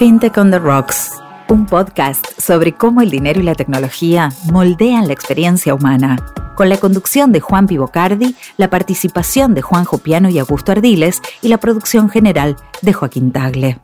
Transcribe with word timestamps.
FinTech 0.00 0.38
on 0.38 0.50
the 0.50 0.58
Rocks, 0.58 1.10
un 1.50 1.66
podcast 1.66 2.26
sobre 2.40 2.72
cómo 2.72 3.02
el 3.02 3.10
dinero 3.10 3.38
y 3.38 3.42
la 3.42 3.54
tecnología 3.54 4.30
moldean 4.50 5.06
la 5.08 5.12
experiencia 5.12 5.74
humana, 5.74 6.16
con 6.56 6.70
la 6.70 6.78
conducción 6.78 7.32
de 7.32 7.40
Juan 7.40 7.66
Pivocardi, 7.66 8.34
la 8.56 8.70
participación 8.70 9.52
de 9.52 9.60
Juan 9.60 9.84
Jopiano 9.84 10.30
y 10.30 10.38
Augusto 10.38 10.72
Ardiles 10.72 11.20
y 11.42 11.48
la 11.48 11.58
producción 11.58 12.08
general 12.08 12.56
de 12.80 12.94
Joaquín 12.94 13.30
Tagle. 13.30 13.78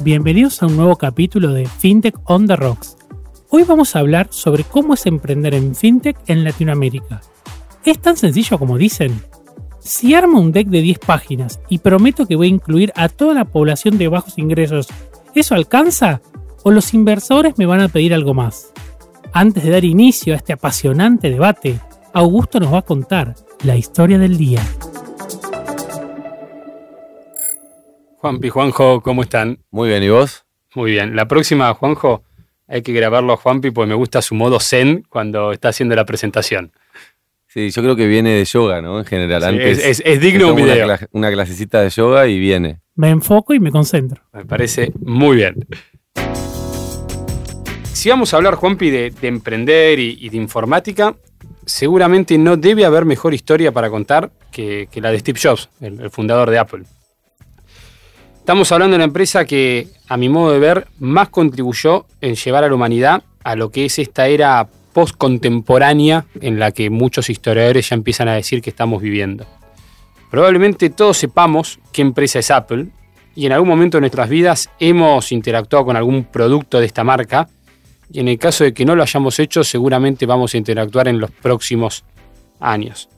Bienvenidos 0.00 0.62
a 0.62 0.66
un 0.68 0.78
nuevo 0.78 0.96
capítulo 0.96 1.52
de 1.52 1.66
FinTech 1.66 2.16
on 2.24 2.46
the 2.46 2.56
Rocks. 2.56 2.96
Hoy 3.50 3.64
vamos 3.64 3.94
a 3.94 3.98
hablar 3.98 4.28
sobre 4.30 4.64
cómo 4.64 4.94
es 4.94 5.04
emprender 5.04 5.52
en 5.52 5.74
FinTech 5.74 6.16
en 6.28 6.44
Latinoamérica. 6.44 7.20
¿Es 7.84 8.00
tan 8.00 8.16
sencillo 8.16 8.58
como 8.58 8.78
dicen? 8.78 9.20
Si 9.84 10.14
armo 10.14 10.40
un 10.40 10.50
deck 10.50 10.68
de 10.68 10.80
10 10.80 10.98
páginas 11.00 11.60
y 11.68 11.76
prometo 11.76 12.24
que 12.26 12.36
voy 12.36 12.46
a 12.46 12.50
incluir 12.50 12.90
a 12.96 13.10
toda 13.10 13.34
la 13.34 13.44
población 13.44 13.98
de 13.98 14.08
bajos 14.08 14.38
ingresos, 14.38 14.88
¿eso 15.34 15.54
alcanza? 15.54 16.22
¿O 16.62 16.70
los 16.70 16.94
inversores 16.94 17.58
me 17.58 17.66
van 17.66 17.82
a 17.82 17.88
pedir 17.88 18.14
algo 18.14 18.32
más? 18.32 18.72
Antes 19.34 19.62
de 19.62 19.70
dar 19.70 19.84
inicio 19.84 20.32
a 20.32 20.38
este 20.38 20.54
apasionante 20.54 21.28
debate, 21.28 21.80
Augusto 22.14 22.60
nos 22.60 22.72
va 22.72 22.78
a 22.78 22.82
contar 22.82 23.34
la 23.62 23.76
historia 23.76 24.18
del 24.18 24.38
día. 24.38 24.62
Juanpi, 28.16 28.48
Juanjo, 28.48 29.02
¿cómo 29.02 29.20
están? 29.20 29.58
Muy 29.70 29.90
bien, 29.90 30.02
¿y 30.02 30.08
vos? 30.08 30.46
Muy 30.74 30.92
bien. 30.92 31.14
La 31.14 31.28
próxima, 31.28 31.74
Juanjo, 31.74 32.24
hay 32.66 32.80
que 32.80 32.94
grabarlo 32.94 33.34
a 33.34 33.36
Juanpi 33.36 33.70
porque 33.70 33.90
me 33.90 33.94
gusta 33.94 34.22
su 34.22 34.34
modo 34.34 34.60
zen 34.60 35.04
cuando 35.10 35.52
está 35.52 35.68
haciendo 35.68 35.94
la 35.94 36.06
presentación. 36.06 36.72
Sí, 37.54 37.70
yo 37.70 37.82
creo 37.82 37.94
que 37.94 38.08
viene 38.08 38.30
de 38.30 38.44
yoga, 38.44 38.82
¿no? 38.82 38.98
En 38.98 39.04
general. 39.04 39.44
Antes 39.44 39.78
es, 39.78 40.02
es, 40.04 40.20
digno 40.20 40.50
un 40.50 40.56
video. 40.56 40.86
Una, 40.86 40.98
una, 41.12 41.30
clasecita 41.30 41.82
de 41.82 41.88
yoga 41.88 42.26
y 42.26 42.36
viene. 42.40 42.80
Me 42.96 43.10
enfoco 43.10 43.54
y 43.54 43.60
me 43.60 43.70
concentro. 43.70 44.24
Me 44.32 44.44
parece 44.44 44.90
muy 45.00 45.36
bien. 45.36 45.64
Si 47.92 48.08
vamos 48.08 48.34
a 48.34 48.38
hablar, 48.38 48.56
Juanpi, 48.56 48.90
de, 48.90 49.10
de 49.12 49.28
emprender 49.28 50.00
y, 50.00 50.18
y, 50.20 50.30
de 50.30 50.36
informática, 50.36 51.14
seguramente 51.64 52.36
no 52.38 52.56
debe 52.56 52.84
haber 52.84 53.04
mejor 53.04 53.34
historia 53.34 53.70
para 53.70 53.88
contar 53.88 54.32
que, 54.50 54.88
que 54.90 55.00
la 55.00 55.12
de 55.12 55.20
Steve 55.20 55.38
Jobs, 55.40 55.68
el, 55.80 56.00
el 56.00 56.10
fundador 56.10 56.50
de 56.50 56.58
Apple. 56.58 56.82
Estamos 58.36 58.72
hablando 58.72 58.94
de 58.94 58.96
una 58.96 59.04
empresa 59.04 59.44
que, 59.44 59.86
a 60.08 60.16
mi 60.16 60.28
modo 60.28 60.50
de 60.50 60.58
ver, 60.58 60.88
más 60.98 61.28
contribuyó 61.28 62.06
en 62.20 62.34
llevar 62.34 62.64
a 62.64 62.68
la 62.68 62.74
humanidad 62.74 63.22
a 63.44 63.54
lo 63.54 63.70
que 63.70 63.84
es 63.84 64.00
esta 64.00 64.26
era 64.26 64.66
post-contemporánea 64.94 66.24
en 66.40 66.58
la 66.58 66.72
que 66.72 66.88
muchos 66.88 67.28
historiadores 67.28 67.90
ya 67.90 67.96
empiezan 67.96 68.28
a 68.28 68.34
decir 68.34 68.62
que 68.62 68.70
estamos 68.70 69.02
viviendo. 69.02 69.44
Probablemente 70.30 70.88
todos 70.88 71.18
sepamos 71.18 71.78
qué 71.92 72.00
empresa 72.00 72.38
es 72.38 72.50
Apple 72.50 72.86
y 73.34 73.44
en 73.46 73.52
algún 73.52 73.68
momento 73.68 73.98
de 73.98 74.02
nuestras 74.02 74.30
vidas 74.30 74.70
hemos 74.80 75.32
interactuado 75.32 75.84
con 75.84 75.96
algún 75.96 76.24
producto 76.24 76.80
de 76.80 76.86
esta 76.86 77.04
marca 77.04 77.48
y 78.10 78.20
en 78.20 78.28
el 78.28 78.38
caso 78.38 78.64
de 78.64 78.72
que 78.72 78.86
no 78.86 78.96
lo 78.96 79.02
hayamos 79.02 79.38
hecho 79.38 79.62
seguramente 79.62 80.24
vamos 80.24 80.54
a 80.54 80.56
interactuar 80.56 81.08
en 81.08 81.18
los 81.18 81.30
próximos 81.30 82.04
años. 82.60 83.08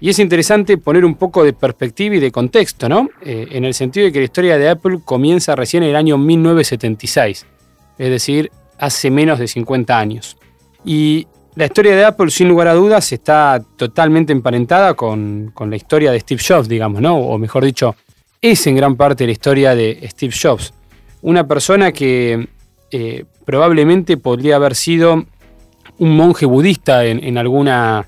Y 0.00 0.10
es 0.10 0.18
interesante 0.20 0.78
poner 0.78 1.04
un 1.04 1.16
poco 1.16 1.42
de 1.42 1.52
perspectiva 1.52 2.14
y 2.14 2.20
de 2.20 2.30
contexto, 2.30 2.88
¿no? 2.88 3.10
Eh, 3.20 3.48
en 3.50 3.64
el 3.64 3.74
sentido 3.74 4.06
de 4.06 4.12
que 4.12 4.20
la 4.20 4.26
historia 4.26 4.56
de 4.56 4.68
Apple 4.68 5.00
comienza 5.04 5.56
recién 5.56 5.82
en 5.82 5.90
el 5.90 5.96
año 5.96 6.16
1976, 6.16 7.46
es 7.98 8.10
decir, 8.10 8.52
hace 8.78 9.10
menos 9.10 9.40
de 9.40 9.48
50 9.48 9.98
años. 9.98 10.36
Y 10.84 11.26
la 11.54 11.66
historia 11.66 11.96
de 11.96 12.04
Apple, 12.04 12.30
sin 12.30 12.48
lugar 12.48 12.68
a 12.68 12.74
dudas, 12.74 13.12
está 13.12 13.60
totalmente 13.76 14.32
emparentada 14.32 14.94
con, 14.94 15.50
con, 15.52 15.70
la 15.70 15.76
historia 15.76 16.12
de 16.12 16.20
Steve 16.20 16.40
Jobs, 16.46 16.68
digamos, 16.68 17.00
¿no? 17.00 17.16
O 17.16 17.36
mejor 17.36 17.64
dicho, 17.64 17.96
es 18.40 18.66
en 18.66 18.76
gran 18.76 18.96
parte 18.96 19.26
la 19.26 19.32
historia 19.32 19.74
de 19.74 19.98
Steve 20.08 20.32
Jobs. 20.40 20.72
Una 21.22 21.46
persona 21.46 21.90
que 21.90 22.48
eh, 22.90 23.24
probablemente 23.44 24.16
podría 24.16 24.56
haber 24.56 24.74
sido 24.74 25.24
un 25.98 26.16
monje 26.16 26.46
budista 26.46 27.04
en, 27.04 27.36
alguna 27.36 28.06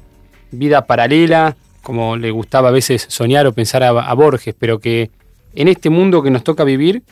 vida 0.53 0.87
paralela, 0.87 1.57
como 1.83 2.17
le 2.17 2.31
gustaba 2.31 2.69
a 2.69 2.73
veces 2.73 3.05
soñar 3.09 3.47
o 3.49 3.53
pensar 3.53 3.83
a, 3.83 4.15
Borges, 4.15 4.55
pero 4.57 4.79
que 4.79 5.11
en 5.57 5.67
este 5.67 5.91
mundo 5.91 6.23
que 6.23 6.31
nos 6.31 6.45
toca 6.45 6.63
vivir 6.63 7.03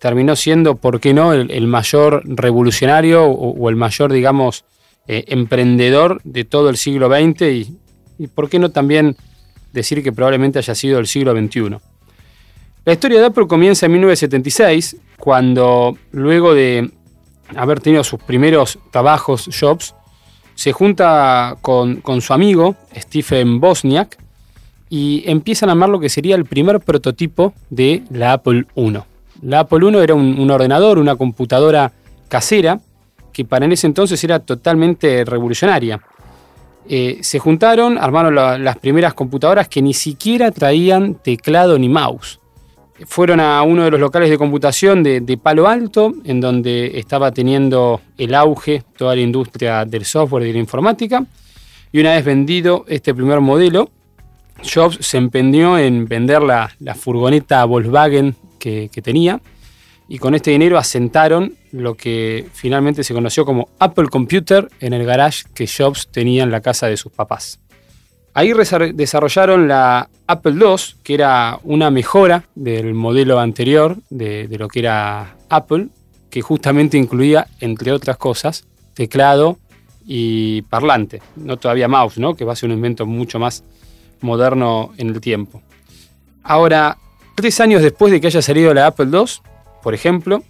terminó 0.00 0.34
siendo, 0.34 0.74
¿por 0.74 0.98
qué 0.98 1.14
no?, 1.14 1.32
el, 1.32 1.66
mayor 1.68 2.22
revolucionario 2.24 3.24
o 3.24 3.68
el 3.68 3.76
mayor, 3.76 4.12
digamos, 4.12 4.64
eh, 5.08 5.24
emprendedor 5.28 6.20
de 6.24 6.44
todo 6.44 6.68
el 6.68 6.76
siglo 6.76 7.08
XX 7.08 7.42
y, 7.42 8.26
por 8.34 8.48
qué 8.48 8.58
no 8.58 8.70
también 8.70 9.16
decir 9.72 10.02
que 10.02 10.10
probablemente 10.10 10.58
haya 10.58 10.74
sido 10.74 10.98
el 10.98 11.06
siglo 11.06 11.32
XXI. 11.32 11.76
La 12.84 12.92
historia 12.92 13.20
de 13.20 13.26
Apple 13.26 13.46
comienza 13.46 13.86
en 13.86 13.92
1976, 13.92 14.96
cuando 15.18 15.96
luego 16.12 16.54
de 16.54 16.90
haber 17.54 17.80
tenido 17.80 18.02
sus 18.02 18.20
primeros 18.20 18.78
trabajos, 18.90 19.48
Jobs, 19.58 19.94
se 20.54 20.72
junta 20.72 21.56
con, 21.60 22.02
su 22.20 22.32
amigo 22.32 22.74
Stephen 22.96 23.60
Bosniak 23.60 24.18
y 24.88 25.22
empiezan 25.26 25.68
a 25.68 25.72
armar 25.72 25.90
lo 25.90 26.00
que 26.00 26.08
sería 26.08 26.34
el 26.34 26.46
primer 26.46 26.80
prototipo 26.80 27.52
de 27.70 28.02
la 28.10 28.32
Apple 28.32 28.66
I. 28.74 28.94
La 29.42 29.60
Apple 29.60 29.88
I 29.88 29.96
era 29.98 30.14
un 30.14 30.50
ordenador, 30.50 30.98
una 30.98 31.16
computadora 31.16 31.92
casera, 32.28 32.80
que 33.36 33.44
para 33.44 33.66
en 33.66 33.72
ese 33.72 33.86
entonces 33.86 34.24
era 34.24 34.38
totalmente 34.38 35.22
revolucionaria. 35.22 36.00
Eh, 36.88 37.18
se 37.20 37.38
juntaron, 37.38 37.98
armaron 37.98 38.34
la, 38.34 38.56
las 38.56 38.78
primeras 38.78 39.12
computadoras 39.12 39.68
que 39.68 39.82
ni 39.82 39.92
siquiera 39.92 40.50
traían 40.50 41.16
teclado 41.16 41.78
ni 41.78 41.86
mouse. 41.86 42.40
Fueron 43.04 43.40
a 43.40 43.60
uno 43.60 43.84
de 43.84 43.90
los 43.90 44.00
locales 44.00 44.30
de 44.30 44.38
computación 44.38 45.02
de, 45.02 45.38
Palo 45.42 45.68
Alto, 45.68 46.14
en 46.24 46.40
donde 46.40 46.98
estaba 46.98 47.30
teniendo 47.30 48.00
el 48.16 48.34
auge 48.34 48.84
toda 48.96 49.14
la 49.14 49.20
industria 49.20 49.84
del 49.84 50.06
software 50.06 50.44
y 50.44 50.46
de 50.46 50.52
la 50.54 50.60
informática. 50.60 51.22
Y 51.92 52.00
una 52.00 52.14
vez 52.14 52.24
vendido 52.24 52.86
este 52.88 53.12
primer 53.12 53.40
modelo, 53.40 53.90
Jobs 54.64 54.96
se 55.02 55.18
empeñó 55.18 55.78
en 55.78 56.06
vender 56.06 56.40
la, 56.40 56.70
la 56.80 56.94
furgoneta 56.94 57.62
Volkswagen 57.66 58.34
que, 58.58 58.88
que 58.90 59.02
tenía 59.02 59.42
y 60.08 60.18
con 60.18 60.34
este 60.34 60.50
dinero 60.50 60.78
asentaron 60.78 61.54
lo 61.72 61.94
que 61.94 62.46
finalmente 62.52 63.02
se 63.02 63.14
conoció 63.14 63.44
como 63.44 63.68
Apple 63.78 64.08
Computer 64.08 64.68
en 64.80 64.92
el 64.92 65.04
garage 65.04 65.44
que 65.54 65.66
Jobs 65.66 66.08
tenía 66.08 66.44
en 66.44 66.50
la 66.50 66.60
casa 66.60 66.86
de 66.86 66.96
sus 66.96 67.12
papás. 67.12 67.58
Ahí 68.34 68.52
desarrollaron 68.92 69.66
la 69.66 70.10
Apple 70.26 70.56
II, 70.60 70.76
que 71.02 71.14
era 71.14 71.58
una 71.64 71.90
mejora 71.90 72.44
del 72.54 72.92
modelo 72.92 73.40
anterior 73.40 73.96
de, 74.10 74.46
lo 74.58 74.68
que 74.68 74.80
era 74.80 75.36
Apple, 75.48 75.88
que 76.28 76.42
justamente 76.42 76.98
incluía, 76.98 77.46
entre 77.60 77.92
otras 77.92 78.18
cosas, 78.18 78.66
teclado 78.92 79.58
y 80.04 80.60
parlante, 80.62 81.22
no 81.36 81.56
todavía 81.56 81.88
mouse, 81.88 82.18
¿no? 82.18 82.34
que 82.34 82.44
va 82.44 82.52
a 82.52 82.56
ser 82.56 82.68
un 82.68 82.76
invento 82.76 83.06
mucho 83.06 83.38
más 83.38 83.64
moderno 84.20 84.92
en 84.98 85.08
el 85.08 85.20
tiempo. 85.20 85.62
Ahora, 86.42 86.98
tres 87.34 87.58
años 87.60 87.82
después 87.82 88.12
de 88.12 88.20
que 88.20 88.26
haya 88.26 88.42
salido 88.42 88.74
la 88.74 88.88
Apple 88.88 89.08
II, 89.10 89.24
por 89.86 89.94
ejemplo, 89.94 90.42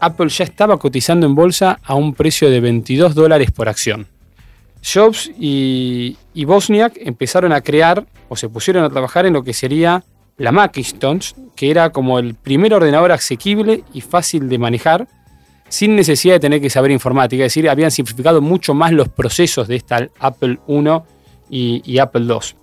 Apple 0.00 0.30
ya 0.30 0.44
estaba 0.44 0.78
cotizando 0.78 1.26
en 1.26 1.34
bolsa 1.34 1.78
a 1.84 1.94
un 1.96 2.14
precio 2.14 2.48
de 2.48 2.60
22 2.60 3.14
dólares 3.14 3.50
por 3.50 3.68
acción. 3.68 4.06
Jobs 4.82 5.30
y, 5.38 6.16
y 6.32 6.46
Bosniak 6.46 6.94
empezaron 6.96 7.52
a 7.52 7.60
crear 7.60 8.06
o 8.30 8.36
se 8.36 8.48
pusieron 8.48 8.82
a 8.82 8.88
trabajar 8.88 9.26
en 9.26 9.34
lo 9.34 9.44
que 9.44 9.52
sería 9.52 10.02
la 10.38 10.50
Macintosh, 10.50 11.32
que 11.54 11.70
era 11.70 11.90
como 11.90 12.18
el 12.18 12.32
primer 12.32 12.72
ordenador 12.72 13.12
asequible 13.12 13.84
y 13.92 14.00
fácil 14.00 14.48
de 14.48 14.56
manejar, 14.56 15.06
sin 15.68 15.94
necesidad 15.94 16.36
de 16.36 16.40
tener 16.40 16.62
que 16.62 16.70
saber 16.70 16.90
informática. 16.90 17.44
Es 17.44 17.52
decir, 17.52 17.68
habían 17.68 17.90
simplificado 17.90 18.40
mucho 18.40 18.72
más 18.72 18.92
los 18.92 19.10
procesos 19.10 19.68
de 19.68 19.76
esta 19.76 20.08
Apple 20.18 20.58
I 20.66 20.84
y, 21.50 21.82
y 21.84 21.98
Apple 21.98 22.24
II. 22.24 22.56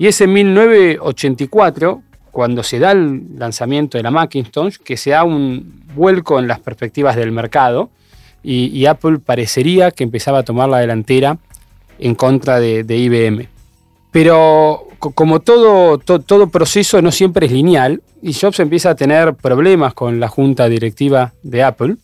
Y 0.00 0.08
es 0.08 0.20
en 0.20 0.32
1984 0.32 2.02
cuando 2.34 2.64
se 2.64 2.80
da 2.80 2.90
el 2.90 3.38
lanzamiento 3.38 3.96
de 3.96 4.02
la 4.02 4.10
Macintosh, 4.10 4.78
que 4.78 4.96
se 4.96 5.10
da 5.10 5.22
un 5.22 5.84
vuelco 5.94 6.40
en 6.40 6.48
las 6.48 6.58
perspectivas 6.58 7.14
del 7.14 7.30
mercado 7.30 7.90
y, 8.42 8.84
Apple 8.84 9.20
parecería 9.20 9.92
que 9.92 10.04
empezaba 10.04 10.40
a 10.40 10.42
tomar 10.42 10.68
la 10.68 10.78
delantera 10.78 11.38
en 11.98 12.14
contra 12.14 12.60
de, 12.60 12.84
IBM. 12.84 13.48
Pero 14.10 14.88
como 14.98 15.40
todo, 15.40 15.96
to, 15.96 16.18
todo 16.18 16.48
proceso 16.48 17.00
no 17.00 17.10
siempre 17.10 17.46
es 17.46 17.52
lineal, 17.52 18.02
y 18.20 18.34
Jobs 18.34 18.58
empieza 18.60 18.90
a 18.90 18.94
tener 18.96 19.34
problemas 19.34 19.94
con 19.94 20.18
la 20.20 20.28
junta 20.28 20.68
directiva 20.68 21.32
de 21.42 21.62
Apple, 21.62 21.96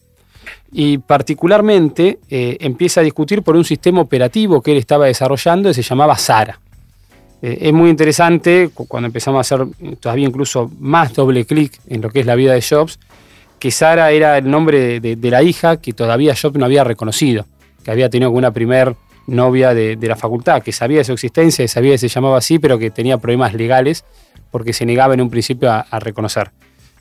y 0.72 0.98
particularmente 0.98 2.20
eh, 2.30 2.56
empieza 2.60 3.00
a 3.00 3.04
discutir 3.04 3.42
por 3.42 3.56
un 3.56 3.64
sistema 3.64 4.00
operativo 4.00 4.62
que 4.62 4.72
él 4.72 4.78
estaba 4.78 5.06
desarrollando 5.06 5.70
y 5.70 5.74
se 5.74 5.82
llamaba 5.82 6.16
Sara. 6.16 6.60
Eh, 7.42 7.58
es 7.62 7.72
muy 7.72 7.90
interesante 7.90 8.70
cuando 8.74 9.06
empezamos 9.06 9.38
a 9.38 9.40
hacer 9.40 9.66
todavía 9.98 10.26
incluso 10.26 10.70
más 10.78 11.14
doble 11.14 11.44
clic 11.44 11.78
en 11.88 12.02
lo 12.02 12.10
que 12.10 12.20
es 12.20 12.26
la 12.26 12.34
vida 12.34 12.52
de 12.52 12.62
Jobs, 12.62 12.98
que 13.58 13.70
Sara 13.70 14.10
era 14.10 14.38
el 14.38 14.50
nombre 14.50 15.00
de, 15.00 15.30
la 15.30 15.42
hija 15.42 15.78
que 15.78 15.92
todavía 15.92 16.34
Jobs 16.40 16.56
no 16.56 16.64
había 16.64 16.84
reconocido, 16.84 17.46
que 17.84 17.90
había 17.90 18.08
tenido 18.08 18.30
una 18.30 18.50
primer 18.50 18.94
novia 19.26 19.74
de, 19.74 19.96
la 20.00 20.16
facultad, 20.16 20.62
que 20.62 20.72
sabía 20.72 20.98
de 20.98 21.04
su 21.04 21.12
existencia, 21.12 21.66
sabía 21.68 21.92
que 21.92 21.98
se 21.98 22.08
llamaba 22.08 22.38
así, 22.38 22.58
pero 22.58 22.78
que 22.78 22.90
tenía 22.90 23.18
problemas 23.18 23.54
legales 23.54 24.04
porque 24.50 24.72
se 24.72 24.84
negaba 24.84 25.14
en 25.14 25.20
un 25.20 25.30
principio 25.30 25.70
a, 25.70 25.98
reconocer. 26.00 26.50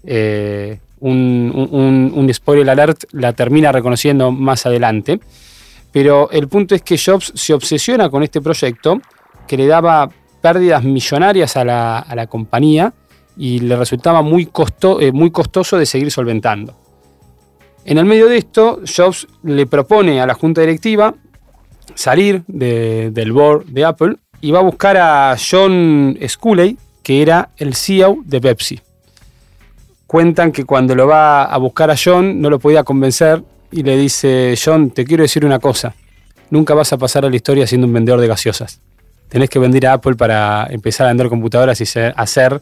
Eh, 0.03 0.80
un, 1.00 2.30
spoiler 2.33 2.69
alert 2.69 3.06
la 3.12 3.33
termina 3.33 3.71
reconociendo 3.71 4.31
más 4.31 4.65
adelante. 4.65 5.19
Pero 5.91 6.30
el 6.31 6.47
punto 6.47 6.75
es 6.75 6.83
que 6.83 6.97
Jobs 6.97 7.31
se 7.36 7.53
obsesiona 7.53 8.09
con 8.09 8.21
este 8.21 8.41
proyecto 8.41 9.01
que 9.47 9.57
le 9.57 9.65
daba 9.65 10.09
pérdidas 10.41 10.83
millonarias 10.83 11.56
a 11.57 11.63
la, 11.63 12.27
compañía 12.27 12.94
y 13.38 13.59
le 13.59 13.75
resultaba 13.75 14.21
muy, 14.21 14.50
eh, 15.00 15.12
muy 15.12 15.31
costoso 15.31 15.77
de 15.77 15.86
seguir 15.86 16.12
solventando. 16.12 16.75
En 17.86 17.97
el 17.97 18.06
medio 18.06 18.27
de 18.27 18.38
esto, 18.38 18.81
Jobs 18.86 19.27
le 19.44 19.65
propone 19.65 20.21
a 20.21 20.25
la 20.25 20.33
junta 20.33 20.62
directiva 20.62 21.15
salir 21.95 22.44
del 22.47 23.31
board 23.31 23.65
de 23.65 23.86
Apple 23.86 24.15
y 24.41 24.51
va 24.51 24.59
a 24.59 24.63
buscar 24.63 24.97
a 24.97 25.36
John 25.38 26.18
Sculley, 26.27 26.77
que 27.03 27.21
era 27.21 27.50
el 27.57 27.75
CEO 27.75 28.19
de 28.25 28.41
Pepsi. 28.41 28.80
Cuentan 30.07 30.51
que 30.51 30.65
cuando 30.65 30.95
lo 30.95 31.07
va 31.07 31.44
a 31.44 31.57
buscar 31.57 31.91
a 31.91 31.95
John 32.01 32.41
no 32.41 32.50
lo 32.50 32.59
podía 32.59 32.83
convencer 32.83 33.44
y 33.71 33.83
le 33.83 33.97
dice, 33.97 34.56
John, 34.63 34.91
te 34.91 35.06
quiero 35.06 35.24
decir 35.24 35.45
una 35.45 35.59
cosa, 35.59 35.94
nunca 36.50 36.74
vas 36.74 36.94
a 36.94 36.97
pasar 36.97 37.25
a 37.25 37.30
la 37.30 37.36
historia 37.36 37.68
siendo 37.68 37.88
un 37.88 37.94
vendedor 37.94 38.19
de 38.19 38.27
gaseosas. 38.27 38.81
Tenés 39.29 39.49
que 39.49 39.59
vender 39.59 39.87
a 39.87 39.93
Apple 39.93 40.15
para 40.15 40.67
empezar 40.69 41.05
a 41.05 41.09
vender 41.09 41.29
computadoras 41.29 41.79
y 41.79 41.99
hacer 42.15 42.61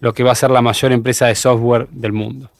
lo 0.00 0.12
que 0.12 0.24
va 0.24 0.32
a 0.32 0.34
ser 0.34 0.50
la 0.50 0.62
mayor 0.62 0.90
empresa 0.90 1.26
de 1.26 1.34
software 1.34 1.86
del 1.90 2.12
mundo. 2.12 2.50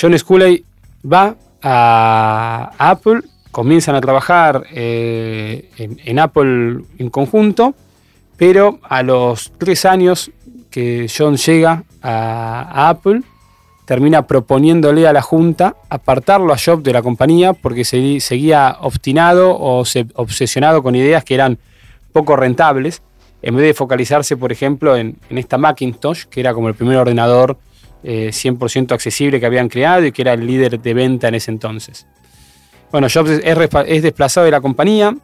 John 0.00 0.18
Sculley 0.18 0.64
va 1.04 1.36
a, 1.62 2.72
Apple, 2.78 3.20
comienzan 3.50 3.94
a 3.94 4.00
trabajar 4.00 4.64
eh, 4.72 5.70
en, 5.76 6.18
Apple 6.18 6.80
en 6.98 7.10
conjunto, 7.10 7.74
pero 8.36 8.78
a 8.82 9.02
los 9.02 9.52
tres 9.58 9.84
años 9.84 10.30
que 10.70 11.08
John 11.14 11.36
llega 11.36 11.84
a, 12.02 12.88
Apple, 12.88 13.22
termina 13.84 14.26
proponiéndole 14.26 15.06
a 15.06 15.12
la 15.12 15.20
Junta 15.20 15.76
apartarlo 15.90 16.52
a 16.52 16.58
Jobs 16.58 16.82
de 16.82 16.92
la 16.92 17.02
compañía 17.02 17.52
porque 17.52 17.84
seguía 17.84 18.78
obstinado 18.80 19.50
o 19.50 19.84
obsesionado 20.14 20.82
con 20.82 20.94
ideas 20.94 21.22
que 21.22 21.34
eran 21.34 21.58
poco 22.14 22.36
rentables, 22.36 23.02
en 23.42 23.56
vez 23.56 23.66
de 23.66 23.74
focalizarse, 23.74 24.38
por 24.38 24.52
ejemplo, 24.52 24.96
en, 24.96 25.18
en 25.28 25.36
esta 25.36 25.58
Macintosh, 25.58 26.24
que 26.30 26.40
era 26.40 26.54
como 26.54 26.68
el 26.68 26.74
primer 26.74 26.96
ordenador 26.96 27.58
100% 28.04 28.90
eh, 28.90 28.94
accesible 28.94 29.40
que 29.40 29.46
habían 29.46 29.68
creado 29.68 30.04
y 30.04 30.12
que 30.12 30.22
era 30.22 30.34
el 30.34 30.46
líder 30.46 30.80
de 30.80 30.94
venta 30.94 31.28
en 31.28 31.34
ese 31.34 31.50
entonces. 31.50 32.06
Bueno, 32.92 33.08
Jobs 33.12 33.30
es, 33.42 34.02
desplazado 34.02 34.44
de 34.44 34.50
la 34.50 34.60
compañía, 34.60 35.16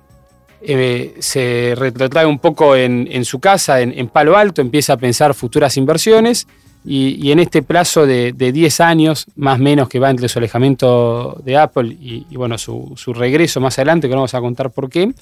eh, 0.63 1.15
se 1.21 1.75
retrotrae 1.77 2.27
un 2.27 2.39
poco 2.39 2.75
en, 2.75 3.25
su 3.25 3.39
casa, 3.39 3.81
en, 3.81 4.09
Palo 4.09 4.37
Alto, 4.37 4.61
empieza 4.61 4.95
a 4.95 4.97
pensar 4.97 5.35
futuras 5.35 5.77
inversiones 5.77 6.49
y, 6.85 7.31
en 7.31 7.39
este 7.39 7.63
plazo 7.63 8.07
de, 8.07 8.33
10 8.33 8.81
años, 8.81 9.27
más 9.37 9.61
o 9.61 9.63
menos 9.63 9.89
que 9.89 10.01
va 10.01 10.11
entre 10.11 10.29
su 10.29 10.39
alejamiento 10.39 11.41
de 11.45 11.59
Apple 11.59 11.97
y, 12.01 12.25
bueno, 12.35 12.59
su, 12.59 12.97
regreso 13.15 13.61
más 13.61 13.79
adelante, 13.79 14.09
que 14.09 14.15
no 14.15 14.21
vamos 14.23 14.35
a 14.35 14.41
contar 14.41 14.71
por 14.71 14.91
qué, 14.91 15.13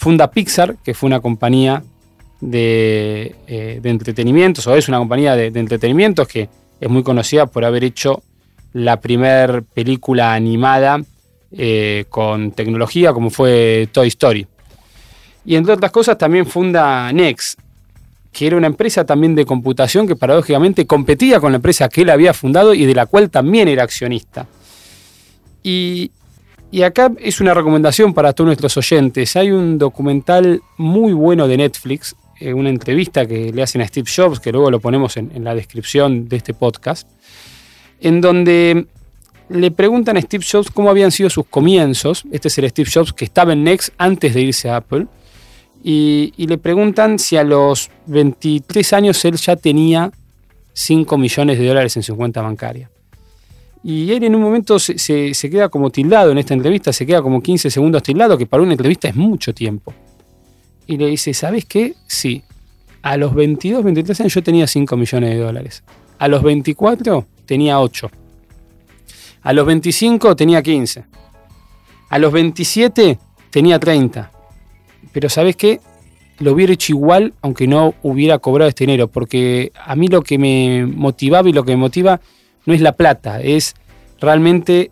funda 0.00 0.30
Pixar, 0.30 0.76
que 0.82 0.94
fue 0.94 1.08
una 1.08 1.20
compañía 1.20 1.84
de, 2.40 3.36
eh, 3.46 3.80
entretenimientos, 3.84 4.66
o 4.66 4.74
es 4.74 4.88
una 4.88 4.98
compañía 4.98 5.36
de, 5.36 5.50
de 5.50 5.60
entretenimientos 5.60 6.26
que 6.26 6.48
es 6.80 6.88
muy 6.88 7.02
conocida 7.02 7.44
por 7.44 7.66
haber 7.66 7.84
hecho 7.84 8.22
la 8.72 8.98
primera 8.98 9.60
película 9.60 10.32
animada 10.32 11.02
eh, 11.52 12.06
con 12.08 12.52
tecnología 12.52 13.12
como 13.12 13.28
fue 13.28 13.88
Toy 13.92 14.08
Story. 14.08 14.46
Y 15.44 15.56
entre 15.56 15.74
otras 15.74 15.90
cosas 15.90 16.16
también 16.16 16.46
funda 16.46 17.12
Next, 17.12 17.58
que 18.32 18.46
era 18.46 18.56
una 18.56 18.68
empresa 18.68 19.04
también 19.04 19.34
de 19.34 19.44
computación 19.44 20.06
que 20.06 20.16
paradójicamente 20.16 20.86
competía 20.86 21.40
con 21.40 21.52
la 21.52 21.56
empresa 21.56 21.90
que 21.90 22.02
él 22.02 22.10
había 22.10 22.32
fundado 22.32 22.72
y 22.72 22.86
de 22.86 22.94
la 22.94 23.04
cual 23.04 23.28
también 23.28 23.68
era 23.68 23.82
accionista. 23.82 24.46
Y, 25.62 26.10
y 26.70 26.82
acá 26.82 27.12
es 27.18 27.40
una 27.40 27.54
recomendación 27.54 28.14
para 28.14 28.32
todos 28.32 28.46
nuestros 28.46 28.76
oyentes. 28.76 29.36
Hay 29.36 29.50
un 29.50 29.78
documental 29.78 30.62
muy 30.76 31.12
bueno 31.12 31.48
de 31.48 31.56
Netflix 31.56 32.14
eh, 32.40 32.54
una 32.54 32.70
entrevista 32.70 33.26
que 33.26 33.52
le 33.52 33.62
hacen 33.62 33.82
a 33.82 33.86
Steve 33.86 34.08
Jobs, 34.10 34.40
que 34.40 34.50
luego 34.50 34.70
lo 34.70 34.80
ponemos 34.80 35.18
en, 35.18 35.44
la 35.44 35.54
descripción 35.54 36.26
de 36.26 36.36
este 36.36 36.54
podcast, 36.54 37.06
en 38.00 38.22
donde 38.22 38.86
le 39.50 39.70
preguntan 39.70 40.16
a 40.16 40.22
Steve 40.22 40.44
Jobs 40.50 40.70
cómo 40.70 40.88
habían 40.88 41.12
sido 41.12 41.28
sus 41.28 41.44
comienzos. 41.44 42.24
Este 42.32 42.48
es 42.48 42.56
el 42.56 42.70
Steve 42.70 42.90
Jobs 42.92 43.12
que 43.12 43.26
estaba 43.26 43.52
en 43.52 43.64
Next 43.64 43.92
antes 43.98 44.32
de 44.32 44.40
irse 44.40 44.70
a 44.70 44.76
Apple. 44.76 45.06
Y, 45.84 46.32
le 46.38 46.56
preguntan 46.56 47.18
si 47.18 47.36
a 47.36 47.44
los 47.44 47.90
23 48.06 48.92
años 48.94 49.22
él 49.26 49.36
ya 49.36 49.56
tenía 49.56 50.10
5 50.72 51.18
millones 51.18 51.58
de 51.58 51.66
dólares 51.66 51.96
en 51.98 52.02
su 52.02 52.16
cuenta 52.16 52.40
bancaria. 52.40 52.90
Y 53.82 54.12
él 54.12 54.24
en 54.24 54.34
un 54.34 54.42
momento 54.42 54.78
se, 54.78 54.98
se, 54.98 55.50
queda 55.50 55.68
como 55.68 55.90
tildado 55.90 56.32
en 56.32 56.38
esta 56.38 56.52
entrevista, 56.52 56.92
se 56.92 57.06
queda 57.06 57.22
como 57.22 57.42
15 57.42 57.70
segundos 57.70 58.02
tildado, 58.02 58.36
que 58.36 58.46
para 58.46 58.62
una 58.62 58.72
entrevista 58.72 59.08
es 59.08 59.16
mucho 59.16 59.54
tiempo 59.54 59.94
y 60.90 60.96
le 60.96 61.06
dice, 61.06 61.32
¿sabes 61.34 61.66
qué? 61.66 61.94
Sí, 62.08 62.42
a 63.02 63.16
los 63.16 63.32
22, 63.32 63.84
23 63.84 64.22
años 64.22 64.34
yo 64.34 64.42
tenía 64.42 64.66
5 64.66 64.96
millones 64.96 65.30
de 65.30 65.36
dólares. 65.36 65.84
A 66.18 66.26
los 66.26 66.42
24 66.42 67.26
tenía 67.46 67.80
8. 67.80 68.10
A 69.42 69.52
los 69.52 69.64
25 69.64 70.34
tenía 70.34 70.62
15. 70.62 71.04
A 72.08 72.18
los 72.18 72.32
27 72.32 73.18
tenía 73.50 73.78
30. 73.78 74.32
Pero 75.12 75.28
¿sabes 75.28 75.54
qué? 75.54 75.80
Lo 76.40 76.54
hubiera 76.54 76.72
hecho 76.72 76.92
igual 76.92 77.34
aunque 77.40 77.68
no 77.68 77.94
hubiera 78.02 78.38
cobrado 78.38 78.68
este 78.68 78.84
dinero, 78.84 79.06
porque 79.06 79.70
a 79.76 79.94
mí 79.94 80.08
lo 80.08 80.22
que 80.22 80.38
me 80.38 80.86
motivaba 80.86 81.48
y 81.48 81.52
lo 81.52 81.62
que 81.62 81.70
me 81.70 81.76
motiva 81.76 82.20
no 82.66 82.74
es 82.74 82.80
la 82.80 82.92
plata, 82.92 83.40
es 83.40 83.74
realmente 84.20 84.90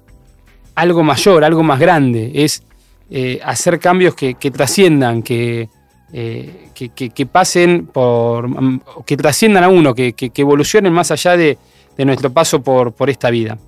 algo 0.75 1.03
mayor, 1.03 1.45
algo 1.45 1.63
más 1.63 1.79
grande, 1.79 2.31
es 2.35 2.63
eh, 3.11 3.41
hacer 3.43 3.79
cambios 3.79 4.15
que 4.15 4.51
trasciendan, 4.51 5.23
que, 5.23 5.69
eh, 6.13 6.71
que, 6.73 7.27
pasen 7.27 7.87
por, 7.87 8.49
mm, 8.49 8.81
que 9.05 9.17
trasciendan 9.17 9.65
a 9.65 9.69
uno, 9.69 9.95
que, 9.95 10.15
evolucionen 10.37 10.93
más 10.93 11.11
allá 11.11 11.37
de, 11.37 11.59
nuestro 11.99 12.33
paso 12.33 12.63
por, 12.63 12.93
por, 12.93 13.11
esta 13.11 13.29
vida. 13.29 13.59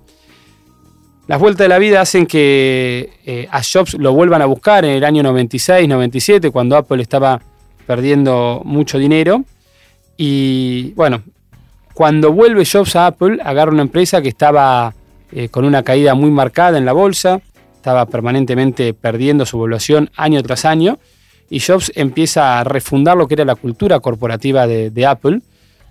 Las 1.27 1.39
vueltas 1.39 1.65
de 1.65 1.69
la 1.69 1.79
vida 1.79 2.01
hacen 2.01 2.27
que 2.27 3.11
eh, 3.27 3.49
a 3.51 3.61
Jobs 3.63 3.95
lo 3.95 4.13
vuelvan 4.13 4.41
a 4.41 4.47
buscar 4.47 4.85
en 4.85 4.93
el 4.93 5.05
año 5.05 5.23
96, 5.23 5.89
97, 5.89 6.51
cuando 6.51 6.77
Apple 6.77 7.03
estaba 7.03 7.43
perdiendo 7.87 8.63
mucho 8.65 8.99
dinero. 8.99 9.45
Y 10.17 10.93
bueno, 10.93 11.23
cuando 12.01 12.33
vuelve 12.33 12.65
Jobs 12.65 12.97
a 12.97 13.09
Apple, 13.09 13.41
agarra 13.45 13.73
una 13.73 13.83
empresa 13.83 14.23
que 14.23 14.31
estaba 14.31 14.95
eh, 15.33 15.51
con 15.51 15.67
una 15.67 15.83
caída 15.83 16.15
muy 16.15 16.31
marcada 16.31 16.79
en 16.79 16.87
la 16.87 16.95
bolsa, 16.95 17.43
estaba 17.77 18.07
permanentemente 18.07 18.95
perdiendo 18.95 19.45
su 19.45 19.59
evaluación 19.59 20.09
año 20.17 20.43
tras 20.43 20.65
año 20.65 20.99
y 21.51 21.61
Jobs 21.61 21.93
empieza 21.95 22.59
a 22.59 22.65
refundar 22.65 23.19
lo 23.19 23.29
que 23.29 23.35
era 23.35 23.45
la 23.45 23.55
cultura 23.55 24.01
corporativa 24.01 24.67
de, 24.67 25.07
Apple, 25.07 25.43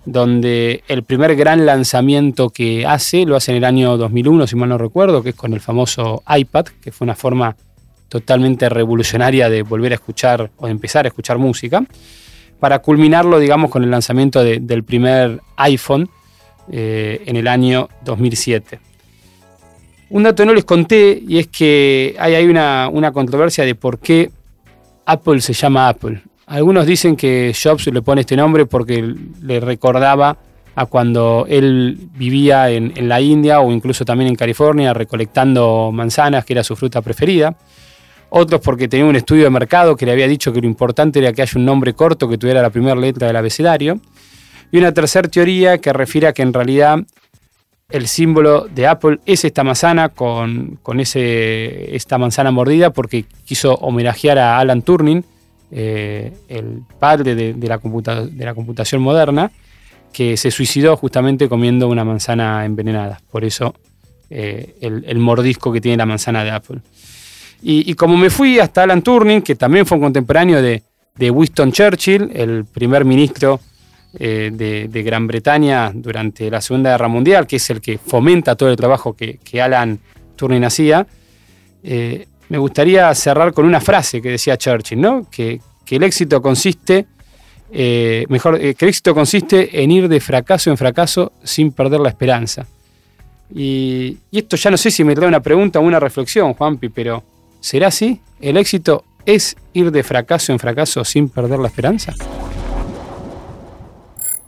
donde 0.04 0.82
el 0.88 1.04
primer 1.04 1.36
gran 1.36 1.64
lanzamiento 1.64 2.50
que 2.50 2.84
hace 2.84 3.24
lo 3.24 3.36
hace 3.36 3.52
en 3.52 3.58
el 3.58 3.64
año 3.64 3.96
2001, 3.96 4.48
si 4.48 4.56
mal 4.56 4.70
no 4.70 4.78
recuerdo, 4.78 5.22
que 5.22 5.28
es 5.28 5.36
con 5.36 5.52
el 5.52 5.60
famoso 5.60 6.24
iPad, 6.28 6.66
que 6.82 6.90
fue 6.90 7.04
una 7.04 7.14
forma 7.14 7.54
totalmente 8.08 8.68
revolucionaria 8.68 9.48
de 9.48 9.62
volver 9.62 9.92
a 9.92 9.94
escuchar 9.94 10.50
o 10.56 10.66
de 10.66 10.72
empezar 10.72 11.04
a 11.04 11.08
escuchar 11.10 11.38
música, 11.38 11.84
para 12.60 12.80
culminarlo, 12.80 13.38
digamos, 13.38 13.70
con 13.70 13.82
el 13.82 13.90
lanzamiento 13.90 14.44
del 14.44 14.84
primer 14.84 15.40
iPhone 15.56 16.08
eh, 16.70 17.22
en 17.26 17.36
el 17.36 17.48
año 17.48 17.88
2007. 18.04 18.78
Un 20.10 20.24
dato 20.24 20.42
que 20.42 20.46
no 20.46 20.54
les 20.54 20.64
conté 20.64 21.22
y 21.26 21.38
es 21.38 21.46
que 21.46 22.16
hay, 22.18 22.44
una, 22.46 22.88
una 22.92 23.12
controversia 23.12 23.64
de 23.64 23.74
por 23.74 23.98
qué 23.98 24.30
Apple 25.06 25.40
se 25.40 25.52
llama 25.52 25.88
Apple. 25.88 26.22
Algunos 26.46 26.84
dicen 26.84 27.16
que 27.16 27.54
Jobs 27.60 27.86
le 27.86 28.02
pone 28.02 28.22
este 28.22 28.36
nombre 28.36 28.66
porque 28.66 29.14
le 29.40 29.60
recordaba 29.60 30.36
a 30.74 30.86
cuando 30.86 31.46
él 31.48 31.98
vivía 32.14 32.70
en, 32.70 33.08
la 33.08 33.20
India 33.20 33.60
o 33.60 33.70
incluso 33.70 34.04
también 34.04 34.28
en 34.30 34.36
California 34.36 34.92
recolectando 34.92 35.90
manzanas, 35.92 36.44
que 36.44 36.54
era 36.54 36.64
su 36.64 36.76
fruta 36.76 37.02
preferida. 37.02 37.56
Otros 38.30 38.60
porque 38.60 38.88
tenía 38.88 39.06
un 39.06 39.16
estudio 39.16 39.44
de 39.44 39.50
mercado 39.50 39.96
que 39.96 40.06
le 40.06 40.12
había 40.12 40.28
dicho 40.28 40.52
que 40.52 40.60
lo 40.60 40.66
importante 40.66 41.18
era 41.18 41.32
que 41.32 41.42
haya 41.42 41.52
un 41.56 41.64
nombre 41.64 41.94
corto 41.94 42.28
que 42.28 42.38
tuviera 42.38 42.62
la 42.62 42.70
primera 42.70 42.94
letra 42.94 43.26
del 43.26 43.36
abecedario. 43.36 44.00
Y 44.72 44.78
una 44.78 44.92
tercera 44.92 45.28
teoría 45.28 45.78
que 45.78 45.92
refiere 45.92 46.28
a 46.28 46.32
que 46.32 46.42
en 46.42 46.52
realidad 46.52 47.00
el 47.90 48.06
símbolo 48.06 48.68
de 48.68 48.86
Apple 48.86 49.18
es 49.26 49.44
esta 49.44 49.64
manzana 49.64 50.10
con, 50.10 50.78
ese, 50.98 51.94
esta 51.94 52.18
manzana 52.18 52.50
mordida 52.50 52.90
porque 52.90 53.24
quiso 53.44 53.74
homenajear 53.74 54.38
a 54.38 54.58
Alan 54.58 54.82
Turing, 54.82 55.24
eh, 55.72 56.32
el 56.48 56.82
padre 56.98 57.34
de, 57.34 57.54
la 57.68 57.78
de, 57.78 58.44
la 58.44 58.54
computación 58.54 59.02
moderna, 59.02 59.50
que 60.12 60.36
se 60.36 60.50
suicidó 60.50 60.96
justamente 60.96 61.48
comiendo 61.48 61.88
una 61.88 62.04
manzana 62.04 62.64
envenenada. 62.64 63.20
Por 63.30 63.44
eso 63.44 63.74
eh, 64.28 64.76
el, 64.80 65.18
mordisco 65.18 65.72
que 65.72 65.80
tiene 65.80 65.96
la 65.96 66.06
manzana 66.06 66.44
de 66.44 66.50
Apple. 66.50 66.80
Y, 67.62 67.92
como 67.94 68.16
me 68.16 68.30
fui 68.30 68.58
hasta 68.58 68.84
Alan 68.84 69.02
Turing, 69.02 69.42
que 69.42 69.54
también 69.54 69.84
fue 69.84 69.98
un 69.98 70.04
contemporáneo 70.04 70.62
de, 70.62 70.82
de 71.16 71.30
Winston 71.30 71.72
Churchill, 71.72 72.30
el 72.32 72.64
primer 72.64 73.04
ministro 73.04 73.60
eh, 74.18 74.50
de, 74.52 75.02
Gran 75.02 75.26
Bretaña 75.26 75.92
durante 75.94 76.50
la 76.50 76.60
Segunda 76.60 76.90
Guerra 76.90 77.08
Mundial, 77.08 77.46
que 77.46 77.56
es 77.56 77.70
el 77.70 77.80
que 77.80 77.98
fomenta 77.98 78.56
todo 78.56 78.70
el 78.70 78.76
trabajo 78.76 79.14
que, 79.14 79.38
Alan 79.60 80.00
Turing 80.36 80.64
hacía, 80.64 81.06
eh, 81.84 82.26
me 82.48 82.58
gustaría 82.58 83.14
cerrar 83.14 83.52
con 83.52 83.66
una 83.66 83.80
frase 83.80 84.20
que 84.20 84.30
decía 84.30 84.56
Churchill, 84.56 85.00
¿no? 85.00 85.28
que, 85.30 85.60
el 85.90 86.02
éxito 86.04 86.40
consiste, 86.40 87.06
eh, 87.72 88.24
mejor, 88.28 88.60
que 88.60 88.76
el 88.78 88.88
éxito 88.88 89.12
consiste 89.12 89.82
en 89.82 89.90
ir 89.90 90.08
de 90.08 90.20
fracaso 90.20 90.70
en 90.70 90.76
fracaso 90.76 91.32
sin 91.42 91.72
perder 91.72 91.98
la 91.98 92.10
esperanza. 92.10 92.64
Y, 93.52 94.16
y 94.30 94.38
esto 94.38 94.56
ya 94.56 94.70
no 94.70 94.76
sé 94.76 94.92
si 94.92 95.02
me 95.02 95.16
trae 95.16 95.26
una 95.26 95.40
pregunta 95.40 95.80
o 95.80 95.82
una 95.82 95.98
reflexión, 95.98 96.54
Juanpi, 96.54 96.90
pero 96.90 97.24
¿será 97.60 97.88
así? 97.88 98.20
¿El 98.40 98.56
éxito 98.56 99.04
es 99.26 99.56
ir 99.72 99.90
de 99.90 100.02
fracaso 100.02 100.52
en 100.52 100.58
fracaso 100.58 101.04
sin 101.04 101.28
perder 101.28 101.58
la 101.58 101.68
esperanza? 101.68 102.14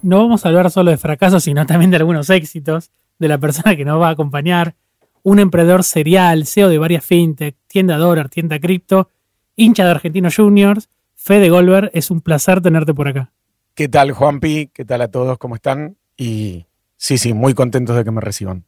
no 0.03 0.19
vamos 0.19 0.45
a 0.45 0.49
hablar 0.49 0.71
solo 0.71 0.91
de 0.91 0.99
fracasos, 0.99 1.45
sino 1.45 1.65
también 1.65 1.91
de 1.91 1.97
algunos 1.97 2.29
éxitos 2.29 2.91
de 3.19 3.29
la 3.29 3.39
persona 3.39 3.77
que 3.77 3.85
nos 3.85 4.01
va 4.01 4.09
a 4.09 4.13
acompañar. 4.13 4.75
Un 5.23 5.39
emprendedor 5.39 5.85
serial, 5.85 6.47
CEO 6.47 6.69
de 6.69 6.79
varias 6.79 7.05
fintech, 7.05 7.57
tienda 7.69 7.97
dólar, 7.97 8.29
tienda 8.29 8.59
cripto, 8.59 9.09
hincha 9.55 9.85
de 9.85 9.93
Argentinos 9.93 10.37
Juniors. 10.37 10.89
Fede 11.15 11.51
Golver, 11.51 11.93
es 11.95 12.11
un 12.11 12.21
placer 12.21 12.61
tenerte 12.61 12.93
por 12.93 13.07
acá. 13.07 13.31
¿Qué 13.75 13.89
tal, 13.89 14.11
Juanpi? 14.11 14.71
¿Qué 14.75 14.85
tal 14.85 15.03
a 15.03 15.09
todos? 15.09 15.39
¿Cómo 15.39 15.55
están? 15.55 15.97
Y 16.17 16.67
sí, 16.97 17.17
sí, 17.17 17.33
muy 17.33 17.55
contentos 17.55 17.95
de 17.95 18.03
que 18.03 18.11
me 18.11 18.21
reciban. 18.21 18.65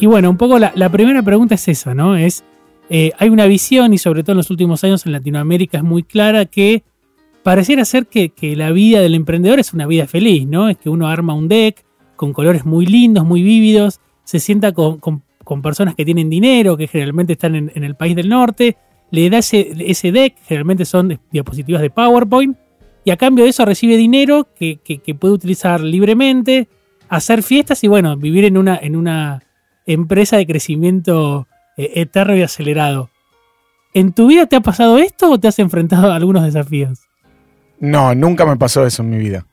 Y 0.00 0.06
bueno, 0.06 0.30
un 0.30 0.38
poco 0.38 0.58
la, 0.58 0.88
primera 0.90 1.22
pregunta 1.22 1.56
es 1.56 1.68
esa, 1.68 1.92
¿no? 1.92 2.16
Es, 2.16 2.44
eh, 2.90 3.12
hay 3.18 3.28
una 3.28 3.46
visión, 3.46 3.92
y 3.92 3.98
sobre 3.98 4.22
todo 4.22 4.32
en 4.32 4.38
los 4.38 4.50
últimos 4.50 4.82
años 4.84 5.04
en 5.04 5.12
Latinoamérica 5.12 5.78
es 5.78 5.84
muy 5.84 6.02
clara, 6.02 6.46
que 6.46 6.82
pareciera 7.42 7.84
ser 7.84 8.06
que, 8.06 8.32
la 8.56 8.70
vida 8.70 9.00
del 9.00 9.14
emprendedor 9.14 9.58
es 9.60 9.72
una 9.72 9.86
vida 9.86 10.06
feliz, 10.06 10.46
¿no? 10.46 10.68
Es 10.68 10.78
que 10.78 10.90
uno 10.90 11.08
arma 11.08 11.34
un 11.34 11.48
deck 11.48 11.84
con 12.16 12.32
colores 12.32 12.64
muy 12.64 12.86
lindos, 12.86 13.24
muy 13.24 13.42
vívidos, 13.42 14.00
se 14.24 14.40
sienta 14.40 14.72
con, 14.72 15.00
personas 15.62 15.94
que 15.94 16.04
tienen 16.04 16.28
dinero, 16.28 16.76
que 16.76 16.88
generalmente 16.88 17.34
están 17.34 17.54
en, 17.54 17.84
el 17.84 17.94
país 17.94 18.14
del 18.16 18.28
norte, 18.28 18.76
le 19.10 19.30
da 19.30 19.38
ese, 19.38 19.72
ese, 19.78 20.12
deck, 20.12 20.36
generalmente 20.46 20.84
son 20.84 21.18
diapositivas 21.30 21.80
de 21.80 21.90
PowerPoint, 21.90 22.56
y 23.04 23.10
a 23.10 23.16
cambio 23.16 23.44
de 23.44 23.50
eso 23.50 23.64
recibe 23.64 23.96
dinero 23.96 24.48
que, 24.54 24.78
puede 25.18 25.32
utilizar 25.32 25.80
libremente, 25.80 26.68
hacer 27.08 27.42
fiestas 27.42 27.82
y 27.84 27.88
bueno, 27.88 28.16
vivir 28.16 28.44
en 28.44 28.58
una, 28.58 28.76
en 28.76 28.96
una 28.96 29.42
empresa 29.86 30.36
de 30.36 30.46
crecimiento 30.46 31.46
eh, 31.78 31.92
eterno 31.94 32.36
y 32.36 32.42
acelerado. 32.42 33.08
¿En 33.94 34.12
tu 34.12 34.26
vida 34.26 34.46
te 34.46 34.56
ha 34.56 34.60
pasado 34.60 34.98
esto 34.98 35.30
o 35.30 35.38
te 35.38 35.48
has 35.48 35.58
enfrentado 35.58 36.12
a 36.12 36.16
algunos 36.16 36.44
desafíos? 36.44 37.08
No, 37.80 38.14
nunca 38.14 38.44
me 38.44 38.56
pasó 38.56 38.84
eso 38.84 39.02
en 39.02 39.10
mi 39.10 39.18
vida. 39.18 39.46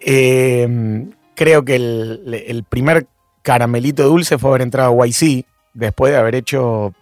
Eh, 0.00 1.06
creo 1.34 1.64
que 1.64 1.76
el, 1.76 2.64
primer 2.68 3.06
caramelito 3.42 4.04
dulce 4.04 4.38
fue 4.38 4.50
haber 4.50 4.62
entrado 4.62 5.02
a 5.02 5.06
YC 5.06 5.44
después 5.74 6.12
de 6.12 6.18
haber 6.18 6.34
hecho 6.34 6.94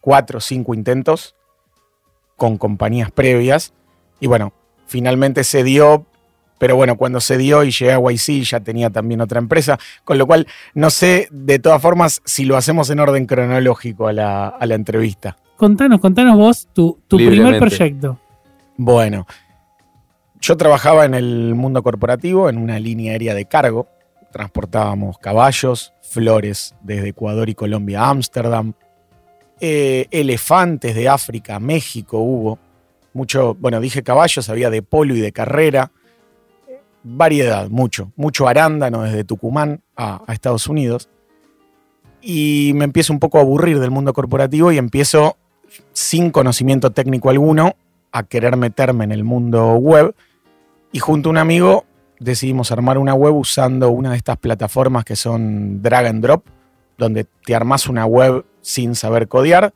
cuatro 0.00 0.38
o 0.38 0.40
cinco 0.40 0.74
intentos 0.74 1.34
con 2.36 2.58
compañías 2.58 3.10
previas. 3.10 3.72
Y 4.18 4.26
bueno, 4.26 4.52
finalmente 4.86 5.44
se 5.44 5.62
dio, 5.62 6.06
pero 6.60 6.76
bueno, 6.76 6.98
cuando 6.98 7.20
se 7.20 7.38
dio 7.38 7.64
y 7.64 7.70
llegué 7.70 7.92
a 7.92 7.98
YC 7.98 8.42
ya 8.42 8.60
tenía 8.60 8.90
también 8.90 9.22
otra 9.22 9.38
empresa, 9.38 9.78
con 10.04 10.18
lo 10.18 10.26
cual 10.26 10.46
no 10.74 10.90
sé 10.90 11.26
de 11.32 11.58
todas 11.58 11.80
formas 11.80 12.20
si 12.26 12.44
lo 12.44 12.58
hacemos 12.58 12.90
en 12.90 13.00
orden 13.00 13.24
cronológico 13.24 14.08
a 14.08 14.12
la, 14.12 14.58
entrevista. 14.60 15.38
Contanos, 15.56 16.00
contanos 16.00 16.36
vos 16.36 16.68
tu, 16.74 17.00
tu 17.08 17.16
primer 17.16 17.58
proyecto. 17.58 18.20
Bueno, 18.76 19.26
yo 20.38 20.58
trabajaba 20.58 21.06
en 21.06 21.14
el 21.14 21.54
mundo 21.54 21.82
corporativo, 21.82 22.50
en 22.50 22.58
una 22.58 22.78
línea 22.78 23.12
aérea 23.12 23.34
de 23.34 23.46
cargo. 23.46 23.88
Transportábamos 24.30 25.16
caballos, 25.16 25.94
flores 26.02 26.74
desde 26.82 27.08
Ecuador 27.08 27.48
y 27.48 27.54
Colombia 27.54 28.02
a 28.02 28.10
Ámsterdam, 28.10 28.74
eh, 29.62 30.08
elefantes 30.10 30.94
de 30.94 31.08
África 31.08 31.56
a 31.56 31.60
México 31.60 32.18
hubo. 32.18 32.58
Mucho, 33.14 33.54
bueno, 33.54 33.80
dije 33.80 34.02
caballos, 34.02 34.50
había 34.50 34.68
de 34.68 34.82
polo 34.82 35.16
y 35.16 35.20
de 35.20 35.32
carrera. 35.32 35.90
Variedad, 37.02 37.68
mucho. 37.70 38.12
Mucho 38.16 38.48
arándano 38.48 39.02
desde 39.02 39.24
Tucumán 39.24 39.82
a, 39.96 40.22
Estados 40.28 40.66
Unidos. 40.66 41.08
Y 42.20 42.72
me 42.74 42.84
empiezo 42.84 43.12
un 43.12 43.18
poco 43.18 43.38
a 43.38 43.40
aburrir 43.40 43.78
del 43.78 43.90
mundo 43.90 44.12
corporativo 44.12 44.72
y 44.72 44.78
empiezo, 44.78 45.36
sin 45.92 46.30
conocimiento 46.30 46.90
técnico 46.90 47.30
alguno, 47.30 47.76
a 48.12 48.24
querer 48.24 48.56
meterme 48.56 49.04
en 49.04 49.12
el 49.12 49.24
mundo 49.24 49.74
web 49.74 50.14
y 50.92 50.98
junto 50.98 51.28
a 51.28 51.30
un 51.30 51.38
amigo 51.38 51.84
decidimos 52.18 52.72
armar 52.72 52.98
una 52.98 53.14
web 53.14 53.34
usando 53.34 53.90
una 53.90 54.10
de 54.10 54.16
estas 54.16 54.36
plataformas 54.36 55.04
que 55.04 55.16
son 55.16 55.80
drag 55.80 56.06
and 56.06 56.22
drop, 56.22 56.44
donde 56.98 57.24
te 57.24 57.54
armas 57.54 57.86
una 57.86 58.04
web 58.04 58.44
sin 58.60 58.94
saber 58.94 59.28
codear 59.28 59.72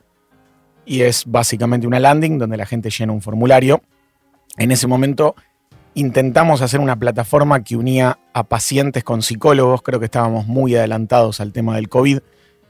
y 0.85 1.03
es 1.03 1.25
básicamente 1.27 1.87
una 1.87 2.01
landing 2.01 2.39
donde 2.39 2.57
la 2.57 2.67
gente 2.67 2.91
llena 2.91 3.13
un 3.13 3.23
formulario. 3.23 3.83
En 4.57 4.71
ese 4.71 4.87
momento 4.87 5.35
intentamos 5.95 6.61
hacer 6.61 6.81
una 6.81 6.97
plataforma 6.97 7.63
que 7.63 7.77
unía 7.77 8.19
a 8.33 8.45
pacientes 8.45 9.05
con 9.05 9.23
psicólogos, 9.23 9.83
creo 9.83 10.01
que 10.01 10.07
estábamos 10.07 10.47
muy 10.47 10.75
adelantados 10.75 11.41
al 11.41 11.53
tema 11.53 11.77
del 11.77 11.89
COVID. 11.89 12.19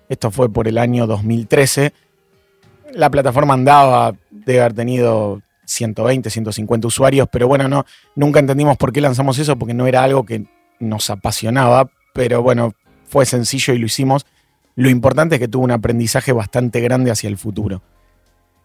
Esto 0.08 0.30
fue 0.30 0.52
por 0.52 0.68
el 0.68 0.78
año 0.78 1.06
2013. 1.06 1.92
La 2.92 3.10
plataforma 3.10 3.54
andaba 3.54 4.14
de 4.30 4.60
haber 4.60 4.74
tenido 4.74 5.42
120, 5.64 6.28
150 6.28 6.86
usuarios, 6.86 7.28
pero 7.32 7.48
bueno, 7.48 7.68
no, 7.68 7.86
nunca 8.14 8.40
entendimos 8.40 8.76
por 8.76 8.92
qué 8.92 9.00
lanzamos 9.00 9.38
eso, 9.38 9.56
porque 9.56 9.74
no 9.74 9.86
era 9.86 10.02
algo 10.02 10.24
que 10.24 10.44
nos 10.78 11.08
apasionaba, 11.08 11.90
pero 12.12 12.42
bueno, 12.42 12.74
fue 13.08 13.24
sencillo 13.24 13.72
y 13.74 13.78
lo 13.78 13.86
hicimos. 13.86 14.26
Lo 14.76 14.90
importante 14.90 15.36
es 15.36 15.40
que 15.40 15.48
tuvo 15.48 15.64
un 15.64 15.70
aprendizaje 15.70 16.32
bastante 16.32 16.80
grande 16.80 17.10
hacia 17.10 17.28
el 17.28 17.38
futuro. 17.38 17.82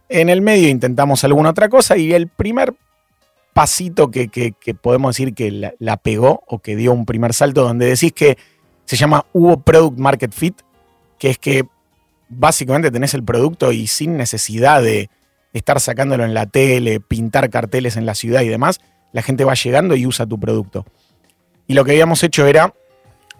En 0.10 0.30
el 0.30 0.42
medio 0.42 0.70
intentamos 0.70 1.24
alguna 1.24 1.52
otra 1.52 1.70
cosa 1.70 1.96
y 1.96 2.14
el 2.14 2.28
primer 2.28 2.74
pasito 3.60 4.10
que, 4.10 4.56
podemos 4.82 5.18
decir 5.18 5.34
que 5.34 5.52
la, 5.52 5.74
la, 5.80 5.98
pegó 5.98 6.44
o 6.48 6.60
que 6.60 6.78
dio 6.78 6.94
un 6.94 7.06
primer 7.06 7.34
salto, 7.34 7.64
donde 7.64 7.88
decís 7.88 8.14
que 8.14 8.38
se 8.86 8.96
llama 8.96 9.26
hubo 9.34 9.60
Product 9.60 10.00
Market 10.00 10.32
Fit, 10.32 10.62
que 11.18 11.32
es 11.32 11.38
que 11.38 11.66
básicamente 12.30 12.90
tenés 12.90 13.14
el 13.16 13.26
producto 13.26 13.74
y 13.74 13.88
sin 13.88 14.16
necesidad 14.16 14.82
de, 14.82 15.10
estar 15.52 15.82
sacándolo 15.82 16.24
en 16.24 16.34
la 16.34 16.46
tele, 16.46 17.02
pintar 17.02 17.50
carteles 17.50 17.98
en 17.98 18.06
la 18.06 18.16
ciudad 18.16 18.44
y 18.44 18.48
demás, 18.48 18.80
la 19.12 19.24
gente 19.24 19.44
va 19.44 19.56
llegando 19.56 19.98
y 19.98 20.06
usa 20.06 20.26
tu 20.26 20.40
producto. 20.40 20.86
Y 21.68 21.74
lo 21.74 21.84
que 21.84 21.92
habíamos 21.92 22.24
hecho 22.24 22.48
era 22.48 22.74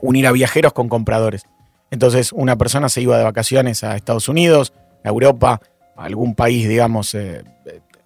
unir 0.02 0.28
a 0.28 0.34
viajeros 0.34 0.74
con 0.74 0.90
compradores. 0.90 1.44
Entonces 1.92 2.34
una 2.34 2.58
persona 2.58 2.90
se 2.90 3.00
iba 3.00 3.18
de 3.18 3.24
vacaciones 3.24 3.86
a 3.86 3.96
Estados 3.96 4.28
Unidos, 4.28 4.74
a 5.06 5.08
Europa, 5.08 5.62
a 5.96 6.04
algún 6.04 6.36
país, 6.36 6.68
digamos, 6.68 7.16
eh, 7.16 7.44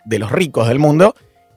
de 0.05 0.19
los 0.19 0.31
ricos 0.31 0.67
del 0.67 0.77
mundo, 0.77 1.15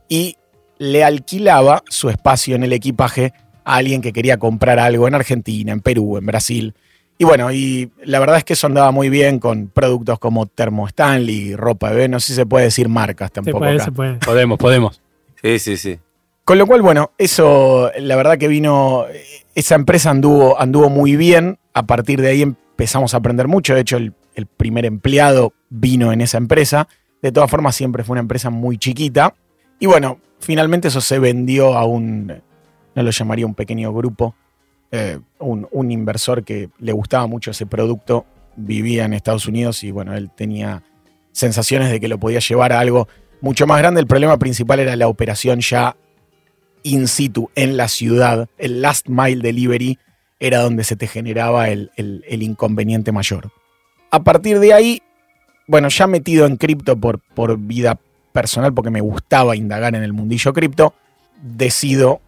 y 0.08 0.38
le 0.78 1.04
alquilaba 1.04 1.82
su 1.88 2.10
espacio 2.10 2.56
en 2.56 2.64
el 2.64 2.72
equipaje 2.72 3.32
a 3.64 3.76
alguien 3.76 4.00
que 4.00 4.12
quería 4.12 4.38
comprar 4.38 4.78
algo 4.78 5.08
en 5.08 5.14
Argentina, 5.14 5.72
en 5.72 5.80
Perú, 5.80 6.18
en 6.18 6.26
Brasil. 6.26 6.74
Y 7.18 7.24
bueno, 7.24 7.50
y 7.50 7.90
la 8.04 8.18
verdad 8.18 8.36
es 8.36 8.44
que 8.44 8.52
eso 8.52 8.66
andaba 8.66 8.90
muy 8.90 9.08
bien 9.08 9.38
con 9.38 9.68
productos 9.68 10.18
como 10.18 10.46
Thermo 10.46 10.86
Stanley, 10.86 11.56
ropa 11.56 11.92
de 11.92 12.08
no 12.08 12.20
sé 12.20 12.28
si 12.28 12.34
se 12.34 12.46
puede 12.46 12.66
decir 12.66 12.88
marcas 12.88 13.32
tampoco. 13.32 13.64
Se 13.78 13.90
puede, 13.90 14.14
Podemos, 14.16 14.58
podemos. 14.58 15.00
Sí, 15.42 15.58
sí, 15.58 15.76
sí. 15.76 15.98
Con 16.44 16.58
lo 16.58 16.66
cual, 16.66 16.82
bueno, 16.82 17.10
eso, 17.18 17.90
la 17.98 18.14
verdad 18.14 18.38
que 18.38 18.48
vino, 18.48 19.06
esa 19.54 19.74
empresa 19.74 20.10
anduvo, 20.10 20.60
anduvo 20.60 20.90
muy 20.90 21.16
bien. 21.16 21.58
A 21.72 21.86
partir 21.86 22.20
de 22.20 22.28
ahí 22.28 22.42
empezamos 22.42 23.14
a 23.14 23.16
aprender 23.16 23.48
mucho. 23.48 23.74
De 23.74 23.80
hecho, 23.80 23.96
el, 23.96 24.12
el 24.34 24.46
primer 24.46 24.84
empleado 24.84 25.54
vino 25.70 26.12
en 26.12 26.20
esa 26.20 26.38
empresa. 26.38 26.86
De 27.20 27.32
todas 27.32 27.50
formas, 27.50 27.74
siempre 27.74 28.04
fue 28.04 28.14
una 28.14 28.20
empresa 28.20 28.50
muy 28.50 28.78
chiquita. 28.78 29.34
Y 29.78 29.86
bueno, 29.86 30.20
finalmente 30.40 30.88
eso 30.88 31.00
se 31.00 31.18
vendió 31.18 31.74
a 31.74 31.84
un, 31.84 32.26
no 32.94 33.02
lo 33.02 33.10
llamaría 33.10 33.46
un 33.46 33.54
pequeño 33.54 33.92
grupo, 33.92 34.34
eh, 34.90 35.18
un, 35.38 35.90
inversor 35.90 36.44
que 36.44 36.70
le 36.78 36.92
gustaba 36.92 37.26
mucho 37.26 37.50
ese 37.50 37.66
producto, 37.66 38.24
vivía 38.56 39.04
en 39.04 39.12
Estados 39.12 39.46
Unidos 39.46 39.84
y 39.84 39.90
bueno, 39.90 40.14
él 40.14 40.30
tenía 40.34 40.82
sensaciones 41.32 41.90
de 41.90 42.00
que 42.00 42.08
lo 42.08 42.18
podía 42.18 42.38
llevar 42.38 42.72
a 42.72 42.80
algo 42.80 43.08
mucho 43.40 43.66
más 43.66 43.78
grande. 43.78 44.00
El 44.00 44.06
problema 44.06 44.38
principal 44.38 44.80
era 44.80 44.96
la 44.96 45.08
operación 45.08 45.60
ya 45.60 45.96
in 46.82 47.08
situ, 47.08 47.50
en 47.54 47.76
la 47.76 47.88
ciudad. 47.88 48.48
El 48.56 48.80
last 48.80 49.08
mile 49.08 49.42
delivery 49.42 49.98
era 50.40 50.60
donde 50.60 50.84
se 50.84 50.96
te 50.96 51.06
generaba 51.06 51.68
el, 51.68 51.90
inconveniente 52.28 53.12
mayor. 53.12 53.50
A 54.10 54.22
partir 54.22 54.60
de 54.60 54.72
ahí, 54.72 55.02
bueno, 55.66 55.88
ya 55.88 56.06
metido 56.06 56.46
en 56.46 56.56
cripto 56.56 56.96
por, 56.96 57.20
por 57.34 57.58
vida 57.58 57.98
personal, 58.36 58.74
porque 58.74 58.90
me 58.90 59.00
gustaba 59.00 59.56
indagar 59.56 59.94
en 59.94 60.02
el 60.02 60.12
mundillo 60.12 60.52
cripto, 60.52 60.92
decido 61.40 62.20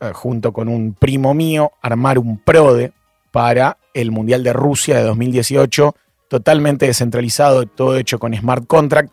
eh, 0.00 0.12
junto 0.14 0.52
con 0.52 0.68
un 0.68 0.94
primo 0.94 1.34
mío, 1.34 1.72
armar 1.82 2.16
un 2.20 2.38
PRODE 2.38 2.92
para 3.32 3.76
el 3.92 4.12
Mundial 4.12 4.44
de 4.44 4.52
Rusia 4.52 4.96
de 4.96 5.02
2018, 5.02 5.96
totalmente 6.28 6.86
descentralizado, 6.86 7.66
todo 7.66 7.96
hecho 7.96 8.20
con 8.20 8.36
smart 8.36 8.68
contract. 8.68 9.12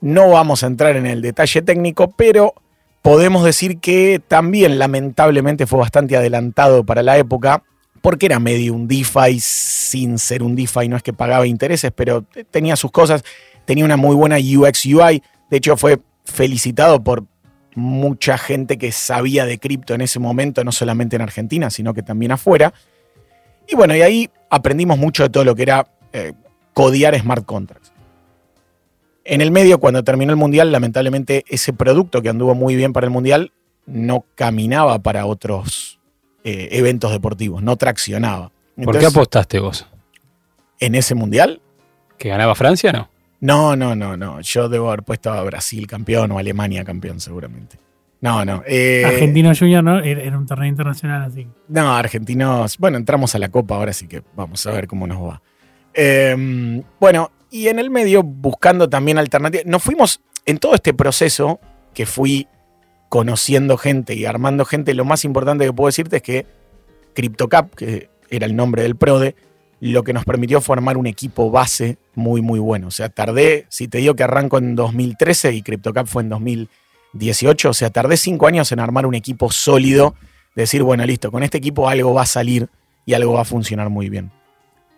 No 0.00 0.30
vamos 0.30 0.64
a 0.64 0.68
entrar 0.68 0.96
en 0.96 1.04
el 1.04 1.20
detalle 1.20 1.60
técnico, 1.60 2.10
pero 2.16 2.54
podemos 3.02 3.44
decir 3.44 3.78
que 3.78 4.18
también 4.26 4.78
lamentablemente 4.78 5.66
fue 5.66 5.78
bastante 5.80 6.16
adelantado 6.16 6.84
para 6.84 7.02
la 7.02 7.18
época, 7.18 7.64
porque 8.00 8.24
era 8.24 8.38
medio 8.38 8.72
un 8.72 8.88
DeFi 8.88 9.40
sin 9.40 10.18
ser 10.18 10.42
un 10.42 10.56
DeFi, 10.56 10.88
no 10.88 10.96
es 10.96 11.02
que 11.02 11.12
pagaba 11.12 11.46
intereses, 11.46 11.92
pero 11.94 12.24
tenía 12.50 12.76
sus 12.76 12.90
cosas, 12.90 13.24
tenía 13.66 13.84
una 13.84 13.98
muy 13.98 14.16
buena 14.16 14.36
UX 14.38 14.86
UI, 14.86 15.22
de 15.50 15.56
hecho 15.56 15.76
fue 15.76 16.00
felicitado 16.24 17.02
por 17.02 17.24
mucha 17.74 18.38
gente 18.38 18.78
que 18.78 18.90
sabía 18.90 19.44
de 19.44 19.58
cripto 19.58 19.94
en 19.94 20.00
ese 20.00 20.18
momento, 20.18 20.64
no 20.64 20.72
solamente 20.72 21.16
en 21.16 21.22
Argentina, 21.22 21.70
sino 21.70 21.94
que 21.94 22.02
también 22.02 22.32
afuera. 22.32 22.72
Y 23.68 23.76
bueno, 23.76 23.94
y 23.94 24.02
ahí 24.02 24.30
aprendimos 24.50 24.98
mucho 24.98 25.24
de 25.24 25.28
todo 25.28 25.44
lo 25.44 25.54
que 25.54 25.62
era 25.62 25.86
eh, 26.12 26.32
codiar 26.72 27.18
smart 27.18 27.44
contracts. 27.44 27.92
En 29.24 29.40
el 29.40 29.50
medio, 29.50 29.78
cuando 29.78 30.04
terminó 30.04 30.32
el 30.32 30.38
Mundial, 30.38 30.72
lamentablemente 30.72 31.44
ese 31.48 31.72
producto 31.72 32.22
que 32.22 32.28
anduvo 32.28 32.54
muy 32.54 32.76
bien 32.76 32.92
para 32.92 33.06
el 33.06 33.10
Mundial 33.10 33.52
no 33.84 34.24
caminaba 34.34 35.00
para 35.00 35.26
otros 35.26 36.00
eh, 36.44 36.68
eventos 36.72 37.10
deportivos, 37.12 37.62
no 37.62 37.76
traccionaba. 37.76 38.52
¿Por 38.82 38.98
qué 38.98 39.06
apostaste 39.06 39.58
vos? 39.58 39.86
¿En 40.78 40.94
ese 40.94 41.14
Mundial? 41.14 41.60
¿Que 42.18 42.28
ganaba 42.28 42.54
Francia 42.54 42.92
no? 42.92 43.10
No, 43.40 43.76
no, 43.76 43.94
no, 43.94 44.16
no. 44.16 44.40
Yo 44.40 44.68
debo 44.68 44.88
haber 44.88 45.02
puesto 45.02 45.30
a 45.30 45.42
Brasil 45.42 45.86
campeón 45.86 46.32
o 46.32 46.38
Alemania 46.38 46.84
campeón 46.84 47.20
seguramente. 47.20 47.78
No, 48.20 48.44
no. 48.44 48.62
Eh, 48.66 49.04
Argentino 49.04 49.52
Junior, 49.54 49.84
¿no? 49.84 50.00
Era 50.00 50.36
un 50.36 50.46
torneo 50.46 50.68
internacional 50.68 51.22
así. 51.22 51.46
No, 51.68 51.94
argentinos. 51.94 52.78
Bueno, 52.78 52.96
entramos 52.96 53.34
a 53.34 53.38
la 53.38 53.50
Copa 53.50 53.76
ahora, 53.76 53.90
así 53.90 54.08
que 54.08 54.22
vamos 54.34 54.66
a 54.66 54.72
ver 54.72 54.86
cómo 54.86 55.06
nos 55.06 55.22
va. 55.22 55.42
Em, 55.92 56.82
bueno, 56.98 57.30
y 57.50 57.68
en 57.68 57.78
el 57.78 57.90
medio 57.90 58.22
buscando 58.22 58.88
también 58.88 59.18
alternativas. 59.18 59.66
Nos 59.66 59.82
fuimos 59.82 60.20
en 60.46 60.58
todo 60.58 60.74
este 60.74 60.94
proceso 60.94 61.60
que 61.94 62.06
fui 62.06 62.48
conociendo 63.08 63.76
gente 63.76 64.14
y 64.14 64.24
armando 64.24 64.64
gente. 64.64 64.94
Lo 64.94 65.04
más 65.04 65.24
importante 65.24 65.64
que 65.64 65.72
puedo 65.72 65.88
decirte 65.88 66.16
es 66.16 66.22
que 66.22 66.46
CryptoCap, 67.14 67.74
que 67.74 68.10
era 68.30 68.46
el 68.46 68.56
nombre 68.56 68.82
del 68.82 68.96
PRODE, 68.96 69.36
lo 69.80 70.02
que 70.04 70.12
nos 70.12 70.24
permitió 70.24 70.60
formar 70.60 70.96
un 70.96 71.06
equipo 71.06 71.50
base 71.50 71.98
muy, 72.14 72.40
muy 72.40 72.58
bueno. 72.58 72.88
O 72.88 72.90
sea, 72.90 73.08
tardé, 73.08 73.66
si 73.68 73.88
te 73.88 73.98
digo 73.98 74.14
que 74.14 74.22
arranco 74.22 74.58
en 74.58 74.74
2013 74.74 75.52
y 75.52 75.62
CryptoCap 75.62 76.06
fue 76.06 76.22
en 76.22 76.30
2018, 76.30 77.70
o 77.70 77.74
sea, 77.74 77.90
tardé 77.90 78.16
cinco 78.16 78.46
años 78.46 78.72
en 78.72 78.80
armar 78.80 79.06
un 79.06 79.14
equipo 79.14 79.50
sólido, 79.50 80.14
decir, 80.54 80.82
bueno, 80.82 81.04
listo, 81.04 81.30
con 81.30 81.42
este 81.42 81.58
equipo 81.58 81.88
algo 81.88 82.14
va 82.14 82.22
a 82.22 82.26
salir 82.26 82.68
y 83.04 83.14
algo 83.14 83.34
va 83.34 83.42
a 83.42 83.44
funcionar 83.44 83.90
muy 83.90 84.08
bien. 84.08 84.32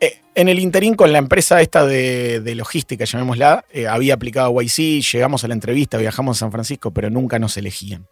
Eh, 0.00 0.20
en 0.36 0.48
el 0.48 0.60
interín 0.60 0.94
con 0.94 1.12
la 1.12 1.18
empresa 1.18 1.60
esta 1.60 1.84
de, 1.84 2.54
logística, 2.54 3.04
llamémosla, 3.04 3.64
eh, 3.72 3.88
había 3.88 4.14
aplicado 4.14 4.52
YC, 4.60 5.02
llegamos 5.12 5.42
a 5.42 5.48
la 5.48 5.54
entrevista, 5.54 5.98
viajamos 5.98 6.38
a 6.38 6.40
San 6.40 6.52
Francisco, 6.52 6.92
pero 6.92 7.10
nunca 7.10 7.40
nos 7.40 7.56
elegían. 7.56 8.06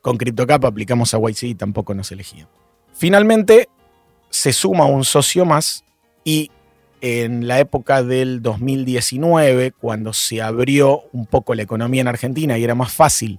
Con 0.00 0.16
CryptoCap 0.16 0.64
aplicamos 0.64 1.12
a 1.12 1.18
YC 1.18 1.42
y 1.42 1.54
tampoco 1.54 1.94
nos 1.94 2.10
elegían. 2.10 2.48
Finalmente 2.94 3.68
se 4.30 4.52
suma 4.52 4.86
un 4.86 5.04
socio 5.04 5.44
más 5.44 5.84
y 6.26 6.50
en 7.02 7.46
la 7.46 7.60
época 7.60 8.02
del 8.02 8.42
2019, 8.42 9.70
cuando 9.70 10.12
se 10.12 10.42
abrió 10.42 11.04
un 11.12 11.24
poco 11.24 11.54
la 11.54 11.62
economía 11.62 12.00
en 12.00 12.08
Argentina 12.08 12.58
y 12.58 12.64
era 12.64 12.74
más 12.74 12.92
fácil 12.92 13.38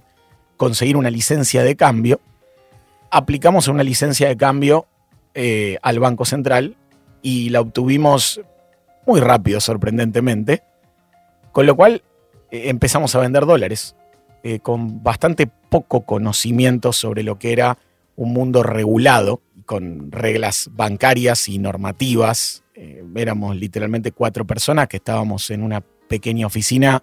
conseguir 0.56 0.96
una 0.96 1.10
licencia 1.10 1.62
de 1.62 1.76
cambio, 1.76 2.18
aplicamos 3.10 3.68
una 3.68 3.82
licencia 3.82 4.26
de 4.26 4.38
cambio 4.38 4.86
eh, 5.34 5.76
al 5.82 5.98
Banco 6.00 6.24
Central 6.24 6.76
y 7.20 7.50
la 7.50 7.60
obtuvimos 7.60 8.40
muy 9.06 9.20
rápido, 9.20 9.60
sorprendentemente. 9.60 10.62
Con 11.52 11.66
lo 11.66 11.76
cual 11.76 12.02
eh, 12.50 12.70
empezamos 12.70 13.14
a 13.14 13.18
vender 13.20 13.44
dólares, 13.44 13.96
eh, 14.44 14.60
con 14.60 15.02
bastante 15.02 15.46
poco 15.46 16.06
conocimiento 16.06 16.94
sobre 16.94 17.22
lo 17.22 17.38
que 17.38 17.52
era 17.52 17.76
un 18.16 18.32
mundo 18.32 18.62
regulado, 18.62 19.42
con 19.68 20.10
reglas 20.10 20.70
bancarias 20.72 21.46
y 21.46 21.58
normativas. 21.58 22.64
Eh, 22.74 23.04
éramos 23.14 23.54
literalmente 23.54 24.12
cuatro 24.12 24.46
personas 24.46 24.88
que 24.88 24.96
estábamos 24.96 25.50
en 25.50 25.62
una 25.62 25.82
pequeña 25.82 26.46
oficina 26.46 27.02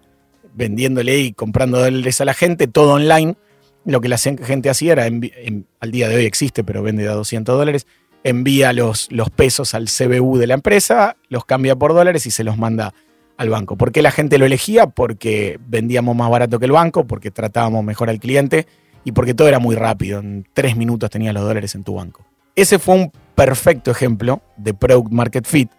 vendiéndole 0.52 1.20
y 1.20 1.32
comprando 1.32 1.78
dólares 1.78 2.20
a 2.20 2.24
la 2.24 2.34
gente, 2.34 2.66
todo 2.66 2.94
online. 2.94 3.36
Lo 3.84 4.00
que 4.00 4.08
la 4.08 4.18
gente 4.18 4.68
hacía 4.68 4.94
era, 4.94 5.04
al 5.04 5.90
día 5.92 6.08
de 6.08 6.16
hoy 6.16 6.24
existe, 6.24 6.64
pero 6.64 6.82
vende 6.82 7.08
a 7.08 7.12
200 7.12 7.56
dólares, 7.56 7.86
envía 8.24 8.72
los, 8.72 9.12
los 9.12 9.30
pesos 9.30 9.74
al 9.74 9.86
CBU 9.86 10.36
de 10.36 10.48
la 10.48 10.54
empresa, 10.54 11.16
los 11.28 11.44
cambia 11.44 11.76
por 11.76 11.94
dólares 11.94 12.26
y 12.26 12.32
se 12.32 12.42
los 12.42 12.58
manda 12.58 12.94
al 13.36 13.48
banco. 13.48 13.76
¿Por 13.76 13.92
qué 13.92 14.02
la 14.02 14.10
gente 14.10 14.38
lo 14.38 14.44
elegía? 14.44 14.88
Porque 14.88 15.60
vendíamos 15.68 16.16
más 16.16 16.30
barato 16.30 16.58
que 16.58 16.64
el 16.64 16.72
banco, 16.72 17.06
porque 17.06 17.30
tratábamos 17.30 17.84
mejor 17.84 18.10
al 18.10 18.18
cliente 18.18 18.66
y 19.04 19.12
porque 19.12 19.34
todo 19.34 19.46
era 19.46 19.60
muy 19.60 19.76
rápido. 19.76 20.18
En 20.18 20.44
tres 20.52 20.76
minutos 20.76 21.10
tenías 21.10 21.32
los 21.32 21.44
dólares 21.44 21.76
en 21.76 21.84
tu 21.84 21.94
banco. 21.94 22.24
Ese 22.56 22.78
fue 22.78 22.96
un 22.96 23.12
perfecto 23.34 23.90
ejemplo 23.90 24.42
de 24.56 24.74
Product 24.74 25.12
Market 25.12 25.46
Fit, 25.46 25.70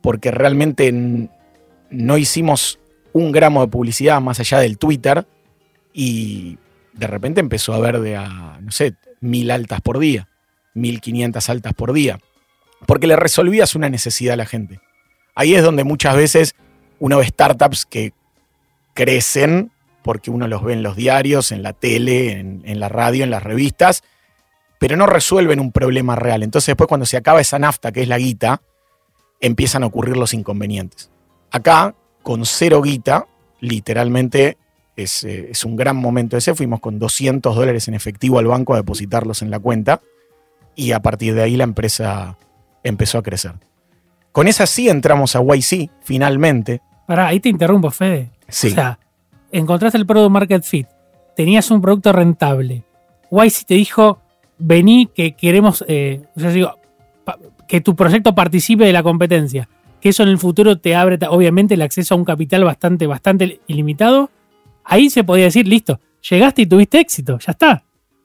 porque 0.00 0.30
realmente 0.30 0.92
no 1.90 2.18
hicimos 2.18 2.80
un 3.12 3.32
gramo 3.32 3.60
de 3.60 3.68
publicidad 3.68 4.20
más 4.20 4.40
allá 4.40 4.58
del 4.58 4.78
Twitter 4.78 5.26
y 5.92 6.58
de 6.92 7.06
repente 7.06 7.40
empezó 7.40 7.74
a 7.74 7.78
ver 7.78 8.00
de 8.00 8.16
a, 8.16 8.58
no 8.60 8.72
sé, 8.72 8.94
mil 9.20 9.50
altas 9.50 9.80
por 9.80 9.98
día. 9.98 10.28
1.500 10.76 11.48
altas 11.48 11.74
por 11.74 11.92
día, 11.92 12.20
porque 12.86 13.06
le 13.06 13.16
resolvías 13.16 13.74
una 13.74 13.88
necesidad 13.88 14.34
a 14.34 14.36
la 14.36 14.46
gente. 14.46 14.80
Ahí 15.34 15.54
es 15.54 15.62
donde 15.62 15.84
muchas 15.84 16.16
veces 16.16 16.54
uno 16.98 17.18
ve 17.18 17.26
startups 17.26 17.86
que 17.86 18.12
crecen 18.94 19.72
porque 20.02 20.30
uno 20.30 20.46
los 20.46 20.62
ve 20.62 20.74
en 20.74 20.82
los 20.82 20.94
diarios, 20.94 21.50
en 21.50 21.62
la 21.62 21.72
tele, 21.72 22.30
en, 22.38 22.80
la 22.80 22.88
radio, 22.88 23.24
en 23.24 23.30
las 23.30 23.42
revistas, 23.42 24.04
pero 24.78 24.96
no 24.96 25.06
resuelven 25.06 25.60
un 25.60 25.72
problema 25.72 26.16
real. 26.16 26.42
Entonces 26.42 26.68
después 26.68 26.88
cuando 26.88 27.06
se 27.06 27.16
acaba 27.16 27.40
esa 27.40 27.58
nafta, 27.58 27.92
que 27.92 28.02
es 28.02 28.08
la 28.08 28.18
guita, 28.18 28.62
empiezan 29.40 29.82
a 29.82 29.86
ocurrir 29.86 30.16
los 30.16 30.34
inconvenientes. 30.34 31.10
Acá, 31.50 31.94
con 32.22 32.44
cero 32.44 32.82
guita, 32.82 33.26
literalmente 33.60 34.58
es, 34.96 35.24
eh, 35.24 35.48
es, 35.50 35.64
un 35.64 35.76
gran 35.76 35.96
momento 35.96 36.36
ese. 36.36 36.54
Fuimos 36.54 36.80
con 36.80 36.98
200 36.98 37.54
dólares 37.54 37.88
en 37.88 37.94
efectivo 37.94 38.38
al 38.38 38.46
banco 38.46 38.74
a 38.74 38.78
depositarlos 38.78 39.42
en 39.42 39.50
la 39.50 39.58
cuenta 39.58 40.00
y 40.74 40.92
a 40.92 41.00
partir 41.00 41.34
de 41.34 41.42
ahí 41.42 41.56
la 41.56 41.64
empresa 41.64 42.36
empezó 42.82 43.18
a 43.18 43.22
crecer. 43.22 43.54
Con 44.32 44.48
esa 44.48 44.66
sí 44.66 44.88
entramos 44.88 45.34
a 45.34 45.40
YC, 45.40 45.90
finalmente. 46.02 46.82
Pará, 47.06 47.28
ahí 47.28 47.40
te 47.40 47.48
interrumpo, 47.48 47.90
Fede. 47.90 48.30
Sí. 48.48 48.68
O 48.68 48.70
sea, 48.70 48.98
encontraste 49.50 49.96
el 49.96 50.06
Product 50.06 50.30
Market 50.30 50.62
Fit, 50.62 50.86
tenías 51.34 51.70
un 51.70 51.80
producto 51.80 52.12
rentable. 52.12 52.84
YC 53.30 53.64
te 53.66 53.74
dijo, 53.74 54.20
vení 54.58 55.08
que 55.14 55.32
queremos, 55.32 55.84
eh, 55.88 56.22
que 57.68 57.80
tu 57.80 57.96
proyecto 57.96 58.34
participe 58.34 58.84
de 58.84 58.92
la 58.92 59.02
competencia. 59.02 59.68
Que 60.00 60.10
eso 60.10 60.22
en 60.22 60.28
el 60.28 60.38
futuro 60.38 60.78
te 60.78 60.94
abre, 60.94 61.18
obviamente, 61.28 61.74
el 61.74 61.82
acceso 61.82 62.14
a 62.14 62.18
un 62.18 62.24
capital 62.24 62.64
bastante, 62.64 63.06
bastante 63.06 63.60
ilimitado. 63.66 64.30
Ahí 64.84 65.10
se 65.10 65.24
podía 65.24 65.44
decir, 65.44 65.66
listo, 65.66 66.00
llegaste 66.28 66.62
y 66.62 66.66
tuviste 66.66 67.00
éxito, 67.00 67.38
ya 67.38 67.52
está. 67.52 67.82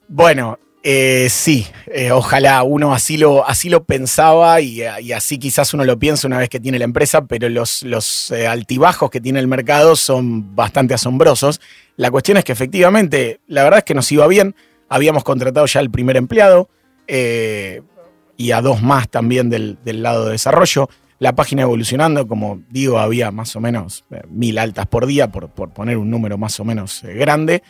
Bueno, 0.07 0.59
eh, 0.83 1.27
sí, 1.29 1.65
eh, 1.87 2.11
ojalá 2.11 2.63
uno 2.63 2.93
así 2.93 3.17
lo, 3.17 3.47
así 3.47 3.69
lo 3.69 3.83
pensaba 3.83 4.61
y, 4.61 4.81
así 4.83 5.37
quizás 5.37 5.73
uno 5.75 5.85
lo 5.85 5.99
piensa 5.99 6.27
una 6.27 6.39
vez 6.39 6.49
que 6.49 6.59
tiene 6.59 6.79
la 6.79 6.85
empresa, 6.85 7.25
pero 7.25 7.49
los, 7.49 8.31
altibajos 8.31 9.09
que 9.09 9.21
tiene 9.21 9.39
el 9.39 9.47
mercado 9.47 9.95
son 9.95 10.55
bastante 10.55 10.93
asombrosos. 10.93 11.61
La 11.97 12.11
cuestión 12.11 12.37
es 12.37 12.43
que 12.43 12.51
efectivamente, 12.51 13.39
la 13.47 13.63
verdad 13.63 13.79
es 13.79 13.85
que 13.85 13.93
nos 13.93 14.11
iba 14.11 14.27
bien, 14.27 14.55
habíamos 14.91 15.23
contratado 15.23 15.65
ya 15.65 15.79
al 15.79 15.89
primer 15.89 16.17
empleado 16.17 16.69
y 17.07 18.51
a 18.51 18.61
dos 18.61 18.81
más 18.81 19.09
también 19.09 19.49
del, 19.49 19.77
del, 19.83 20.03
lado 20.03 20.25
de 20.25 20.33
desarrollo. 20.33 20.87
La 21.19 21.35
página 21.35 21.63
evolucionando, 21.63 22.27
como 22.27 22.61
digo, 22.69 22.99
había 22.99 23.31
más 23.31 23.55
o 23.55 23.59
menos 23.59 24.05
mil 24.29 24.57
altas 24.57 24.87
por 24.87 25.05
día, 25.05 25.31
por, 25.31 25.49
por 25.49 25.71
poner 25.71 25.97
un 25.97 26.09
número 26.09 26.37
más 26.37 26.59
o 26.59 26.63
menos 26.63 27.01
grande 27.03 27.63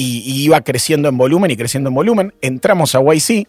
y, 0.00 0.44
iba 0.44 0.60
creciendo 0.62 1.08
en 1.08 1.18
volumen 1.18 1.50
y 1.50 1.56
creciendo 1.56 1.88
en 1.88 1.94
volumen. 1.94 2.34
Entramos 2.40 2.94
a 2.94 3.00
YC 3.00 3.48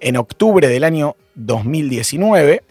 en 0.00 0.16
octubre 0.16 0.68
del 0.68 0.84
año 0.84 1.16
2019, 1.34 2.62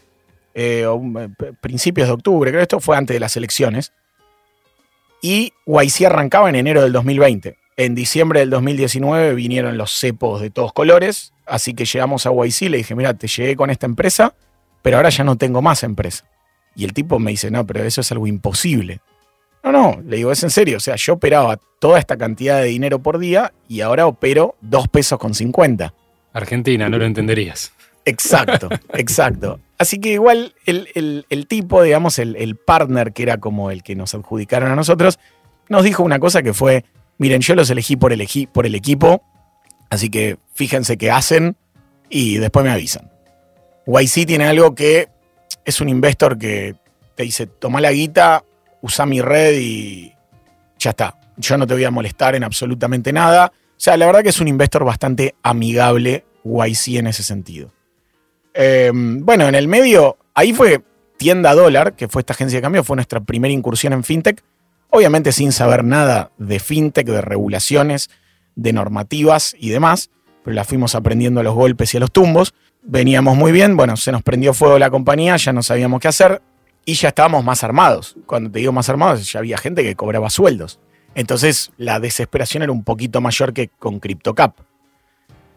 eh, 0.54 0.86
eh, 0.86 1.30
principios 1.62 2.08
de 2.08 2.14
octubre, 2.14 2.52
creo 2.52 2.60
que 2.60 2.64
esto 2.64 2.80
fue 2.80 2.98
antes 2.98 3.16
de 3.16 3.20
las 3.20 3.36
elecciones. 3.36 3.94
Y 5.22 5.54
YC 5.66 6.06
arrancaba 6.06 6.50
en 6.50 6.56
enero 6.56 6.82
del 6.82 6.92
2020. 6.92 7.58
En 7.76 7.96
diciembre 7.96 8.42
del 8.42 8.50
2019 8.52 9.34
vinieron 9.34 9.78
los 9.78 9.92
cepos 9.92 10.42
de 10.42 10.50
todos 10.50 10.74
colores, 10.74 11.34
así 11.46 11.74
que 11.74 11.86
llegamos 11.86 12.26
a 12.26 12.32
YC 12.32 12.64
y 12.64 12.70
le 12.70 12.78
dije, 12.78 12.96
mira, 12.96 13.14
te 13.16 13.28
llegué 13.28 13.56
con 13.56 13.70
esta 13.70 13.86
empresa, 13.86 14.36
pero 14.82 14.98
ahora 14.98 15.10
ya 15.10 15.24
no 15.24 15.38
tengo 15.38 15.62
más 15.62 15.84
empresa. 15.84 16.26
Y 16.76 16.86
el 16.86 16.94
tipo 16.94 17.20
me 17.20 17.32
dice, 17.32 17.52
no, 17.52 17.66
pero 17.66 17.84
eso 17.84 18.02
es 18.02 18.12
algo 18.12 18.28
imposible. 18.28 19.02
No, 19.64 19.72
no, 19.72 20.02
le 20.06 20.18
digo, 20.18 20.32
es 20.32 20.44
en 20.44 20.50
serio. 20.50 20.78
O 20.78 20.80
sea, 20.80 20.96
yo 20.96 21.14
operaba 21.14 21.58
toda 21.80 21.98
esta 21.98 22.18
cantidad 22.18 22.60
de 22.60 22.66
dinero 22.66 23.00
por 23.00 23.18
día 23.18 23.54
y 23.68 23.82
ahora 23.82 24.08
opero 24.08 24.56
dos 24.62 24.88
pesos 24.88 25.18
con 25.18 25.34
50. 25.34 25.94
Argentina, 26.34 26.90
no 26.90 26.98
lo 26.98 27.06
entenderías. 27.06 27.72
Exacto, 28.06 28.70
exacto. 28.94 29.60
Así 29.78 30.00
que 30.00 30.14
igual 30.14 30.54
el, 30.66 31.46
tipo, 31.48 31.82
digamos, 31.82 32.20
el, 32.20 32.56
partner 32.56 33.14
que 33.14 33.24
era 33.24 33.38
como 33.38 33.72
el 33.72 33.84
que 33.84 33.96
nos 33.96 34.14
adjudicaron 34.14 34.72
a 34.72 34.76
nosotros, 34.76 35.20
nos 35.70 35.84
dijo 35.84 36.04
una 36.04 36.20
cosa 36.20 36.44
que 36.44 36.54
fue, 36.54 36.86
Miren, 37.18 37.42
yo 37.42 37.56
los 37.56 37.70
elegí 37.70 37.96
por 37.96 38.14
el, 38.14 38.28
por 38.52 38.66
el 38.66 38.76
equipo, 38.76 39.24
así 39.90 40.10
que 40.10 40.38
fíjense 40.54 40.98
qué 40.98 41.12
hacen 41.12 41.56
y 42.10 42.38
después 42.38 42.66
me 42.66 42.72
avisan. 42.72 43.12
YC 43.86 44.26
tiene 44.26 44.46
algo 44.46 44.76
que 44.76 45.10
es 45.66 45.82
un 45.82 45.90
investor 45.90 46.38
que 46.38 46.76
te 47.16 47.24
dice, 47.24 47.48
toma 47.48 47.82
la 47.82 47.92
guita, 47.92 48.44
usa 48.82 49.06
mi 49.06 49.22
red 49.22 49.58
y 49.60 50.14
ya 50.80 50.92
está. 50.92 51.20
Yo 51.38 51.58
no 51.58 51.66
te 51.66 51.74
voy 51.74 51.84
a 51.84 51.92
molestar 51.92 52.36
en 52.36 52.44
absolutamente 52.44 53.12
nada. 53.12 53.52
O 53.56 53.80
sea, 53.84 53.98
la 53.98 54.06
verdad 54.06 54.24
que 54.24 54.30
es 54.30 54.40
un 54.40 54.48
investor 54.48 54.84
bastante 54.86 55.36
amigable 55.44 56.26
YC 56.44 57.00
en 57.00 57.08
ese 57.08 57.24
sentido. 57.24 57.72
Em, 58.54 59.26
bueno, 59.26 59.48
en 59.48 59.56
el 59.56 59.68
medio, 59.68 60.18
ahí 60.34 60.54
fue 60.54 60.82
Tienda 61.18 61.56
Dólar, 61.56 61.94
que 61.94 62.08
fue 62.08 62.22
esta 62.22 62.34
agencia 62.34 62.58
de 62.58 62.62
cambio, 62.62 62.84
fue 62.84 62.96
nuestra 62.96 63.20
primera 63.22 63.54
incursión 63.54 63.94
en 63.94 64.04
FinTech. 64.04 64.44
Obviamente 64.96 65.32
sin 65.32 65.52
saber 65.52 65.84
nada 65.84 66.30
de 66.38 66.60
FinTech, 66.60 67.08
de 67.08 67.22
regulaciones, 67.22 68.12
de 68.54 68.74
normativas 68.74 69.56
y 69.58 69.72
demás, 69.72 70.12
pero 70.44 70.54
la 70.54 70.66
fuimos 70.66 70.94
aprendiendo 70.94 71.40
a 71.40 71.44
los 71.44 71.56
golpes 71.56 71.92
y 71.96 71.98
a 71.98 72.00
los 72.00 72.12
tumbos. 72.12 72.54
Veníamos 72.84 73.36
muy 73.36 73.52
bien, 73.52 73.76
bueno, 73.76 73.98
se 73.98 74.12
nos 74.12 74.22
prendió 74.22 74.54
fuego 74.54 74.78
la 74.78 74.92
compañía, 74.92 75.36
ya 75.38 75.52
no 75.52 75.64
sabíamos 75.64 76.00
qué 76.00 76.10
hacer 76.10 76.44
y 76.86 76.94
ya 76.94 77.08
estábamos 77.08 77.44
más 77.44 77.64
armados. 77.64 78.16
Cuando 78.28 78.52
te 78.52 78.60
digo 78.60 78.72
más 78.72 78.88
armados, 78.88 79.32
ya 79.32 79.40
había 79.40 79.58
gente 79.58 79.82
que 79.82 79.96
cobraba 79.96 80.30
sueldos. 80.30 80.80
Entonces 81.16 81.72
la 81.78 82.00
desesperación 82.00 82.62
era 82.62 82.72
un 82.72 82.84
poquito 82.84 83.20
mayor 83.20 83.52
que 83.52 83.70
con 83.70 84.00
CryptoCap. 84.00 84.60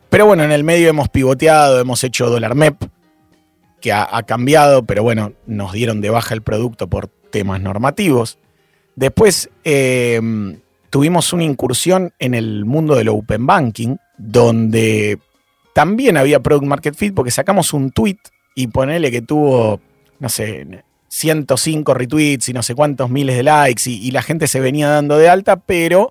Pero 0.09 0.25
bueno, 0.25 0.45
en 0.45 0.53
el 0.53 0.65
medio 0.65 0.89
hemos 0.89 1.11
pivoteado, 1.11 1.79
hemos 1.79 2.03
hecho 2.05 2.31
dólar 2.31 2.55
MEP, 2.55 2.83
que 3.83 3.93
ha, 3.93 4.23
cambiado, 4.23 4.87
pero 4.87 5.03
bueno, 5.03 5.35
nos 5.47 5.75
dieron 5.75 6.01
de 6.01 6.09
baja 6.09 6.33
el 6.33 6.41
producto 6.41 6.89
por 6.89 7.09
temas 7.09 7.61
normativos. 7.61 8.39
Después 8.97 9.51
em, 9.63 10.59
tuvimos 10.91 11.33
una 11.35 11.45
incursión 11.45 12.13
en 12.19 12.35
el 12.35 12.65
mundo 12.65 12.97
del 12.97 13.11
Open 13.11 13.47
Banking, 13.47 13.97
donde 14.17 15.19
también 15.75 16.17
había 16.17 16.41
Product 16.41 16.67
Market 16.67 16.95
Fit, 16.95 17.15
porque 17.15 17.31
sacamos 17.31 17.75
un 17.75 17.91
tweet 17.91 18.17
y 18.55 18.69
ponele 18.69 19.11
que 19.11 19.21
tuvo, 19.21 19.81
no 20.19 20.31
sé, 20.31 20.83
105 21.09 21.93
retweets 21.93 22.49
y 22.49 22.55
no 22.55 22.63
sé 22.63 22.75
cuántos 22.75 23.11
miles 23.11 23.37
de 23.37 23.43
likes 23.43 23.83
y, 23.89 24.11
la 24.11 24.23
gente 24.23 24.47
se 24.49 24.61
venía 24.61 24.89
dando 24.89 25.19
de 25.19 25.29
alta, 25.29 25.57
pero 25.57 26.11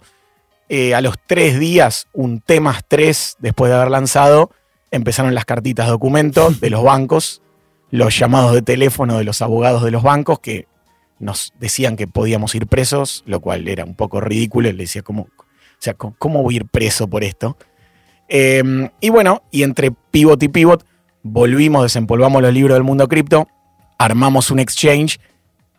eh, 0.69 0.93
a 0.93 1.01
los 1.01 1.15
tres 1.25 1.59
días, 1.59 2.07
un 2.13 2.39
T 2.39 2.59
más 2.59 2.83
tres 2.87 3.35
después 3.39 3.71
de 3.71 3.77
haber 3.77 3.89
lanzado, 3.89 4.51
empezaron 4.91 5.33
las 5.33 5.45
cartitas 5.45 5.87
documentos 5.87 6.59
de 6.59 6.69
los 6.69 6.83
bancos, 6.83 7.41
los 7.89 8.17
llamados 8.17 8.53
de 8.53 8.61
teléfono 8.61 9.17
de 9.17 9.23
los 9.23 9.41
abogados 9.41 9.83
de 9.83 9.91
los 9.91 10.03
bancos 10.03 10.39
que 10.39 10.67
nos 11.19 11.53
decían 11.59 11.95
que 11.95 12.07
podíamos 12.07 12.53
ir 12.55 12.67
presos, 12.67 13.23
lo 13.25 13.39
cual 13.39 13.67
era 13.67 13.85
un 13.85 13.95
poco 13.95 14.21
ridículo. 14.21 14.71
Le 14.71 14.83
decía, 14.83 15.01
¿cómo, 15.01 15.23
o 15.23 15.77
sea, 15.79 15.93
¿cómo 15.93 16.43
voy 16.43 16.55
a 16.55 16.57
ir 16.57 16.65
preso 16.65 17.07
por 17.07 17.23
esto? 17.23 17.57
Em, 18.27 18.89
y 18.99 19.09
bueno, 19.09 19.43
y 19.51 19.63
entre 19.63 19.91
pivot 19.91 20.41
y 20.41 20.47
pivot, 20.47 20.85
volvimos, 21.23 21.83
desempolvamos 21.83 22.41
los 22.41 22.53
libros 22.53 22.75
del 22.75 22.83
mundo 22.83 23.07
cripto, 23.07 23.47
armamos 23.97 24.51
un 24.51 24.59
exchange 24.59 25.19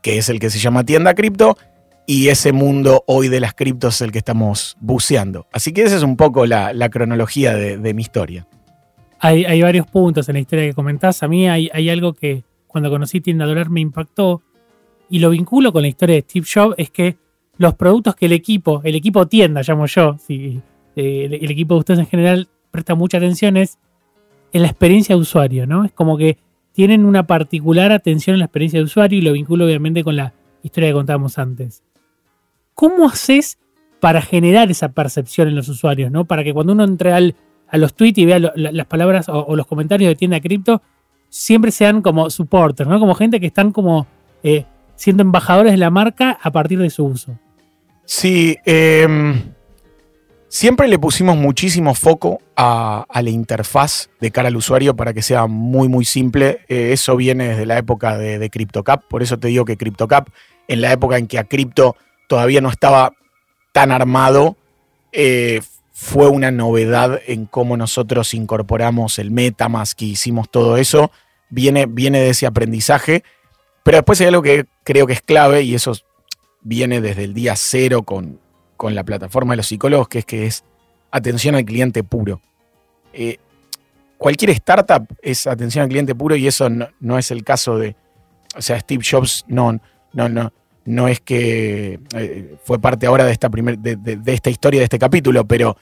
que 0.02 0.18
es 0.18 0.28
el 0.28 0.38
que 0.38 0.50
se 0.50 0.58
llama 0.58 0.84
Tienda 0.84 1.14
Cripto 1.14 1.56
y 2.06 2.28
ese 2.28 2.52
mundo 2.52 3.02
hoy 3.08 3.28
de 3.28 3.40
las 3.40 3.54
criptos 3.54 3.96
es 3.96 4.02
el 4.02 4.12
que 4.12 4.18
estamos 4.18 4.76
buceando. 4.80 5.48
Así 5.52 5.72
que 5.72 5.82
esa 5.82 5.96
es 5.96 6.04
un 6.04 6.16
poco 6.16 6.46
la, 6.46 6.88
cronología 6.90 7.54
de, 7.54 7.94
mi 7.94 8.02
historia. 8.02 8.46
Hay, 9.18 9.60
varios 9.60 9.86
puntos 9.88 10.28
en 10.28 10.34
la 10.34 10.40
historia 10.40 10.64
que 10.64 10.74
comentás. 10.74 11.24
A 11.24 11.28
mí 11.28 11.48
hay, 11.48 11.90
algo 11.90 12.14
que 12.14 12.44
cuando 12.68 12.90
conocí 12.90 13.20
Tienda 13.20 13.46
Dólar 13.46 13.70
me 13.70 13.80
impactó 13.80 14.42
y 15.08 15.18
lo 15.18 15.30
vinculo 15.30 15.72
con 15.72 15.82
la 15.82 15.88
historia 15.88 16.16
de 16.16 16.22
Steve 16.22 16.46
Jobs, 16.52 16.74
es 16.78 16.90
que 16.90 17.16
los 17.58 17.74
productos 17.74 18.14
que 18.16 18.26
el 18.26 18.32
equipo, 18.32 18.80
el 18.84 18.94
equipo 18.94 19.26
tienda, 19.26 19.62
llamo 19.66 19.86
yo, 19.86 20.16
si, 20.18 20.60
eh, 20.96 21.28
el, 21.40 21.50
equipo 21.50 21.74
de 21.74 21.80
ustedes 21.80 22.00
en 22.00 22.06
general 22.06 22.48
presta 22.70 22.94
mucha 22.94 23.18
atención, 23.18 23.56
es 23.56 23.78
en 24.52 24.62
la 24.62 24.68
experiencia 24.68 25.14
de 25.14 25.20
usuario, 25.20 25.66
¿no? 25.66 25.84
Es 25.84 25.92
como 25.92 26.16
que 26.16 26.38
tienen 26.72 27.04
una 27.04 27.26
particular 27.26 27.92
atención 27.92 28.34
en 28.34 28.40
la 28.40 28.46
experiencia 28.46 28.78
de 28.78 28.84
usuario 28.84 29.18
y 29.18 29.22
lo 29.22 29.32
vinculo 29.32 29.64
obviamente 29.64 30.04
con 30.04 30.16
la 30.16 30.34
historia 30.62 30.90
que 30.90 30.94
contábamos 30.94 31.38
antes. 31.38 31.82
¿Cómo 32.74 33.06
haces 33.06 33.58
para 34.00 34.20
generar 34.20 34.70
esa 34.70 34.90
percepción 34.90 35.48
en 35.48 35.54
los 35.54 35.68
usuarios? 35.68 36.10
¿no? 36.10 36.26
Para 36.26 36.44
que 36.44 36.52
cuando 36.52 36.74
uno 36.74 36.84
entre 36.84 37.12
al, 37.12 37.34
a 37.68 37.78
los 37.78 37.94
tweets 37.94 38.18
y 38.18 38.26
vea 38.26 38.38
las 38.38 38.86
palabras 38.86 39.28
o, 39.28 39.56
los 39.56 39.66
comentarios 39.66 40.10
de 40.10 40.16
tienda 40.16 40.40
cripto, 40.40 40.82
siempre 41.30 41.70
sean 41.70 42.02
como 42.02 42.28
supporters, 42.28 42.88
¿no? 42.88 43.00
Como 43.00 43.14
gente 43.14 43.40
que 43.40 43.46
están 43.46 43.72
como 43.72 44.06
eh, 44.42 44.66
siendo 44.96 45.22
embajadores 45.22 45.72
de 45.72 45.78
la 45.78 45.90
marca 45.90 46.38
a 46.42 46.50
partir 46.50 46.78
de 46.78 46.90
su 46.90 47.04
uso. 47.04 47.38
Sí, 48.04 48.56
eh, 48.64 49.06
Siempre 50.48 50.86
le 50.86 50.98
pusimos 50.98 51.36
muchísimo 51.36 51.94
foco 51.94 52.40
a, 52.56 53.04
la 53.12 53.30
interfaz 53.30 54.08
de 54.20 54.30
cara 54.30 54.48
al 54.48 54.56
usuario 54.56 54.96
para 54.96 55.12
que 55.12 55.20
sea 55.20 55.46
muy, 55.46 55.88
muy 55.88 56.04
simple. 56.04 56.60
Eh, 56.68 56.92
eso 56.92 57.14
viene 57.16 57.48
desde 57.48 57.66
la 57.66 57.76
época 57.76 58.16
de, 58.16 58.48
CryptoCap. 58.48 59.04
Por 59.04 59.22
eso 59.22 59.38
te 59.38 59.48
digo 59.48 59.64
que 59.64 59.76
CryptoCap, 59.76 60.28
en 60.68 60.80
la 60.80 60.92
época 60.92 61.18
en 61.18 61.26
que 61.26 61.38
a 61.38 61.44
Crypto 61.44 61.96
todavía 62.28 62.60
no 62.62 62.70
estaba 62.70 63.12
tan 63.72 63.90
armado, 63.90 64.56
eh, 65.12 65.60
fue 65.92 66.28
una 66.28 66.50
novedad 66.50 67.20
en 67.26 67.46
cómo 67.46 67.76
nosotros 67.76 68.32
incorporamos 68.32 69.18
el 69.18 69.32
Metamask 69.32 70.00
y 70.00 70.12
hicimos 70.12 70.48
todo 70.50 70.76
eso. 70.76 71.10
Viene, 71.50 71.84
viene 71.84 72.20
de 72.20 72.30
ese 72.30 72.46
aprendizaje. 72.46 73.24
Pero 73.86 73.98
después 73.98 74.20
hay 74.20 74.26
algo 74.26 74.42
que 74.42 74.66
creo 74.82 75.06
que 75.06 75.12
es 75.12 75.22
clave 75.22 75.62
y 75.62 75.76
eso 75.76 75.92
viene 76.60 77.00
desde 77.00 77.22
el 77.22 77.34
día 77.34 77.54
cero 77.54 78.02
con, 78.02 78.40
con 78.76 78.96
la 78.96 79.04
plataforma 79.04 79.52
de 79.52 79.58
los 79.58 79.68
psicólogos, 79.68 80.08
que 80.08 80.18
es 80.18 80.24
que 80.24 80.46
es 80.46 80.64
atención 81.12 81.54
al 81.54 81.64
cliente 81.64 82.02
puro. 82.02 82.40
Eh, 83.12 83.38
cualquier 84.18 84.50
startup 84.50 85.06
es 85.22 85.46
atención 85.46 85.84
al 85.84 85.88
cliente 85.88 86.16
puro 86.16 86.34
y 86.34 86.48
eso 86.48 86.68
no, 86.68 87.16
es 87.16 87.30
el 87.30 87.44
caso 87.44 87.78
de, 87.78 87.94
o 88.56 88.60
sea, 88.60 88.80
Steve 88.80 89.04
Jobs 89.08 89.44
no, 89.46 89.78
no, 90.12 90.28
no, 90.28 90.52
no 90.84 91.06
es 91.06 91.20
que 91.20 92.00
eh, 92.16 92.56
fue 92.64 92.80
parte 92.80 93.06
ahora 93.06 93.24
de 93.24 93.30
esta, 93.30 93.50
primer, 93.50 93.78
de, 93.78 94.18
esta 94.26 94.50
historia, 94.50 94.80
de 94.80 94.84
este 94.86 94.98
capítulo, 94.98 95.46
pero 95.46 95.76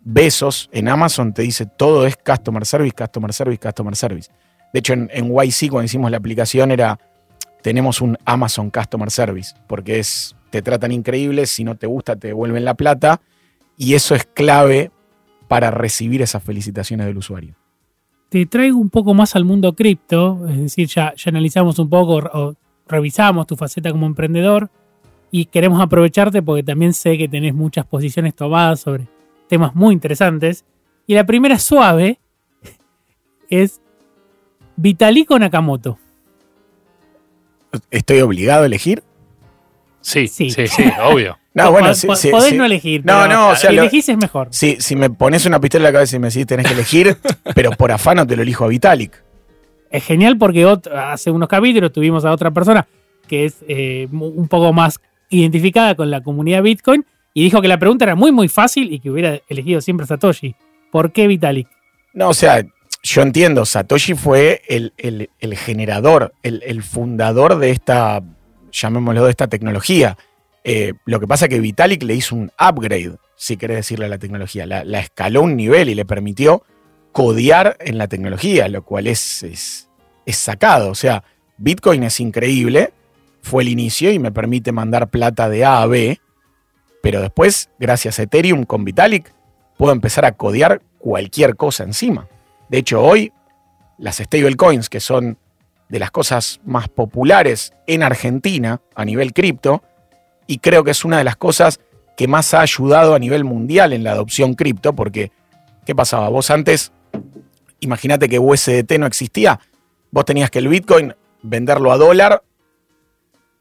Besos 0.00 0.68
en 0.72 0.88
Amazon 0.88 1.32
te 1.32 1.42
dice 1.42 1.66
todo 1.66 2.04
es 2.04 2.16
Customer 2.16 2.66
Service, 2.66 2.96
Customer 2.98 3.32
Service, 3.32 3.60
Customer 3.60 3.94
Service. 3.94 4.28
De 4.72 4.80
hecho, 4.80 4.92
en, 4.92 5.08
en 5.12 5.32
YC 5.32 5.70
cuando 5.70 5.84
hicimos 5.84 6.10
la 6.10 6.16
aplicación 6.16 6.72
era, 6.72 6.98
tenemos 7.62 8.00
un 8.00 8.16
Amazon 8.24 8.70
Customer 8.70 9.10
Service, 9.10 9.54
porque 9.66 9.98
es 9.98 10.36
te 10.50 10.62
tratan 10.62 10.92
increíble, 10.92 11.46
si 11.46 11.64
no 11.64 11.76
te 11.76 11.86
gusta 11.86 12.16
te 12.16 12.28
devuelven 12.28 12.64
la 12.64 12.74
plata 12.74 13.20
y 13.76 13.94
eso 13.94 14.14
es 14.14 14.24
clave 14.24 14.90
para 15.46 15.70
recibir 15.70 16.22
esas 16.22 16.42
felicitaciones 16.42 17.06
del 17.06 17.16
usuario. 17.16 17.54
Te 18.28 18.44
traigo 18.46 18.78
un 18.78 18.90
poco 18.90 19.14
más 19.14 19.36
al 19.36 19.44
mundo 19.44 19.74
cripto, 19.74 20.46
es 20.48 20.58
decir, 20.58 20.88
ya, 20.88 21.14
ya 21.14 21.30
analizamos 21.30 21.78
un 21.78 21.88
poco 21.88 22.16
o 22.32 22.54
revisamos 22.86 23.46
tu 23.46 23.56
faceta 23.56 23.90
como 23.90 24.06
emprendedor 24.06 24.70
y 25.30 25.46
queremos 25.46 25.80
aprovecharte 25.80 26.42
porque 26.42 26.62
también 26.62 26.92
sé 26.92 27.16
que 27.16 27.28
tenés 27.28 27.54
muchas 27.54 27.86
posiciones 27.86 28.34
tomadas 28.34 28.80
sobre 28.80 29.08
temas 29.48 29.74
muy 29.74 29.94
interesantes. 29.94 30.64
Y 31.06 31.14
la 31.14 31.24
primera 31.24 31.58
suave 31.58 32.18
es 33.48 33.80
Vitalico 34.76 35.38
Nakamoto. 35.38 35.98
¿Estoy 37.90 38.20
obligado 38.20 38.62
a 38.62 38.66
elegir? 38.66 39.02
Sí, 40.00 40.28
sí, 40.28 40.50
sí, 40.50 40.66
obvio. 41.02 41.38
No, 41.54 41.72
bueno, 41.72 41.92
sí, 41.92 42.06
sí, 42.14 42.30
Podés 42.30 42.54
no 42.54 42.64
elegir. 42.64 43.04
No, 43.04 43.26
no, 43.26 43.48
o 43.48 43.56
sea, 43.56 43.70
si 43.70 43.76
elegís 43.76 44.08
es 44.08 44.16
mejor. 44.16 44.46
Sí, 44.52 44.76
si 44.78 44.94
me 44.94 45.10
pones 45.10 45.44
una 45.44 45.60
pistola 45.60 45.88
en 45.88 45.92
la 45.92 45.98
cabeza 45.98 46.14
y 46.14 46.20
me 46.20 46.28
decís 46.28 46.46
tenés 46.46 46.66
que 46.66 46.72
elegir, 46.72 47.16
pero 47.54 47.72
por 47.72 47.90
afano 47.90 48.24
te 48.24 48.36
lo 48.36 48.42
elijo 48.42 48.64
a 48.64 48.68
Vitalik. 48.68 49.24
Es 49.90 50.04
genial 50.04 50.38
porque 50.38 50.64
hace 50.94 51.32
unos 51.32 51.48
capítulos 51.48 51.92
tuvimos 51.92 52.24
a 52.24 52.30
otra 52.30 52.52
persona 52.52 52.86
que 53.26 53.46
es 53.46 53.56
eh, 53.66 54.06
un 54.12 54.46
poco 54.46 54.72
más 54.72 55.00
identificada 55.30 55.96
con 55.96 56.12
la 56.12 56.22
comunidad 56.22 56.62
Bitcoin 56.62 57.04
y 57.34 57.42
dijo 57.42 57.60
que 57.60 57.68
la 57.68 57.78
pregunta 57.78 58.04
era 58.04 58.14
muy, 58.14 58.30
muy 58.30 58.48
fácil 58.48 58.92
y 58.92 59.00
que 59.00 59.10
hubiera 59.10 59.40
elegido 59.48 59.80
siempre 59.80 60.06
Satoshi. 60.06 60.54
¿Por 60.90 61.12
qué 61.12 61.26
Vitalik? 61.26 61.68
No, 62.14 62.30
o 62.30 62.34
sea, 62.34 62.64
yo 63.08 63.22
entiendo, 63.22 63.64
Satoshi 63.64 64.14
fue 64.14 64.62
el, 64.68 64.92
generador, 65.56 66.32
el 66.42 66.82
fundador 66.82 67.58
de 67.58 67.70
esta 67.70 68.22
llamémoslo, 68.70 69.24
de 69.24 69.30
esta 69.30 69.48
tecnología. 69.48 70.16
Eh, 70.64 70.94
lo 71.04 71.20
que 71.20 71.26
pasa 71.26 71.46
es 71.46 71.50
que 71.50 71.60
Vitalik 71.60 72.02
le 72.02 72.14
hizo 72.14 72.34
un 72.34 72.50
upgrade, 72.58 73.16
si 73.36 73.56
querés 73.56 73.78
decirle 73.78 74.06
a 74.06 74.08
la 74.08 74.18
tecnología. 74.18 74.66
La, 74.66 75.00
escaló 75.00 75.42
un 75.42 75.56
nivel 75.56 75.88
y 75.88 75.94
le 75.94 76.04
permitió 76.04 76.62
codear 77.12 77.76
en 77.80 77.98
la 77.98 78.08
tecnología, 78.08 78.68
lo 78.68 78.82
cual 78.82 79.06
es, 79.06 79.42
es, 79.42 79.88
sacado. 80.36 80.90
O 80.90 80.94
sea, 80.94 81.24
Bitcoin 81.56 82.02
es 82.02 82.20
increíble, 82.20 82.92
fue 83.42 83.62
el 83.62 83.68
inicio 83.68 84.10
y 84.10 84.18
me 84.18 84.32
permite 84.32 84.72
mandar 84.72 85.08
plata 85.08 85.48
de 85.48 85.64
A 85.64 85.82
a 85.82 85.86
B, 85.86 86.20
pero 87.02 87.20
después, 87.20 87.70
gracias 87.78 88.18
a 88.18 88.22
Ethereum 88.24 88.64
con 88.64 88.84
Vitalik, 88.84 89.32
puedo 89.78 89.92
empezar 89.92 90.24
a 90.24 90.32
codear 90.32 90.82
cualquier 90.98 91.56
cosa 91.56 91.84
encima. 91.84 92.28
De 92.68 92.78
hecho, 92.78 93.02
hoy 93.02 93.32
las 93.98 94.16
stablecoins, 94.16 94.88
que 94.88 95.00
son 95.00 95.38
de 95.88 95.98
las 95.98 96.10
cosas 96.10 96.60
más 96.64 96.88
populares 96.88 97.72
en 97.86 98.02
Argentina 98.02 98.80
a 98.94 99.04
nivel 99.04 99.32
cripto 99.32 99.82
y 100.46 100.58
creo 100.58 100.84
que 100.84 100.90
es 100.90 101.04
una 101.04 101.18
de 101.18 101.24
las 101.24 101.36
cosas 101.36 101.80
que 102.16 102.28
más 102.28 102.52
ha 102.54 102.60
ayudado 102.60 103.14
a 103.14 103.18
nivel 103.18 103.44
mundial 103.44 103.92
en 103.92 104.04
la 104.04 104.12
adopción 104.12 104.54
cripto, 104.54 104.92
porque 104.92 105.30
¿qué 105.86 105.94
pasaba? 105.94 106.28
Vos 106.28 106.50
antes, 106.50 106.92
imagínate 107.80 108.28
que 108.28 108.38
USDT 108.38 108.98
no 108.98 109.06
existía, 109.06 109.60
vos 110.10 110.24
tenías 110.24 110.50
que 110.50 110.58
el 110.58 110.68
Bitcoin 110.68 111.14
venderlo 111.42 111.92
a 111.92 111.96
dólar 111.96 112.42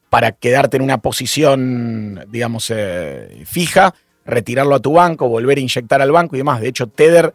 para 0.10 0.32
quedarte 0.32 0.78
en 0.78 0.84
una 0.84 1.00
posición, 1.00 2.26
digamos, 2.30 2.72
eh, 2.74 3.44
fija, 3.46 3.94
retirarlo 4.26 4.76
a 4.76 4.80
tu 4.80 4.94
banco, 4.94 5.28
volver 5.30 5.58
a 5.58 5.62
inyectar 5.62 6.02
al 6.02 6.12
banco 6.12 6.36
y 6.36 6.40
demás. 6.40 6.62
De 6.62 6.70
hecho, 6.70 6.88
Tether 6.88 7.34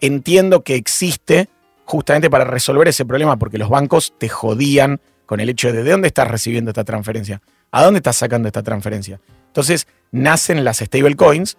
entiendo 0.00 0.62
que 0.62 0.74
existe 0.74 1.48
justamente 1.84 2.30
para 2.30 2.44
resolver 2.44 2.88
ese 2.88 3.04
problema, 3.04 3.36
porque 3.36 3.58
los 3.58 3.68
bancos 3.68 4.14
te 4.18 4.28
jodían 4.28 5.00
con 5.26 5.40
el 5.40 5.48
hecho 5.48 5.72
de 5.72 5.82
de 5.82 5.90
dónde 5.90 6.08
estás 6.08 6.28
recibiendo 6.28 6.70
esta 6.70 6.84
transferencia, 6.84 7.40
a 7.70 7.84
dónde 7.84 7.98
estás 7.98 8.16
sacando 8.16 8.48
esta 8.48 8.62
transferencia. 8.62 9.20
Entonces 9.46 9.86
nacen 10.12 10.64
las 10.64 10.78
stablecoins 10.78 11.56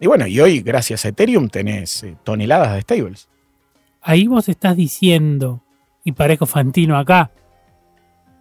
y 0.00 0.06
bueno, 0.06 0.26
y 0.26 0.40
hoy 0.40 0.60
gracias 0.60 1.04
a 1.04 1.08
Ethereum 1.08 1.48
tenés 1.48 2.02
eh, 2.02 2.16
toneladas 2.24 2.74
de 2.74 2.80
stables. 2.82 3.28
Ahí 4.02 4.26
vos 4.26 4.48
estás 4.48 4.76
diciendo, 4.76 5.62
y 6.04 6.12
parezco 6.12 6.46
Fantino 6.46 6.96
acá, 6.96 7.30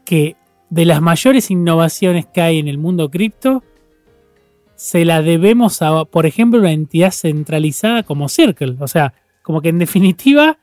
que 0.03 0.35
de 0.69 0.85
las 0.85 1.01
mayores 1.01 1.49
innovaciones 1.51 2.25
que 2.25 2.41
hay 2.41 2.59
en 2.59 2.67
el 2.67 2.77
mundo 2.77 3.09
cripto, 3.09 3.63
se 4.75 5.05
la 5.05 5.21
debemos 5.21 5.81
a, 5.81 6.05
por 6.05 6.25
ejemplo, 6.25 6.59
una 6.59 6.71
entidad 6.71 7.11
centralizada 7.11 8.03
como 8.03 8.29
Circle. 8.29 8.75
O 8.79 8.87
sea, 8.87 9.13
como 9.45 9.61
que 9.61 9.69
en 9.69 9.77
definitiva, 9.77 10.57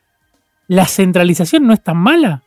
la 0.66 0.86
centralización 0.86 1.66
no 1.68 1.72
es 1.72 1.82
tan 1.82 1.96
mala. 1.96 2.42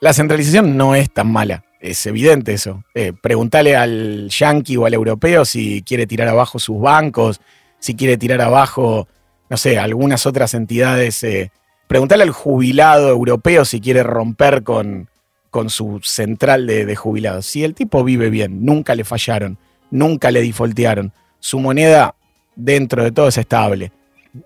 La 0.00 0.14
centralización 0.14 0.78
no 0.78 0.94
es 0.94 1.12
tan 1.12 1.30
mala. 1.30 1.64
Es 1.80 2.06
evidente 2.06 2.54
eso. 2.54 2.82
Eh, 2.94 3.12
preguntale 3.12 3.76
al 3.76 4.30
yankee 4.30 4.78
o 4.78 4.86
al 4.86 4.94
europeo 4.94 5.44
si 5.44 5.82
quiere 5.82 6.06
tirar 6.06 6.28
abajo 6.28 6.58
sus 6.58 6.80
bancos, 6.80 7.42
si 7.78 7.94
quiere 7.94 8.16
tirar 8.16 8.40
abajo, 8.40 9.06
no 9.50 9.56
sé, 9.58 9.78
algunas 9.78 10.24
otras 10.24 10.54
entidades. 10.54 11.22
Eh, 11.24 11.52
preguntale 11.86 12.22
al 12.22 12.30
jubilado 12.30 13.10
europeo 13.10 13.66
si 13.66 13.82
quiere 13.82 14.02
romper 14.02 14.62
con, 14.62 15.10
con 15.50 15.68
su 15.68 16.00
central 16.02 16.66
de, 16.66 16.96
jubilados. 16.96 17.44
Si 17.44 17.64
el 17.64 17.74
tipo 17.74 18.02
vive 18.02 18.30
bien, 18.30 18.64
nunca 18.64 18.94
le 18.94 19.04
fallaron, 19.04 19.58
nunca 19.90 20.30
le 20.30 20.40
defaultearon, 20.40 21.12
su 21.38 21.60
moneda 21.60 22.14
dentro 22.56 23.04
de 23.04 23.12
todo 23.12 23.28
es 23.28 23.36
estable. 23.36 23.92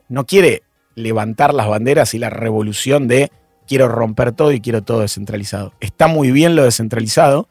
No 0.09 0.27
quiere 0.27 0.65
levantar 0.95 1.55
las 1.55 1.69
banderas 1.69 2.15
y 2.15 2.19
la 2.19 2.31
revolución 2.31 3.09
de 3.09 3.31
quiero 3.67 3.89
romper 3.89 4.33
todo 4.33 4.53
y 4.53 4.61
quiero 4.61 4.83
todo 4.83 5.01
descentralizado. 5.01 5.73
Está 5.81 6.07
muy 6.07 6.31
bien 6.31 6.57
lo 6.57 6.65
descentralizado, 6.65 7.49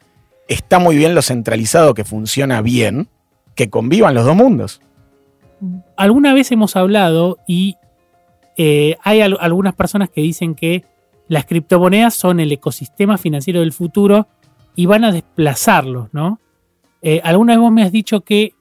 está 0.47 0.79
muy 0.79 0.95
bien 0.95 1.15
lo 1.15 1.21
centralizado 1.21 1.93
que 1.93 2.03
funciona 2.03 2.61
bien, 2.61 3.07
que 3.55 3.69
convivan 3.69 4.13
los 4.13 4.25
dos 4.25 4.35
mundos. 4.35 4.81
Alguna 5.95 6.33
vez 6.33 6.51
hemos 6.51 6.75
hablado 6.75 7.37
y 7.47 7.75
eh, 8.57 8.97
hay 9.03 9.21
al 9.21 9.37
algunas 9.39 9.73
personas 9.73 10.09
que 10.09 10.21
dicen 10.21 10.55
que 10.55 10.83
las 11.27 11.45
criptomonedas 11.45 12.13
son 12.13 12.39
el 12.39 12.51
ecosistema 12.51 13.17
financiero 13.17 13.61
del 13.61 13.71
futuro 13.71 14.27
y 14.75 14.85
van 14.85 15.03
a 15.03 15.11
desplazarlos, 15.11 16.09
¿no? 16.13 16.39
Eh, 17.01 17.21
alguna 17.23 17.53
vez 17.53 17.61
vos 17.61 17.71
me 17.71 17.83
has 17.83 17.91
dicho 17.91 18.21
que 18.21 18.53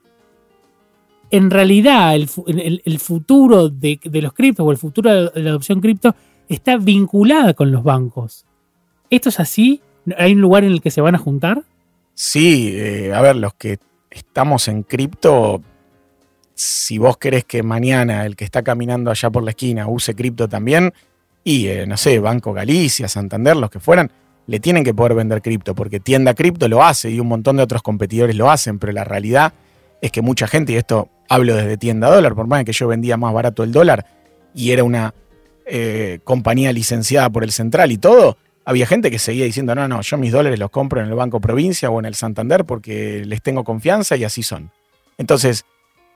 en 1.32 1.50
realidad 1.50 2.14
el, 2.14 2.28
futuro 2.28 3.70
de, 3.70 3.98
de, 4.04 4.22
los 4.22 4.34
criptos 4.34 4.66
o 4.66 4.70
el 4.70 4.76
futuro 4.76 5.30
de 5.30 5.42
la 5.42 5.50
adopción 5.50 5.80
cripto 5.80 6.14
está 6.46 6.76
vinculada 6.76 7.54
con 7.54 7.72
los 7.72 7.82
bancos. 7.82 8.44
¿Esto 9.08 9.30
es 9.30 9.40
así? 9.40 9.80
¿Hay 10.18 10.34
un 10.34 10.42
lugar 10.42 10.64
en 10.64 10.72
el 10.72 10.82
que 10.82 10.90
se 10.90 11.00
van 11.00 11.14
a 11.14 11.18
juntar? 11.18 11.62
Sí, 12.12 12.72
eh, 12.74 13.14
a 13.14 13.22
ver, 13.22 13.36
los 13.36 13.54
que 13.54 13.78
estamos 14.10 14.68
en 14.68 14.82
cripto, 14.82 15.62
si 16.54 16.98
vos 16.98 17.16
querés 17.16 17.46
que 17.46 17.62
mañana 17.62 18.26
el 18.26 18.36
que 18.36 18.44
está 18.44 18.62
caminando 18.62 19.10
allá 19.10 19.30
por 19.30 19.42
la 19.42 19.50
esquina 19.52 19.88
use 19.88 20.14
cripto 20.14 20.50
también, 20.50 20.92
y 21.44 21.68
eh, 21.68 21.86
no 21.86 21.96
sé, 21.96 22.18
Banco 22.18 22.52
Galicia, 22.52 23.08
Santander, 23.08 23.56
los 23.56 23.70
que 23.70 23.80
fueran, 23.80 24.12
le 24.46 24.60
tienen 24.60 24.84
que 24.84 24.92
poder 24.92 25.14
vender 25.14 25.40
cripto, 25.40 25.74
porque 25.74 25.98
tienda 25.98 26.34
cripto 26.34 26.68
lo 26.68 26.82
hace 26.82 27.10
y 27.10 27.20
un 27.20 27.28
montón 27.28 27.56
de 27.56 27.62
otros 27.62 27.80
competidores 27.80 28.36
lo 28.36 28.50
hacen, 28.50 28.78
pero 28.78 28.92
la 28.92 29.04
realidad 29.04 29.54
es 30.02 30.10
que 30.10 30.20
mucha 30.20 30.46
gente, 30.46 30.72
y 30.72 30.76
esto 30.76 31.08
hablo 31.28 31.54
desde 31.54 31.78
tienda 31.78 32.10
dólar, 32.10 32.34
por 32.34 32.48
más 32.48 32.64
que 32.64 32.72
yo 32.72 32.88
vendía 32.88 33.16
más 33.16 33.32
barato 33.32 33.62
el 33.62 33.72
dólar 33.72 34.04
y 34.52 34.72
era 34.72 34.84
una 34.84 35.14
eh, 35.64 36.18
compañía 36.24 36.72
licenciada 36.72 37.30
por 37.30 37.44
el 37.44 37.52
Central 37.52 37.92
y 37.92 37.98
todo, 37.98 38.36
había 38.64 38.84
gente 38.84 39.12
que 39.12 39.20
seguía 39.20 39.44
diciendo, 39.44 39.74
no, 39.76 39.86
no, 39.86 40.02
yo 40.02 40.18
mis 40.18 40.32
dólares 40.32 40.58
los 40.58 40.70
compro 40.70 41.00
en 41.00 41.06
el 41.06 41.14
Banco 41.14 41.40
Provincia 41.40 41.88
o 41.88 42.00
en 42.00 42.04
el 42.04 42.16
Santander 42.16 42.64
porque 42.64 43.24
les 43.24 43.42
tengo 43.42 43.62
confianza 43.62 44.16
y 44.16 44.24
así 44.24 44.42
son. 44.42 44.72
Entonces, 45.18 45.64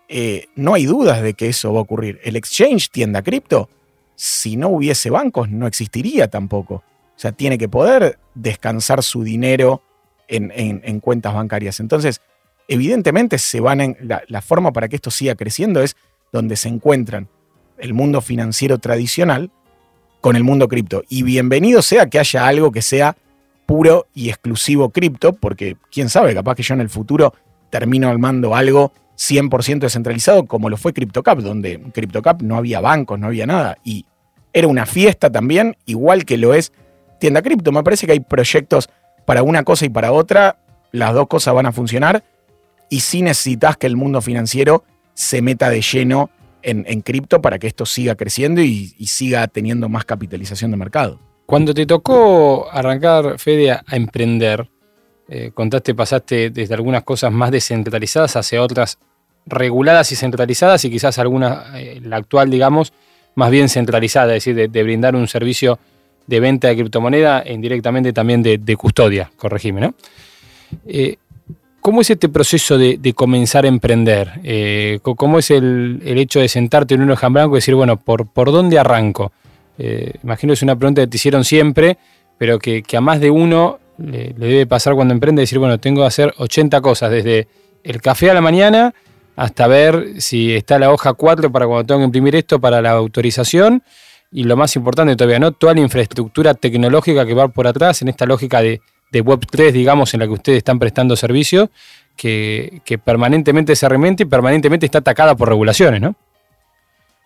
eh, 0.08 0.46
no 0.56 0.74
hay 0.74 0.86
dudas 0.86 1.22
de 1.22 1.34
que 1.34 1.48
eso 1.48 1.72
va 1.72 1.78
a 1.78 1.82
ocurrir. 1.82 2.20
El 2.24 2.34
exchange 2.34 2.90
tienda 2.90 3.22
cripto, 3.22 3.70
si 4.16 4.56
no 4.56 4.68
hubiese 4.68 5.10
bancos, 5.10 5.48
no 5.48 5.68
existiría 5.68 6.28
tampoco. 6.28 6.74
O 6.74 7.18
sea, 7.18 7.30
tiene 7.30 7.56
que 7.56 7.68
poder 7.68 8.18
descansar 8.34 9.04
su 9.04 9.22
dinero 9.22 9.82
en, 10.26 10.52
en, 10.54 10.82
en 10.84 10.98
cuentas 10.98 11.34
bancarias. 11.34 11.78
Entonces, 11.78 12.20
evidentemente 12.68 13.38
se 13.38 13.60
van 13.60 13.80
en, 13.80 13.96
la, 14.00 14.42
forma 14.42 14.72
para 14.72 14.88
que 14.88 14.96
esto 14.96 15.10
siga 15.10 15.34
creciendo 15.34 15.82
es 15.82 15.96
donde 16.32 16.56
se 16.56 16.68
encuentran 16.68 17.28
el 17.78 17.94
mundo 17.94 18.20
financiero 18.20 18.78
tradicional 18.78 19.50
con 20.20 20.36
el 20.36 20.44
mundo 20.44 20.68
cripto. 20.68 21.02
Y 21.08 21.22
bienvenido 21.22 21.82
sea 21.82 22.06
que 22.06 22.18
haya 22.18 22.46
algo 22.46 22.72
que 22.72 22.82
sea 22.82 23.16
puro 23.66 24.06
y 24.14 24.28
exclusivo 24.28 24.90
cripto, 24.90 25.32
porque 25.32 25.76
quién 25.90 26.08
sabe, 26.08 26.34
capaz 26.34 26.54
que 26.54 26.62
yo 26.62 26.74
en 26.74 26.80
el 26.80 26.88
futuro 26.88 27.34
termino 27.70 28.08
armando 28.08 28.54
algo 28.54 28.92
100% 29.16 29.80
descentralizado 29.80 30.46
como 30.46 30.68
lo 30.68 30.76
fue 30.76 30.92
CryptoCap, 30.92 31.38
donde 31.38 31.72
en 31.72 31.90
CryptoCap 31.90 32.42
no 32.42 32.56
había 32.56 32.80
bancos, 32.80 33.18
no 33.18 33.26
había 33.26 33.46
nada. 33.46 33.78
Y 33.84 34.06
era 34.52 34.68
una 34.68 34.86
fiesta 34.86 35.30
también, 35.30 35.76
igual 35.86 36.24
que 36.24 36.36
lo 36.36 36.54
es 36.54 36.72
Tienda 37.18 37.42
Cripto. 37.42 37.72
Me 37.72 37.82
parece 37.82 38.06
que 38.06 38.12
hay 38.12 38.20
proyectos 38.20 38.88
para 39.24 39.42
una 39.42 39.64
cosa 39.64 39.84
y 39.84 39.88
para 39.88 40.12
otra, 40.12 40.58
las 40.92 41.12
dos 41.12 41.26
cosas 41.26 41.54
van 41.54 41.66
a 41.66 41.72
funcionar 41.72 42.22
y 42.88 43.00
sí 43.00 43.22
necesitas 43.22 43.76
que 43.76 43.86
el 43.86 43.96
mundo 43.96 44.20
financiero 44.20 44.84
se 45.14 45.42
meta 45.42 45.70
de 45.70 45.80
lleno 45.80 46.30
en, 46.62 47.00
cripto 47.02 47.40
para 47.40 47.58
que 47.58 47.68
esto 47.68 47.86
siga 47.86 48.16
creciendo 48.16 48.60
y, 48.60 48.88
siga 49.06 49.46
teniendo 49.46 49.88
más 49.88 50.04
capitalización 50.04 50.72
de 50.72 50.76
mercado. 50.76 51.20
Cuando 51.46 51.72
te 51.72 51.86
tocó 51.86 52.68
arrancar, 52.70 53.38
Fede, 53.38 53.70
a, 53.70 53.84
emprender, 53.92 54.68
eh, 55.28 55.52
contaste, 55.54 55.94
pasaste 55.94 56.50
desde 56.50 56.74
algunas 56.74 57.04
cosas 57.04 57.30
más 57.30 57.52
descentralizadas 57.52 58.34
hacia 58.34 58.62
otras 58.62 58.98
reguladas 59.46 60.10
y 60.10 60.16
centralizadas 60.16 60.84
y 60.84 60.90
quizás 60.90 61.18
alguna, 61.18 61.66
eh, 61.76 62.00
la 62.02 62.16
actual, 62.16 62.50
digamos, 62.50 62.92
más 63.36 63.50
bien 63.50 63.68
centralizada, 63.68 64.34
es 64.34 64.44
decir, 64.44 64.70
de, 64.70 64.82
brindar 64.82 65.14
un 65.14 65.28
servicio 65.28 65.78
de 66.26 66.40
venta 66.40 66.66
de 66.66 66.74
criptomoneda 66.74 67.42
e 67.42 67.52
indirectamente 67.52 68.12
también 68.12 68.42
de, 68.42 68.58
de 68.58 68.76
custodia, 68.76 69.30
corregime, 69.36 69.82
¿no? 69.82 69.94
Eh, 70.84 71.16
¿Cómo 71.86 72.00
es 72.00 72.10
este 72.10 72.28
proceso 72.28 72.78
de, 72.78 73.14
comenzar 73.14 73.64
a 73.64 73.68
emprender? 73.68 74.40
Eh, 74.42 74.98
¿Cómo 75.02 75.38
es 75.38 75.52
el, 75.52 76.00
hecho 76.04 76.40
de 76.40 76.48
sentarte 76.48 76.94
en 76.94 77.02
un 77.02 77.12
hoja 77.12 77.28
en 77.28 77.34
blanco 77.34 77.54
y 77.54 77.58
decir, 77.58 77.76
bueno, 77.76 77.96
¿por, 77.96 78.26
dónde 78.34 78.76
arranco? 78.76 79.30
Eh, 79.78 80.14
imagino 80.24 80.50
que 80.50 80.54
es 80.54 80.62
una 80.64 80.74
pregunta 80.74 81.02
que 81.02 81.06
te 81.06 81.16
hicieron 81.16 81.44
siempre, 81.44 81.96
pero 82.38 82.58
que, 82.58 82.82
a 82.92 83.00
más 83.00 83.20
de 83.20 83.30
uno 83.30 83.78
le, 83.98 84.34
le, 84.36 84.46
debe 84.48 84.66
pasar 84.66 84.96
cuando 84.96 85.14
emprende, 85.14 85.42
decir, 85.42 85.60
bueno, 85.60 85.78
tengo 85.78 86.00
que 86.00 86.08
hacer 86.08 86.34
80 86.38 86.80
cosas, 86.80 87.08
desde 87.08 87.46
el 87.84 88.02
café 88.02 88.32
a 88.32 88.34
la 88.34 88.40
mañana 88.40 88.92
hasta 89.36 89.68
ver 89.68 90.20
si 90.20 90.56
está 90.56 90.80
la 90.80 90.90
hoja 90.90 91.12
4 91.12 91.52
para 91.52 91.68
cuando 91.68 91.86
tengo 91.86 92.00
que 92.00 92.06
imprimir 92.06 92.34
esto 92.34 92.60
para 92.60 92.82
la 92.82 92.90
autorización 92.90 93.84
y 94.32 94.42
lo 94.42 94.56
más 94.56 94.74
importante 94.74 95.14
todavía, 95.14 95.38
¿no? 95.38 95.52
Toda 95.52 95.72
la 95.72 95.82
infraestructura 95.82 96.54
tecnológica 96.54 97.24
que 97.24 97.34
va 97.34 97.46
por 97.46 97.68
atrás 97.68 98.02
en 98.02 98.08
esta 98.08 98.26
lógica 98.26 98.60
de 98.60 98.80
de 99.10 99.24
Web3, 99.24 99.72
digamos, 99.72 100.14
en 100.14 100.20
la 100.20 100.26
que 100.26 100.32
ustedes 100.32 100.58
están 100.58 100.78
prestando 100.78 101.16
servicio, 101.16 101.70
que, 102.16 102.80
permanentemente 103.04 103.76
se 103.76 103.88
rementa 103.88 104.22
y 104.22 104.26
permanentemente 104.26 104.86
está 104.86 104.98
atacada 104.98 105.34
por 105.34 105.48
regulaciones, 105.48 106.00
¿no? 106.00 106.16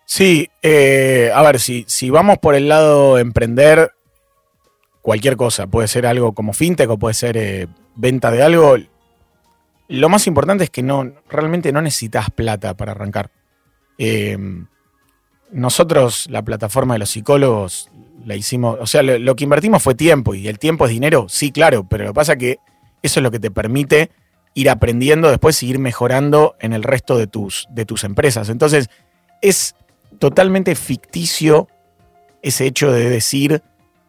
Sí, 0.05 0.49
eh, 0.61 1.31
a 1.33 1.41
ver, 1.41 1.59
si, 1.59 1.85
si 1.87 2.09
vamos 2.09 2.37
por 2.39 2.55
el 2.55 2.67
lado 2.67 3.15
de 3.15 3.21
emprender, 3.21 3.91
cualquier 5.01 5.37
cosa, 5.37 5.67
puede 5.67 5.87
ser 5.87 6.05
algo 6.05 6.33
como 6.33 6.53
fintech 6.53 6.89
o 6.89 6.97
puede 6.97 7.13
ser 7.13 7.37
eh, 7.37 7.67
venta 7.95 8.29
de 8.31 8.43
algo, 8.43 8.75
lo 9.87 10.09
más 10.09 10.27
importante 10.27 10.65
es 10.65 10.69
que 10.69 10.83
no, 10.83 11.11
realmente 11.29 11.71
no 11.71 11.81
necesitas 11.81 12.29
plata 12.29 12.75
para 12.75 12.91
arrancar. 12.91 13.31
Eh, 13.97 14.37
nosotros, 15.51 16.27
la 16.29 16.41
plataforma 16.43 16.95
de 16.95 16.99
los 16.99 17.09
psicólogos, 17.09 17.89
la 18.25 18.35
hicimos, 18.35 18.77
o 18.79 18.87
sea, 18.87 19.03
lo, 19.03 19.35
que 19.35 19.43
invertimos 19.43 19.81
fue 19.81 19.95
tiempo 19.95 20.33
y 20.33 20.47
el 20.47 20.59
tiempo 20.59 20.85
es 20.85 20.91
dinero, 20.91 21.27
sí, 21.29 21.51
claro, 21.51 21.85
pero 21.87 22.03
lo 22.05 22.11
que 22.11 22.15
pasa 22.15 22.33
es 22.33 22.39
que 22.39 22.59
eso 23.01 23.19
es 23.19 23.23
lo 23.23 23.31
que 23.31 23.39
te 23.39 23.51
permite 23.51 24.11
ir 24.53 24.69
aprendiendo 24.69 25.29
después 25.29 25.61
y 25.63 25.69
ir 25.69 25.79
mejorando 25.79 26.55
en 26.59 26.73
el 26.73 26.83
resto 26.83 27.17
de 27.17 27.27
tus, 27.27 27.67
de 27.71 27.85
tus 27.85 28.03
empresas. 28.03 28.49
Entonces, 28.49 28.89
es 29.41 29.75
totalmente 30.19 30.75
ficticio 30.75 31.67
ese 32.41 32.65
hecho 32.65 32.91
de 32.91 33.09
decir, 33.09 33.63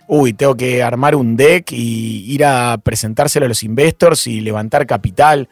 uy, 0.09 0.33
tengo 0.33 0.57
que 0.57 0.83
armar 0.83 1.15
un 1.15 1.37
deck 1.37 1.73
y 1.73 2.33
ir 2.33 2.45
a 2.45 2.79
presentárselo 2.79 3.47
a 3.47 3.49
los 3.49 3.63
investors 3.63 4.27
y 4.27 4.41
levantar 4.41 4.87
capital. 4.87 5.49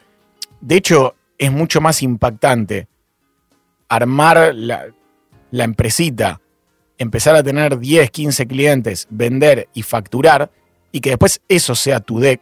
De 0.59 0.75
hecho, 0.75 1.15
es 1.37 1.51
mucho 1.51 1.81
más 1.81 2.03
impactante 2.03 2.87
armar 3.87 4.53
la, 4.53 4.85
la 5.51 5.63
empresita, 5.63 6.41
empezar 7.01 7.35
a 7.35 7.41
tener 7.41 7.79
10, 7.79 8.11
15 8.11 8.47
clientes, 8.47 9.07
vender 9.09 9.67
y 9.73 9.81
facturar, 9.81 10.51
y 10.91 11.01
que 11.01 11.09
después 11.11 11.41
eso 11.47 11.73
sea 11.73 11.99
tu 11.99 12.19
deck, 12.19 12.41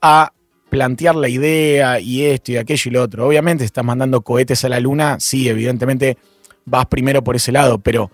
a 0.00 0.32
plantear 0.70 1.16
la 1.16 1.28
idea 1.28 1.98
y 1.98 2.24
esto 2.26 2.52
y 2.52 2.58
aquello 2.58 2.90
y 2.90 2.92
lo 2.92 3.02
otro. 3.02 3.26
Obviamente, 3.26 3.64
estás 3.64 3.84
mandando 3.84 4.20
cohetes 4.20 4.64
a 4.64 4.68
la 4.68 4.78
luna, 4.78 5.16
sí, 5.18 5.48
evidentemente 5.48 6.16
vas 6.64 6.86
primero 6.86 7.24
por 7.24 7.34
ese 7.34 7.50
lado, 7.50 7.78
pero, 7.78 8.10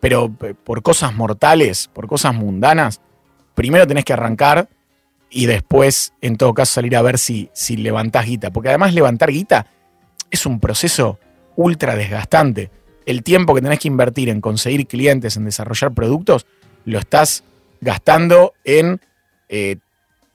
pero 0.00 0.32
por 0.64 0.82
cosas 0.82 1.14
mortales, 1.14 1.88
por 1.92 2.08
cosas 2.08 2.34
mundanas, 2.34 3.00
primero 3.54 3.86
tenés 3.86 4.04
que 4.04 4.14
arrancar 4.14 4.68
y 5.30 5.46
después, 5.46 6.12
en 6.20 6.36
todo 6.36 6.54
caso, 6.54 6.72
salir 6.72 6.96
a 6.96 7.02
ver 7.02 7.18
si, 7.18 7.50
si 7.52 7.76
levantás 7.76 8.26
guita. 8.26 8.50
Porque 8.50 8.70
además 8.70 8.94
levantar 8.94 9.30
guita 9.30 9.66
es 10.28 10.44
un 10.44 10.58
proceso 10.58 11.20
ultra 11.54 11.94
desgastante. 11.94 12.70
El 13.10 13.24
tiempo 13.24 13.56
que 13.56 13.60
tenés 13.60 13.80
que 13.80 13.88
invertir 13.88 14.28
en 14.28 14.40
conseguir 14.40 14.86
clientes, 14.86 15.36
en 15.36 15.44
desarrollar 15.44 15.92
productos, 15.92 16.46
lo 16.84 16.96
estás 16.96 17.42
gastando 17.80 18.52
en 18.62 19.00
eh, 19.48 19.78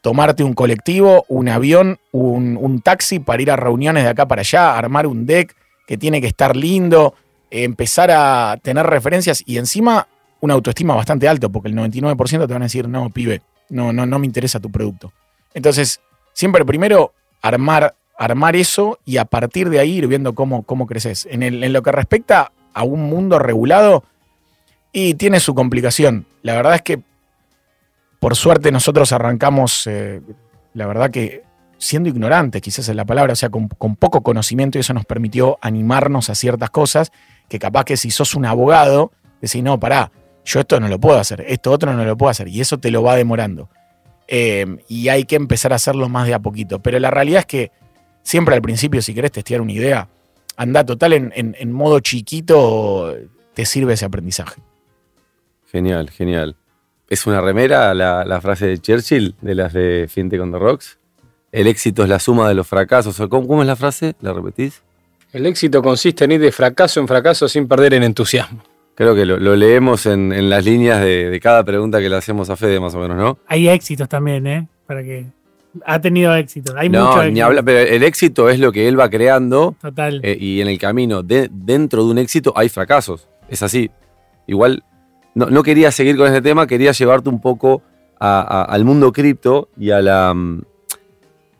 tomarte 0.02 0.44
un 0.44 0.54
colectivo, 0.54 1.24
un 1.30 1.48
avión, 1.48 2.00
un, 2.12 2.82
taxi 2.84 3.20
para 3.20 3.42
ir 3.42 3.50
a 3.50 3.56
reuniones 3.56 4.04
de 4.04 4.10
acá 4.10 4.28
para 4.28 4.42
allá, 4.42 4.78
armar 4.78 5.08
un 5.08 5.26
deck 5.26 5.56
que 5.88 5.98
tiene 5.98 6.20
que 6.20 6.28
estar 6.28 6.58
lindo, 6.58 7.16
empezar 7.50 8.12
a 8.12 8.58
tener 8.62 8.86
referencias 8.86 9.42
y 9.46 9.58
encima 9.58 10.10
una 10.42 10.56
autoestima 10.56 10.96
bastante 10.96 11.30
alto, 11.30 11.50
porque 11.50 11.70
el 11.70 11.76
99% 11.76 12.46
te 12.46 12.54
van 12.54 12.62
a 12.62 12.66
decir, 12.66 12.90
no, 12.90 13.10
pibe, 13.10 13.42
no, 13.70 13.94
no, 13.94 14.06
no 14.06 14.20
me 14.20 14.26
interesa 14.26 14.60
tu 14.60 14.70
producto. 14.70 15.14
Entonces, 15.54 16.02
siempre 16.34 16.66
primero 16.66 17.14
armar, 17.42 17.96
armar 18.18 18.58
eso 18.58 19.00
y 19.06 19.16
a 19.16 19.24
partir 19.24 19.70
de 19.70 19.80
ahí 19.80 20.00
ir 20.00 20.08
viendo 20.08 20.36
cómo, 20.36 20.64
cómo 20.64 20.88
creces. 20.88 21.26
En 21.32 21.72
lo 21.72 21.82
que 21.82 21.94
respecta 21.94 22.52
a 22.76 22.84
un 22.84 23.10
mundo 23.10 23.40
regulado, 23.40 24.04
y 24.92 25.16
tiene 25.16 25.40
su 25.40 25.56
complicación. 25.56 26.26
La 26.44 26.54
verdad 26.54 26.76
es 26.76 26.82
que 26.84 27.02
por 28.20 28.36
suerte 28.36 28.72
nosotros 28.72 29.12
arrancamos, 29.12 29.88
eh, 29.88 30.22
la 30.74 30.86
verdad 30.88 31.10
que 31.10 31.44
siendo 31.78 32.10
ignorantes, 32.10 32.62
quizás 32.62 32.88
es 32.88 32.96
la 32.96 33.06
palabra, 33.06 33.34
o 33.34 33.36
sea, 33.36 33.50
con, 33.50 33.68
poco 33.68 34.22
conocimiento 34.22 34.78
y 34.78 34.82
eso 34.82 34.94
nos 34.94 35.06
permitió 35.06 35.58
animarnos 35.62 36.30
a 36.30 36.36
ciertas 36.36 36.70
cosas 36.70 37.12
que 37.50 37.60
capaz 37.60 37.84
que 37.84 37.98
si 37.98 38.10
sos 38.10 38.36
un 38.36 38.46
abogado, 38.46 39.12
decís, 39.42 39.62
no, 39.62 39.80
pará, 39.80 40.12
yo 40.46 40.62
esto 40.62 40.80
no 40.80 40.88
lo 40.88 41.00
puedo 41.00 41.20
hacer, 41.20 41.44
esto 41.48 41.72
otro 41.72 41.94
no 41.94 42.06
lo 42.06 42.18
puedo 42.18 42.30
hacer, 42.30 42.48
y 42.48 42.62
eso 42.62 42.78
te 42.78 42.90
lo 42.90 43.04
va 43.04 43.16
demorando. 43.16 43.70
Eh, 44.28 44.78
y 44.88 45.10
hay 45.10 45.26
que 45.26 45.36
empezar 45.36 45.74
a 45.74 45.76
hacerlo 45.76 46.10
más 46.10 46.26
de 46.26 46.34
a 46.34 46.40
poquito. 46.40 46.80
Pero 46.80 47.00
la 47.00 47.12
realidad 47.12 47.42
es 47.42 47.46
que 47.46 47.72
siempre 48.24 48.56
al 48.56 48.62
principio, 48.62 49.02
si 49.02 49.14
querés 49.14 49.32
testear 49.32 49.62
una 49.62 49.74
idea, 49.74 50.08
anda 50.58 50.86
total 50.86 51.14
en, 51.14 51.34
en, 51.36 51.56
en 51.60 51.72
modo 51.72 52.00
chiquito, 52.00 53.16
te 53.54 53.66
sirve 53.66 53.94
ese 53.94 54.06
aprendizaje. 54.06 54.62
Genial, 55.72 56.10
genial 56.10 56.56
es 57.10 57.28
una 57.28 57.42
remera 57.42 57.94
la, 57.94 58.26
la, 58.26 58.42
frase 58.42 58.68
de 58.68 58.80
Churchill, 58.80 59.36
de 59.42 59.56
las 59.56 59.74
de 59.74 60.08
Fintech 60.10 60.42
on 60.42 60.52
the 60.52 60.60
Rocks. 60.60 60.98
El 61.52 61.68
éxito 61.68 62.04
es 62.04 62.10
la 62.10 62.20
suma 62.20 62.50
de 62.50 62.56
los 62.56 62.68
fracasos. 62.68 63.18
¿Cómo, 63.30 63.48
cómo 63.48 63.62
es 63.62 63.68
la 63.68 63.76
frase? 63.76 64.16
¿La 64.22 64.34
repetís? 64.34 64.84
El 65.32 65.46
éxito 65.46 65.82
consiste 65.82 66.26
en 66.26 66.34
ir 66.34 66.42
de 66.42 66.52
fracaso 66.52 67.00
en 67.00 67.08
fracaso 67.08 67.48
sin 67.48 67.68
perder 67.68 67.94
el 67.94 68.04
entusiasmo. 68.04 68.64
Creo 68.96 69.14
que 69.14 69.26
lo, 69.26 69.38
lo 69.38 69.56
leemos 69.56 70.06
en, 70.06 70.32
en, 70.32 70.50
las 70.50 70.64
líneas 70.64 71.02
de, 71.02 71.30
de, 71.30 71.40
cada 71.40 71.64
pregunta 71.64 72.00
que 72.00 72.10
le 72.10 72.16
hacemos 72.16 72.50
a 72.50 72.56
Fede, 72.56 72.80
más 72.80 72.96
o 72.96 73.00
menos, 73.00 73.18
¿no? 73.18 73.38
Hay 73.48 73.68
éxitos 73.68 74.08
también, 74.08 74.48
¿eh? 74.48 74.68
Para 74.88 75.04
que. 75.04 75.26
Ha 75.86 76.00
tenido 76.00 76.34
éxito. 76.36 76.74
Hay 76.78 76.90
no, 76.90 77.08
mucho 77.08 77.22
éxito. 77.22 77.34
Ni 77.34 77.42
habla, 77.42 77.64
pero 77.64 77.80
el 77.80 78.04
éxito 78.04 78.50
es 78.50 78.60
lo 78.60 78.72
que 78.72 78.88
él 78.88 79.00
va 79.00 79.10
creando. 79.10 79.76
Total. 79.82 80.22
Eh, 80.24 80.38
y 80.40 80.62
en 80.62 80.68
el 80.68 80.78
camino, 80.78 81.24
de, 81.24 81.50
dentro 81.52 82.06
de 82.06 82.12
un 82.12 82.18
éxito, 82.18 82.54
hay 82.56 82.70
fracasos. 82.70 83.28
Es 83.50 83.64
así. 83.64 83.90
Igual 84.48 84.84
no, 85.36 85.48
no, 85.48 85.64
quería 85.64 85.92
seguir 85.92 86.16
con 86.18 86.28
este 86.28 86.42
tema, 86.42 86.66
quería 86.66 86.94
llevarte 86.94 87.30
un 87.30 87.42
poco 87.42 87.82
a, 88.20 88.40
a, 88.40 88.64
al 88.64 88.86
mundo 88.86 89.12
cripto 89.12 89.70
y 89.78 89.92
a 89.92 90.02
la. 90.02 90.34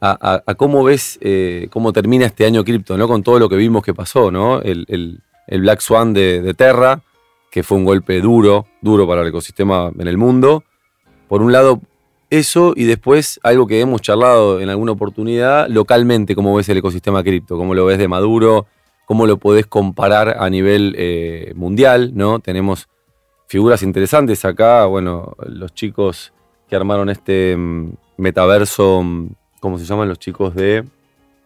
A, 0.02 0.44
a, 0.46 0.56
cómo 0.56 0.84
ves 0.84 1.18
eh, 1.22 1.68
cómo 1.72 1.92
termina 1.92 2.28
este 2.28 2.46
año 2.46 2.64
cripto, 2.64 2.96
¿no? 2.96 3.08
Con 3.08 3.24
todo 3.24 3.40
lo 3.40 3.50
que 3.50 3.56
vimos 3.56 3.84
que 3.84 3.94
pasó, 3.94 4.30
¿no? 4.30 4.62
El, 4.62 4.86
el, 4.88 5.22
el 5.48 5.62
Black 5.62 5.80
Swan 5.80 6.14
de, 6.14 6.42
de, 6.42 6.54
Terra, 6.54 7.02
que 7.50 7.64
fue 7.64 7.78
un 7.78 7.86
golpe 7.86 8.22
duro, 8.22 8.68
duro 8.82 9.08
para 9.08 9.22
el 9.22 9.30
ecosistema 9.30 9.92
en 9.98 10.08
el 10.08 10.18
mundo. 10.18 10.64
Por 11.28 11.42
un 11.42 11.52
lado, 11.52 11.82
eso, 12.38 12.74
y 12.76 12.86
después 12.86 13.40
algo 13.44 13.68
que 13.68 13.80
hemos 13.80 14.02
charlado 14.02 14.62
en 14.62 14.70
alguna 14.70 14.92
oportunidad, 14.92 15.68
localmente, 15.68 16.36
cómo 16.36 16.56
ves 16.56 16.70
el 16.70 16.78
ecosistema 16.78 17.24
cripto, 17.24 17.58
cómo 17.58 17.74
lo 17.74 17.86
ves 17.86 17.98
de 17.98 18.08
maduro, 18.08 18.68
cómo 19.06 19.28
lo 19.28 19.38
podés 19.38 19.66
comparar 19.66 20.38
a 20.40 20.50
nivel 20.50 20.96
eh, 20.98 21.54
mundial, 21.56 22.12
¿no? 22.14 22.40
Tenemos 22.40 22.88
figuras 23.48 23.84
interesantes 23.84 24.44
acá. 24.46 24.86
Bueno, 24.86 25.36
los 25.48 25.74
chicos 25.74 26.34
que 26.70 26.76
armaron 26.76 27.10
este 27.10 27.56
mm, 27.56 27.94
metaverso, 28.18 29.02
mm, 29.04 29.30
¿cómo 29.60 29.78
se 29.78 29.86
llaman 29.86 30.10
los 30.10 30.20
chicos 30.20 30.54
de? 30.56 30.84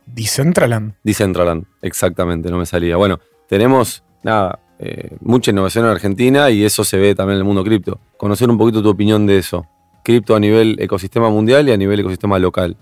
Decentraland. 0.05 0.93
Decentraland, 1.03 1.65
exactamente, 1.81 2.49
no 2.49 2.57
me 2.57 2.65
salía. 2.65 2.97
Bueno, 2.97 3.19
tenemos, 3.47 4.03
nada, 4.23 4.59
eh, 4.79 5.17
mucha 5.21 5.51
innovación 5.51 5.85
en 5.85 5.91
Argentina 5.91 6.49
y 6.49 6.63
eso 6.63 6.83
se 6.83 6.97
ve 6.97 7.13
también 7.13 7.35
en 7.35 7.39
el 7.39 7.45
mundo 7.45 7.63
cripto. 7.63 7.99
Conocer 8.17 8.49
un 8.49 8.57
poquito 8.57 8.81
tu 8.81 8.89
opinión 8.89 9.27
de 9.27 9.37
eso. 9.37 9.65
Cripto 10.03 10.35
a 10.35 10.39
nivel 10.39 10.77
ecosistema 10.79 11.29
mundial 11.29 11.67
y 11.67 11.71
a 11.71 11.77
nivel 11.77 11.99
ecosistema 11.99 12.39
local. 12.39 12.77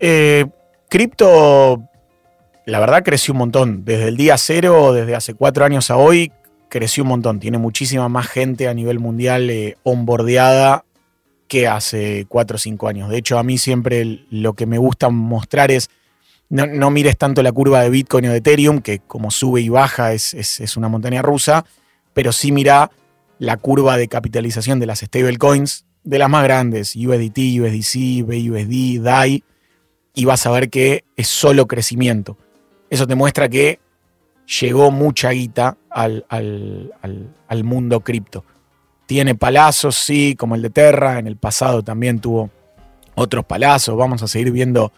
Eh, 0.00 0.46
cripto, 0.88 1.82
la 2.66 2.80
verdad, 2.80 3.02
creció 3.02 3.32
un 3.32 3.38
montón. 3.38 3.84
Desde 3.84 4.08
el 4.08 4.16
día 4.16 4.36
cero, 4.38 4.92
desde 4.92 5.14
hace 5.14 5.34
cuatro 5.34 5.64
años 5.64 5.90
a 5.90 5.96
hoy, 5.96 6.32
creció 6.68 7.02
un 7.02 7.08
montón. 7.08 7.40
Tiene 7.40 7.58
muchísima 7.58 8.08
más 8.08 8.28
gente 8.28 8.68
a 8.68 8.74
nivel 8.74 8.98
mundial 8.98 9.50
eh, 9.50 9.76
que 11.48 11.66
hace 11.66 12.26
4 12.28 12.54
o 12.54 12.58
5 12.58 12.88
años. 12.88 13.08
De 13.08 13.18
hecho, 13.18 13.38
a 13.38 13.42
mí 13.42 13.58
siempre 13.58 14.26
lo 14.30 14.52
que 14.52 14.66
me 14.66 14.78
gusta 14.78 15.08
mostrar 15.08 15.70
es, 15.70 15.88
no, 16.50 16.66
no, 16.66 16.90
mires 16.90 17.16
tanto 17.16 17.42
la 17.42 17.52
curva 17.52 17.80
de 17.80 17.90
Bitcoin 17.90 18.26
o 18.26 18.30
de 18.30 18.38
Ethereum, 18.38 18.80
que 18.80 19.00
como 19.00 19.30
sube 19.30 19.62
y 19.62 19.68
baja 19.68 20.12
es, 20.12 20.34
es, 20.34 20.60
es 20.60 20.76
una 20.76 20.88
montaña 20.88 21.22
rusa, 21.22 21.64
pero 22.12 22.32
sí 22.32 22.52
mira 22.52 22.90
la 23.38 23.56
curva 23.56 23.96
de 23.96 24.08
capitalización 24.08 24.78
de 24.78 24.86
las 24.86 25.00
stablecoins, 25.00 25.86
de 26.08 26.18
las 26.18 26.30
más 26.30 26.42
grandes, 26.42 26.96
USDT, 26.96 27.60
USDC, 27.60 28.24
BUSD, 28.24 29.02
DAI, 29.02 29.44
y 30.14 30.24
vas 30.24 30.46
a 30.46 30.50
ver 30.50 30.70
que 30.70 31.04
es 31.16 31.28
solo 31.28 31.66
crecimiento. 31.66 32.38
Eso 32.88 33.06
te 33.06 33.14
muestra 33.14 33.46
que 33.50 33.78
llegó 34.58 34.90
mucha 34.90 35.32
guita 35.32 35.76
al, 35.90 36.24
al, 36.30 36.94
al, 37.46 37.64
mundo 37.64 38.00
cripto. 38.00 38.42
Tiene 39.04 39.34
palazos, 39.34 39.96
sí, 39.96 40.34
como 40.34 40.54
el 40.54 40.62
de 40.62 40.70
Terra, 40.70 41.18
en 41.18 41.26
el 41.26 41.36
pasado 41.36 41.82
también 41.82 42.20
tuvo 42.20 42.48
otros 43.14 43.44
palazos, 43.44 43.94
vamos 43.94 44.22
a 44.22 44.28
seguir 44.28 44.50
viendo 44.50 44.90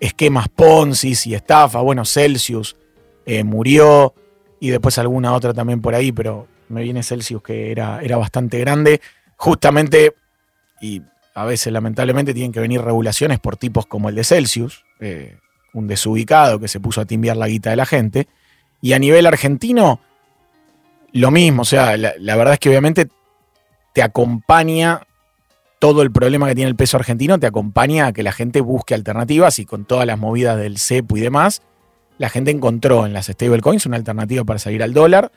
esquemas 0.00 0.48
Ponzi 0.48 1.12
y 1.26 1.34
estafa, 1.34 1.82
bueno, 1.82 2.06
Celsius 2.06 2.76
eh, 3.26 3.44
murió 3.44 4.14
y 4.58 4.70
después 4.70 4.96
alguna 4.96 5.34
otra 5.34 5.52
también 5.52 5.82
por 5.82 5.94
ahí, 5.94 6.12
pero 6.12 6.46
me 6.70 6.82
viene 6.82 7.02
Celsius 7.02 7.42
que 7.42 7.70
era, 7.70 8.00
era 8.00 8.16
bastante 8.16 8.58
grande, 8.58 9.02
justamente, 9.36 10.14
y 10.80 11.02
a 11.34 11.44
veces 11.44 11.72
lamentablemente 11.72 12.32
tienen 12.34 12.52
que 12.52 12.60
venir 12.60 12.80
regulaciones 12.80 13.38
por 13.38 13.56
tipos 13.56 13.86
como 13.86 14.08
el 14.08 14.14
de 14.14 14.24
Celsius, 14.24 14.84
eh, 15.00 15.36
un 15.72 15.86
desubicado 15.86 16.58
que 16.58 16.68
se 16.68 16.80
puso 16.80 17.00
a 17.00 17.04
timbiar 17.04 17.36
la 17.36 17.48
guita 17.48 17.70
de 17.70 17.76
la 17.76 17.86
gente, 17.86 18.28
y 18.80 18.92
a 18.92 18.98
nivel 18.98 19.26
argentino, 19.26 20.00
lo 21.12 21.30
mismo. 21.30 21.62
O 21.62 21.64
sea, 21.64 21.96
la, 21.96 22.36
verdad 22.36 22.54
es 22.54 22.60
que 22.60 22.68
obviamente 22.68 23.08
te 23.92 24.02
acompaña 24.02 25.02
todo 25.78 26.02
el 26.02 26.10
problema 26.10 26.48
que 26.48 26.54
tiene 26.54 26.70
el 26.70 26.76
peso 26.76 26.96
argentino, 26.96 27.38
te 27.38 27.46
acompaña 27.46 28.06
a 28.06 28.12
que 28.12 28.22
la 28.22 28.32
gente 28.32 28.60
busque 28.60 28.94
alternativas 28.94 29.58
y 29.58 29.66
con 29.66 29.84
todas 29.84 30.06
las 30.06 30.18
movidas 30.18 30.58
del 30.58 30.78
CEPU 30.78 31.18
y 31.18 31.20
demás, 31.20 31.62
la 32.18 32.28
gente 32.28 32.50
encontró 32.50 33.04
en 33.04 33.12
las 33.12 33.26
stablecoins 33.26 33.84
una 33.86 33.96
alternativa 33.96 34.44
para 34.44 34.58
salir 34.58 34.82
al 34.82 34.94
dólar, 34.94 35.32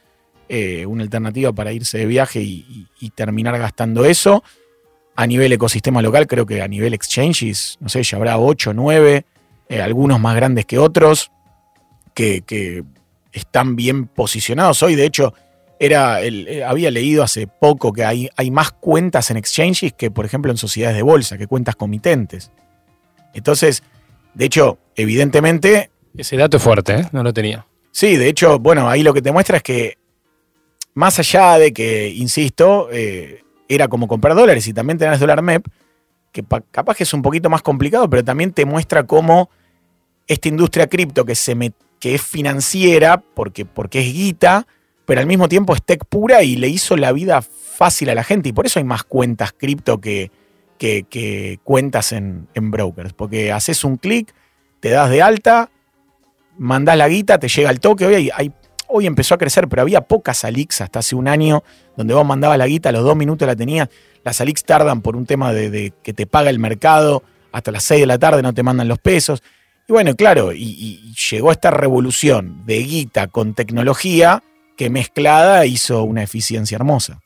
eh, 0.47 0.85
una 0.85 1.03
alternativa 1.03 1.51
para 1.53 1.73
irse 1.73 1.97
de 1.97 2.05
viaje 2.05 2.41
y, 2.41 2.87
terminar 3.15 3.57
gastando 3.57 4.05
eso. 4.05 4.43
A 5.19 5.27
nivel 5.27 5.51
ecosistema 5.51 6.01
local, 6.01 6.27
creo 6.27 6.45
que 6.45 6.61
a 6.61 6.67
nivel 6.69 6.93
exchanges, 6.93 7.75
no 7.81 7.89
sé, 7.89 8.03
ya 8.03 8.15
habrá 8.15 8.37
8, 8.37 8.73
9, 8.73 9.25
eh, 9.67 9.81
algunos 9.81 10.17
más 10.17 10.33
grandes 10.33 10.65
que 10.65 10.79
otros, 10.79 11.29
que, 12.13 12.41
que 12.43 12.85
están 13.33 13.75
bien 13.75 14.07
posicionados 14.07 14.81
hoy. 14.81 14.95
De 14.95 15.03
hecho, 15.03 15.33
era 15.77 16.21
el, 16.21 16.47
eh, 16.47 16.63
había 16.63 16.89
leído 16.89 17.21
hace 17.21 17.47
poco 17.47 17.91
que 17.91 18.05
hay, 18.05 18.29
hay 18.37 18.49
más 18.49 18.71
cuentas 18.71 19.29
en 19.29 19.35
exchanges 19.35 19.91
que, 19.91 20.09
por 20.09 20.23
ejemplo, 20.23 20.51
en 20.51 20.57
sociedades 20.57 20.95
de 20.95 21.03
bolsa, 21.03 21.37
que 21.37 21.47
cuentas 21.47 21.75
comitentes. 21.75 22.49
Entonces, 23.33 23.83
de 24.33 24.45
hecho, 24.45 24.77
evidentemente. 24.95 25.91
Ese 26.15 26.37
dato 26.37 26.55
es 26.55 26.63
fuerte, 26.63 26.95
¿eh? 26.95 27.09
No 27.11 27.23
lo 27.23 27.33
tenía. 27.33 27.65
Sí, 27.91 28.15
de 28.15 28.29
hecho, 28.29 28.57
bueno, 28.57 28.89
ahí 28.89 29.03
lo 29.03 29.13
que 29.13 29.21
te 29.21 29.33
muestra 29.33 29.57
es 29.57 29.63
que, 29.63 29.97
más 30.93 31.19
allá 31.19 31.57
de 31.57 31.73
que, 31.73 32.07
insisto, 32.07 32.87
eh, 32.89 33.43
era 33.69 33.87
como 33.87 34.07
comprar 34.07 34.35
dólares 34.35 34.67
y 34.67 34.73
también 34.73 34.97
tenés 34.97 35.19
dólar 35.19 35.41
MEP, 35.41 35.65
que 36.33 36.43
capaz 36.71 36.97
que 36.97 37.03
es 37.03 37.13
un 37.13 37.21
poquito 37.21 37.49
más 37.49 37.61
complicado, 37.61 38.09
pero 38.09 38.23
también 38.23 38.51
te 38.51 38.65
muestra 38.65 39.03
cómo 39.03 39.49
esta 40.27 40.47
industria 40.49 40.87
cripto 40.87 41.23
que, 41.23 41.35
se 41.35 41.55
me- 41.55 41.71
que 41.99 42.15
es 42.15 42.21
financiera, 42.21 43.21
porque, 43.21 43.65
porque 43.65 43.99
es 44.01 44.13
guita, 44.13 44.67
pero 45.05 45.21
al 45.21 45.27
mismo 45.27 45.47
tiempo 45.47 45.73
es 45.75 45.81
tech 45.83 46.03
pura 46.05 46.43
y 46.43 46.55
le 46.55 46.67
hizo 46.67 46.97
la 46.97 47.11
vida 47.11 47.41
fácil 47.41 48.09
a 48.09 48.15
la 48.15 48.23
gente. 48.23 48.49
Y 48.49 48.53
por 48.53 48.65
eso 48.65 48.79
hay 48.79 48.83
más 48.85 49.03
cuentas 49.03 49.53
cripto 49.53 49.99
que, 49.99 50.31
que, 50.77 51.59
cuentas 51.63 52.11
en, 52.11 52.47
en 52.53 52.69
brokers. 52.71 53.13
Porque 53.13 53.51
haces 53.51 53.83
un 53.83 53.97
clic, 53.97 54.33
te 54.79 54.89
das 54.89 55.09
de 55.09 55.21
alta, 55.23 55.71
mandás 56.59 56.95
la 56.97 57.07
guita, 57.07 57.39
te 57.39 57.47
llega 57.47 57.69
al 57.69 57.79
toque. 57.79 58.05
Hoy, 58.05 58.29
hay- 58.33 58.51
hoy 58.89 59.05
empezó 59.05 59.35
a 59.35 59.37
crecer, 59.37 59.67
pero 59.67 59.81
había 59.81 60.01
pocas 60.01 60.43
Alix 60.43 60.81
hasta 60.81 60.99
hace 60.99 61.15
un 61.15 61.27
año, 61.27 61.63
donde 61.95 62.13
vos 62.13 62.25
mandabas 62.25 62.57
la 62.57 62.67
guita, 62.67 62.89
a 62.89 62.91
los 62.91 63.03
dos 63.03 63.15
minutos 63.15 63.47
la 63.47 63.55
tenías. 63.55 63.89
Las 64.23 64.41
Alix 64.41 64.63
tardan 64.63 65.01
por 65.01 65.15
un 65.15 65.25
tema 65.25 65.53
de, 65.53 65.93
que 66.03 66.13
te 66.13 66.25
paga 66.25 66.49
el 66.49 66.59
mercado, 66.59 67.23
hasta 67.51 67.71
las 67.71 67.83
6 67.83 68.01
de 68.01 68.07
la 68.07 68.19
tarde 68.19 68.41
no 68.41 68.53
te 68.53 68.63
mandan 68.63 68.87
los 68.87 68.99
pesos. 68.99 69.41
Y 69.87 69.93
bueno, 69.93 70.15
claro, 70.15 70.53
y, 70.53 70.63
y 70.63 71.13
llegó 71.31 71.51
esta 71.51 71.71
revolución 71.71 72.65
de 72.65 72.79
guita 72.79 73.27
con 73.27 73.53
tecnología 73.53 74.43
que 74.75 74.89
mezclada 74.89 75.65
hizo 75.65 76.03
una 76.03 76.23
eficiencia 76.23 76.75
hermosa. 76.75 77.21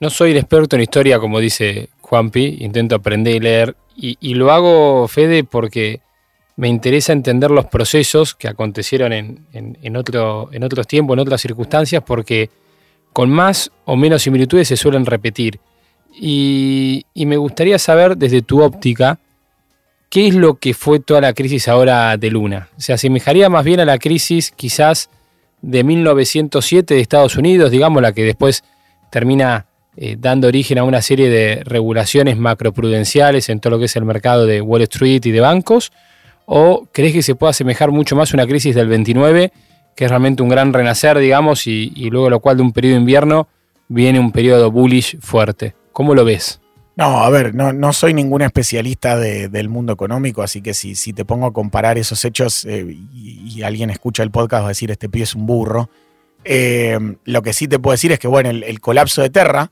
No 0.00 0.10
soy 0.10 0.30
el 0.30 0.38
experto 0.38 0.76
en 0.76 0.82
historia, 0.82 1.18
como 1.18 1.40
dice 1.40 1.90
Juanpi, 2.00 2.58
intento 2.60 2.96
aprender 2.96 3.36
y 3.36 3.40
leer. 3.40 3.76
Y, 3.94 4.16
y 4.20 4.34
lo 4.34 4.50
hago, 4.50 5.06
Fede, 5.08 5.44
porque 5.44 6.00
me 6.60 6.68
interesa 6.68 7.14
entender 7.14 7.50
los 7.50 7.64
procesos 7.64 8.34
que 8.34 8.46
acontecieron 8.46 9.14
en, 9.14 9.46
en- 9.54 9.96
otro, 9.96 10.50
en 10.52 10.62
otros 10.62 10.86
tiempos, 10.86 11.14
en 11.14 11.20
otras 11.20 11.40
circunstancias, 11.40 12.02
porque 12.06 12.50
con 13.14 13.30
más 13.30 13.70
o 13.86 13.96
menos 13.96 14.20
similitudes 14.20 14.68
se 14.68 14.76
suelen 14.76 15.06
repetir. 15.06 15.58
Y, 16.14 17.06
y 17.14 17.24
me 17.24 17.38
gustaría 17.38 17.78
saber 17.78 18.14
desde 18.18 18.42
tu 18.42 18.60
óptica, 18.62 19.18
¿qué 20.10 20.28
es 20.28 20.34
lo 20.34 20.56
que 20.56 20.74
fue 20.74 21.00
toda 21.00 21.22
la 21.22 21.32
crisis 21.32 21.66
ahora 21.66 22.18
de 22.18 22.30
Luna? 22.30 22.68
¿Se 22.76 22.92
asemejaría 22.92 23.48
más 23.48 23.64
bien 23.64 23.80
a 23.80 23.86
la 23.86 23.96
crisis 23.96 24.50
quizás 24.54 25.08
de 25.62 25.82
1907 25.82 26.92
de 26.92 27.00
Estados 27.00 27.36
Unidos, 27.36 27.70
digamos, 27.70 28.02
la 28.02 28.12
que 28.12 28.22
después 28.24 28.64
termina 29.10 29.64
eh, 29.96 30.16
dando 30.18 30.48
origen 30.48 30.76
a 30.76 30.84
una 30.84 31.00
serie 31.00 31.30
de 31.30 31.62
regulaciones 31.64 32.36
macroprudenciales 32.36 33.48
en 33.48 33.60
todo 33.60 33.70
lo 33.70 33.78
que 33.78 33.86
es 33.86 33.96
el 33.96 34.04
mercado 34.04 34.44
de 34.44 34.60
Wall 34.60 34.82
Street 34.82 35.24
y 35.24 35.30
de 35.30 35.40
bancos? 35.40 35.90
¿O 36.52 36.88
crees 36.90 37.12
que 37.12 37.22
se 37.22 37.36
puede 37.36 37.50
asemejar 37.50 37.92
mucho 37.92 38.16
más 38.16 38.32
a 38.32 38.36
una 38.36 38.44
crisis 38.44 38.74
del 38.74 38.88
29, 38.88 39.52
que 39.94 40.04
es 40.04 40.10
realmente 40.10 40.42
un 40.42 40.48
gran 40.48 40.72
renacer, 40.72 41.16
digamos, 41.18 41.68
y, 41.68 42.10
luego 42.10 42.28
lo 42.28 42.40
cual 42.40 42.56
de 42.56 42.64
un 42.64 42.72
periodo 42.72 42.94
de 42.94 43.00
invierno 43.02 43.46
viene 43.86 44.18
un 44.18 44.32
periodo 44.32 44.72
bullish 44.72 45.16
fuerte? 45.20 45.76
¿Cómo 45.92 46.12
lo 46.12 46.24
ves? 46.24 46.60
No, 46.96 47.22
a 47.22 47.30
ver, 47.30 47.54
no, 47.54 47.72
no 47.72 47.92
soy 47.92 48.14
ningún 48.14 48.42
especialista 48.42 49.16
de- 49.16 49.48
del 49.48 49.68
mundo 49.68 49.92
económico, 49.92 50.42
así 50.42 50.60
que 50.60 50.74
si, 50.74 50.96
si 50.96 51.12
te 51.12 51.24
pongo 51.24 51.46
a 51.46 51.52
comparar 51.52 51.98
esos 51.98 52.24
hechos 52.24 52.64
eh, 52.64 52.84
y, 53.14 53.62
alguien 53.62 53.90
escucha 53.90 54.24
el 54.24 54.32
podcast 54.32 54.62
va 54.62 54.66
a 54.66 54.70
decir, 54.70 54.90
este 54.90 55.08
pibe 55.08 55.22
es 55.22 55.36
un 55.36 55.46
burro. 55.46 55.88
Eh, 56.42 56.98
lo 57.26 57.42
que 57.42 57.52
sí 57.52 57.68
te 57.68 57.78
puedo 57.78 57.92
decir 57.92 58.10
es 58.10 58.18
que, 58.18 58.26
bueno, 58.26 58.50
el, 58.50 58.64
el 58.64 58.80
colapso 58.80 59.22
de 59.22 59.30
Terra 59.30 59.70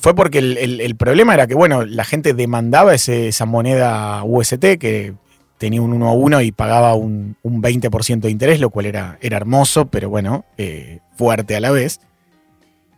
fue 0.00 0.14
porque 0.14 0.38
el, 0.38 0.56
el- 0.80 0.96
problema 0.96 1.34
era 1.34 1.46
que, 1.46 1.54
bueno, 1.54 1.84
la 1.84 2.04
gente 2.04 2.32
demandaba 2.34 2.94
ese- 2.94 3.28
esa 3.28 3.44
moneda 3.44 4.22
UST 4.24 4.78
que 4.78 5.14
tenía 5.58 5.82
un 5.82 5.92
1 5.92 6.08
a 6.08 6.12
1 6.12 6.40
y 6.40 6.52
pagaba 6.52 6.94
un, 6.94 7.36
un 7.42 7.62
20% 7.62 8.20
de 8.20 8.30
interés, 8.30 8.60
lo 8.60 8.70
cual 8.70 8.86
era, 8.86 9.18
era 9.20 9.36
hermoso, 9.36 9.86
pero 9.86 10.08
bueno, 10.08 10.44
eh, 10.56 11.00
fuerte 11.16 11.54
a 11.56 11.60
la 11.60 11.70
vez. 11.70 12.00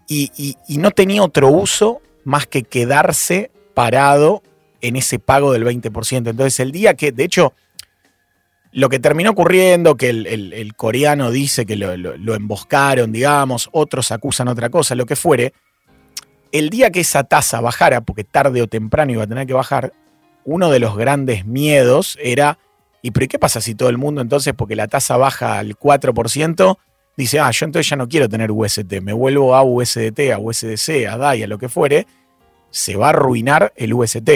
Y, 0.09 0.30
y- 0.36 0.78
no 0.78 0.90
tenía 0.92 1.22
otro 1.22 1.48
uso 1.48 2.00
más 2.24 2.46
que 2.46 2.62
quedarse 2.62 3.50
parado 3.74 4.42
en 4.80 4.96
ese 4.96 5.18
pago 5.18 5.53
del 5.53 5.64
20%. 5.64 6.30
Entonces, 6.30 6.61
el 6.61 6.70
día 6.70 6.94
que, 6.94 7.11
de 7.12 7.24
hecho, 7.24 7.53
lo 8.72 8.88
que 8.88 8.98
terminó 9.00 9.30
ocurriendo, 9.30 9.96
que 9.96 10.11
el, 10.11 10.26
el- 10.26 10.53
el 10.53 10.74
coreano 10.76 11.30
dice 11.30 11.66
que 11.66 11.76
lo, 11.76 11.96
lo- 11.96 12.16
lo 12.16 12.34
emboscaron, 12.34 13.11
digamos, 13.12 13.68
otros 13.72 14.12
acusan 14.12 14.48
otra 14.48 14.70
cosa, 14.70 14.94
lo 14.94 15.07
que 15.07 15.16
fuere, 15.16 15.53
el 16.53 16.70
día 16.70 16.90
que 16.90 17.00
esa 17.00 17.24
tasa 17.24 17.61
bajara, 17.61 18.03
porque 18.03 18.24
tarde 18.24 18.62
o 18.62 18.68
temprano 18.68 19.12
iba 19.12 19.24
a 19.24 19.26
tener 19.26 19.46
que 19.46 19.55
bajar, 19.55 19.92
uno 20.44 20.70
de 20.70 20.78
los 20.78 20.96
grandes 20.96 21.46
miedos 21.46 22.18
era, 22.20 22.59
¿y 23.00 23.11
pero 23.11 23.26
qué 23.26 23.38
pasa 23.38 23.61
si 23.61 23.74
todo 23.74 23.88
el 23.88 23.98
mundo 23.98 24.20
entonces, 24.20 24.53
porque 24.55 24.76
la 24.76 24.86
tasa 24.86 25.16
baja 25.16 25.59
al 25.59 25.78
4%, 25.78 26.78
dice, 27.16 27.40
ah, 27.40 27.50
yo 27.50 27.66
entonces 27.66 27.88
ya 27.88 27.96
no 27.96 28.09
quiero 28.09 28.28
tener 28.28 28.50
UST, 28.50 29.00
me 29.03 29.12
vuelvo 29.12 29.55
a 29.55 29.62
USDT, 29.62 30.32
a 30.32 30.38
USDC, 30.38 31.07
a 31.11 31.16
DAI, 31.16 31.44
a 31.44 31.46
lo 31.46 31.59
que 31.59 31.68
fuere, 31.68 32.07
se 32.70 32.96
va 32.96 33.07
a 33.07 33.11
arruinar 33.11 33.72
el 33.76 33.94
UST. 33.94 34.30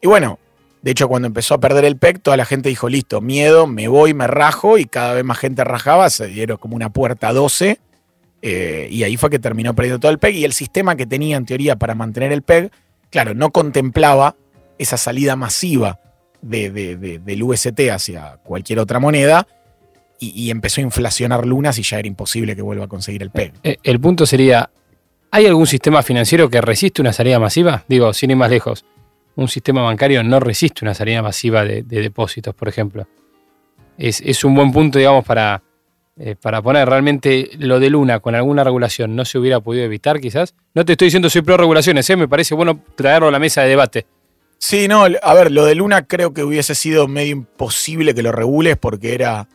Y 0.00 0.06
bueno, 0.06 0.38
de 0.82 0.90
hecho 0.90 1.08
cuando 1.08 1.26
empezó 1.26 1.54
a 1.54 1.60
perder 1.60 1.84
el 1.84 1.96
PEC, 1.96 2.20
toda 2.20 2.36
la 2.36 2.44
gente 2.44 2.68
dijo, 2.68 2.88
listo, 2.88 3.20
miedo, 3.20 3.66
me 3.66 3.86
voy, 3.86 4.12
me 4.12 4.26
rajo, 4.26 4.76
y 4.78 4.86
cada 4.86 5.14
vez 5.14 5.24
más 5.24 5.38
gente 5.38 5.62
rajaba, 5.62 6.10
se 6.10 6.26
dieron 6.26 6.56
como 6.56 6.74
una 6.74 6.90
puerta 6.90 7.32
12, 7.32 7.78
eh, 8.46 8.88
y 8.90 9.02
ahí 9.04 9.16
fue 9.16 9.30
que 9.30 9.38
terminó 9.38 9.74
perdiendo 9.74 9.98
todo 9.98 10.12
el 10.12 10.18
PEG, 10.18 10.34
y 10.34 10.44
el 10.44 10.52
sistema 10.52 10.96
que 10.96 11.06
tenía 11.06 11.38
en 11.38 11.46
teoría 11.46 11.76
para 11.76 11.94
mantener 11.94 12.30
el 12.30 12.42
PEG, 12.42 12.70
claro, 13.10 13.32
no 13.34 13.50
contemplaba 13.50 14.36
esa 14.78 14.98
salida 14.98 15.34
masiva 15.34 15.98
de- 16.42 16.68
de- 16.70 16.96
de- 16.96 17.18
del 17.20 17.42
UST 17.42 17.90
hacia 17.90 18.36
cualquier 18.44 18.80
otra 18.80 19.00
moneda, 19.00 19.46
y, 20.20 20.50
empezó 20.50 20.80
a 20.80 20.84
inflacionar 20.84 21.44
lunas 21.46 21.78
y 21.78 21.82
ya 21.82 21.98
era 21.98 22.08
imposible 22.08 22.54
que 22.56 22.62
vuelva 22.62 22.84
a 22.84 22.88
conseguir 22.88 23.22
el 23.22 23.30
PEG. 23.30 23.52
Eh, 23.62 23.76
El 23.82 23.98
punto 24.00 24.24
sería, 24.26 24.70
¿hay 25.30 25.44
algún 25.46 25.66
sistema 25.66 26.02
financiero 26.02 26.48
que 26.48 26.60
resiste 26.62 27.02
una 27.02 27.12
salida 27.12 27.38
masiva? 27.38 27.84
Digo, 27.88 28.12
sin 28.14 28.30
ir 28.30 28.36
más 28.36 28.48
lejos, 28.50 28.84
un 29.36 29.48
sistema 29.48 29.82
bancario 29.82 30.22
no 30.22 30.38
resiste 30.40 30.84
una 30.84 30.94
salida 30.94 31.20
masiva 31.20 31.64
de 31.64 31.82
depósitos, 31.82 32.54
por 32.54 32.68
ejemplo. 32.68 33.06
Es, 33.98 34.20
es 34.22 34.44
un 34.44 34.54
buen 34.54 34.72
punto, 34.72 34.98
digamos, 34.98 35.24
para, 35.26 35.62
eh, 36.16 36.36
para 36.40 36.62
poner 36.62 36.88
realmente 36.88 37.50
lo 37.58 37.80
de 37.80 37.90
Luna 37.90 38.20
con 38.20 38.36
alguna 38.36 38.62
regulación 38.62 39.16
no 39.16 39.24
se 39.24 39.36
hubiera 39.38 39.58
podido 39.60 39.84
evitar, 39.84 40.20
quizás. 40.20 40.54
No 40.72 40.84
te 40.84 40.92
estoy 40.92 41.06
diciendo 41.06 41.28
soy 41.28 41.42
pro 41.42 41.56
regulaciones, 41.56 42.08
¿eh? 42.08 42.16
me 42.16 42.28
parece 42.28 42.54
bueno 42.54 42.80
traerlo 42.94 43.28
a 43.28 43.30
la 43.32 43.40
mesa 43.40 43.62
de 43.62 43.68
debate. 43.70 44.06
Sí, 44.58 44.86
no, 44.86 45.04
a 45.04 45.34
ver, 45.34 45.50
lo 45.50 45.64
de 45.64 45.74
Luna 45.74 46.06
creo 46.06 46.32
que 46.32 46.44
hubiese 46.44 46.74
sido 46.76 47.08
medio 47.08 47.32
imposible 47.32 48.14
que 48.14 48.22
lo 48.22 48.30
regules 48.30 48.76
porque 48.76 49.14
era, 49.14 49.48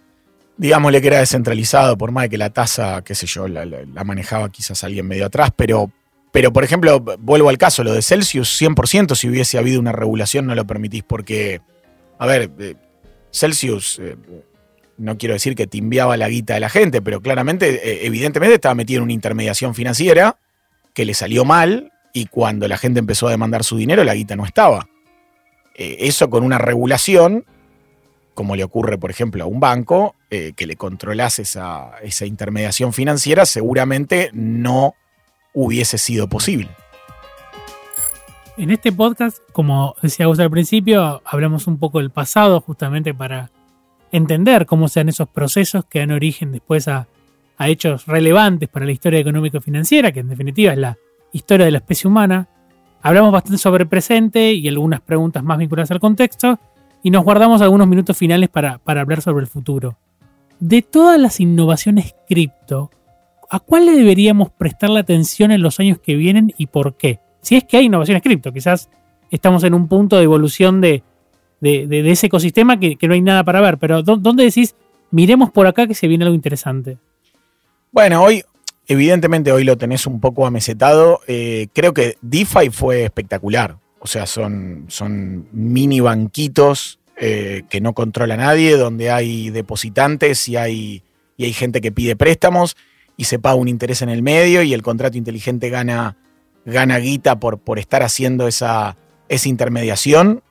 digámosle 0.58 1.02
que 1.02 1.08
era 1.08 1.20
descentralizado, 1.20 1.98
por 1.98 2.12
más 2.12 2.24
de 2.26 2.30
que 2.30 2.38
la 2.38 2.50
tasa, 2.50 3.02
qué 3.04 3.16
sé 3.16 3.26
yo, 3.26 3.48
la, 3.48 3.66
manejaba 4.04 4.50
quizás 4.50 4.84
alguien 4.84 5.08
medio 5.08 5.26
atrás, 5.26 5.52
pero, 5.56 5.92
pero 6.32 6.52
por 6.52 6.66
ejemplo, 6.66 7.00
vuelvo 7.20 7.50
al 7.50 7.58
caso, 7.58 7.84
lo 7.86 7.94
de 7.94 8.02
Celsius, 8.02 8.62
100% 8.62 9.16
si 9.16 9.30
hubiese 9.30 9.58
habido 9.58 9.80
una 9.80 9.94
regulación 9.94 10.46
no 10.46 10.54
lo 10.54 10.68
permitís 10.68 11.04
porque, 11.04 11.62
a 12.20 12.28
ver, 12.28 12.52
eh, 12.60 12.76
Celsius, 13.32 14.00
eh, 14.00 14.18
no 15.00 15.18
quiero 15.18 15.34
decir 15.34 15.56
que 15.56 15.66
timbiaba 15.66 16.18
la 16.18 16.30
guita 16.30 16.54
de 16.54 16.60
la 16.60 16.70
gente, 16.70 17.02
pero 17.02 17.22
claramente, 17.22 17.70
eh, 17.70 18.06
evidentemente 18.06 18.56
estaba 18.56 18.76
metido 18.76 19.00
en 19.00 19.06
una 19.06 19.14
intermediación 19.14 19.74
financiera 19.74 20.38
que 20.94 21.06
le 21.06 21.14
salió 21.14 21.46
mal 21.46 21.92
y 22.14 22.26
cuando 22.26 22.68
la 22.68 22.78
gente 22.78 23.00
empezó 23.00 23.28
a 23.28 23.32
demandar 23.32 23.64
su 23.64 23.78
dinero, 23.78 24.04
la 24.04 24.14
guita 24.14 24.36
no 24.36 24.46
estaba. 24.46 24.88
Eh, 25.76 25.98
eso 26.02 26.30
con 26.30 26.44
una 26.44 26.58
regulación, 26.58 27.46
como 28.34 28.56
le 28.56 28.64
ocurre, 28.64 28.98
por 28.98 29.10
ejemplo, 29.10 29.44
a 29.44 29.48
un 29.48 29.60
banco, 29.60 30.16
eh, 30.30 30.52
que 30.56 30.68
le 30.68 30.76
controlase 30.76 31.44
esa, 31.44 31.92
esa 32.04 32.26
intermediación 32.26 32.92
financiera, 32.92 33.46
seguramente 33.46 34.30
no 34.34 34.96
hubiese 35.54 35.98
sido 35.98 36.28
posible. 36.28 36.70
En 38.58 38.72
este 38.72 38.92
podcast, 38.92 39.38
como 39.54 39.96
decía 40.02 40.26
Gus 40.26 40.40
al 40.40 40.52
principio, 40.52 41.22
hablamos 41.24 41.68
un 41.68 41.80
poco 41.80 42.00
del 42.00 42.10
pasado 42.10 42.60
justamente 42.60 43.14
para 43.14 43.50
entender 44.12 44.66
cómo 44.66 44.88
sean 44.88 45.10
esos 45.10 45.28
procesos 45.30 45.86
que 45.86 46.00
dan 46.00 46.12
origen 46.12 46.52
después 46.52 46.88
a, 46.88 47.08
hechos 47.62 48.06
relevantes 48.06 48.70
para 48.70 48.86
la 48.86 48.94
historia 48.94 49.20
económico-financiera, 49.20 50.14
que 50.14 50.22
en 50.22 50.30
definitiva 50.30 50.72
es 50.72 50.78
la 50.78 50.98
historia 51.34 51.66
de 51.66 51.72
la 51.72 51.80
especie 51.80 52.08
humana. 52.08 52.48
Hablamos 53.02 53.34
bastante 53.34 53.58
sobre 53.58 53.84
el 53.84 53.90
presente 53.90 54.54
y 54.54 54.66
algunas 54.70 55.02
preguntas 55.02 55.44
más 55.44 55.58
vinculadas 55.58 55.92
al 55.92 56.00
contexto, 56.00 56.58
y 57.04 57.12
nos 57.12 57.26
guardamos 57.26 57.62
algunos 57.62 57.88
minutos 57.88 58.18
finales 58.18 58.48
para, 58.48 58.78
para 58.78 59.02
hablar 59.02 59.22
sobre 59.22 59.42
el 59.42 59.48
futuro. 59.48 59.98
De 60.62 60.82
todas 60.82 61.20
las 61.20 61.42
innovaciones 61.42 62.16
cripto, 62.30 62.92
¿a 63.50 63.60
cuál 63.60 63.88
le 63.88 63.92
deberíamos 63.94 64.52
prestar 64.52 64.90
la 64.90 65.02
atención 65.02 65.52
en 65.52 65.62
los 65.62 65.82
años 65.82 66.00
que 66.00 66.16
vienen 66.16 66.54
y 66.58 66.68
por 66.68 66.96
qué? 66.96 67.20
Si 67.42 67.58
es 67.58 67.66
que 67.66 67.78
hay 67.78 67.86
innovaciones 67.86 68.24
cripto, 68.24 68.54
quizás 68.54 68.90
estamos 69.32 69.64
en 69.64 69.74
un 69.74 69.88
punto 69.88 70.18
de 70.18 70.24
evolución 70.24 70.82
de, 70.82 71.04
de, 71.62 71.88
de- 71.88 72.04
de 72.04 72.12
ese 72.12 72.28
ecosistema 72.28 72.80
que, 72.80 72.96
que 72.96 73.08
no 73.08 73.14
hay 73.14 73.22
nada 73.22 73.44
para 73.44 73.62
ver, 73.62 73.78
pero 73.78 74.02
¿dó- 74.04 74.18
¿dónde 74.18 74.44
decís, 74.44 74.76
miremos 75.12 75.52
por 75.52 75.68
acá 75.68 75.88
que 75.88 75.94
se 75.96 76.08
viene 76.08 76.24
algo 76.26 76.36
interesante? 76.36 76.98
Bueno, 77.92 78.22
hoy, 78.24 78.44
evidentemente 78.88 79.52
hoy 79.52 79.64
lo 79.64 79.78
tenés 79.78 80.06
un 80.08 80.20
poco 80.20 80.46
amesetado. 80.46 81.20
Eh, 81.28 81.68
creo 81.74 81.94
que 81.94 82.18
DeFi 82.22 82.70
fue 82.72 83.04
espectacular. 83.04 83.78
O 84.00 84.08
sea, 84.08 84.26
son, 84.26 84.86
son 84.88 85.48
mini 85.52 86.00
banquitos 86.00 87.00
eh, 87.18 87.64
que 87.70 87.82
no 87.82 87.94
controla 87.94 88.38
nadie, 88.38 88.78
donde 88.78 89.12
hay 89.12 89.50
depositantes 89.50 90.48
y 90.48 90.56
hay, 90.56 91.04
y 91.36 91.46
hay 91.46 91.54
gente 91.54 91.82
que 91.82 91.92
pide 91.92 92.16
préstamos 92.16 92.78
y 93.18 93.26
se 93.26 93.40
paga 93.40 93.56
un 93.56 93.68
interés 93.68 94.02
en 94.02 94.08
el 94.10 94.22
medio 94.22 94.64
y 94.64 94.74
el 94.74 94.82
contrato 94.84 95.18
inteligente 95.18 95.70
gana, 95.70 96.16
gana 96.66 96.98
guita 97.00 97.40
por, 97.42 97.58
por 97.60 97.78
estar 97.80 98.04
haciendo 98.04 98.48
esa, 98.48 98.96
esa 99.28 99.50
intermediación. 99.50 100.42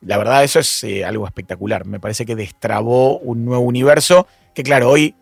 La 0.00 0.18
verdad 0.18 0.44
eso 0.44 0.60
es 0.60 0.84
eh, 0.84 1.04
algo 1.04 1.26
espectacular. 1.26 1.86
Me 1.86 2.00
parece 2.00 2.24
que 2.24 2.36
destrabó 2.36 3.18
un 3.18 3.44
nuevo 3.44 3.62
universo 3.62 4.26
que 4.54 4.62
claro, 4.62 4.90
hoy 4.90 5.14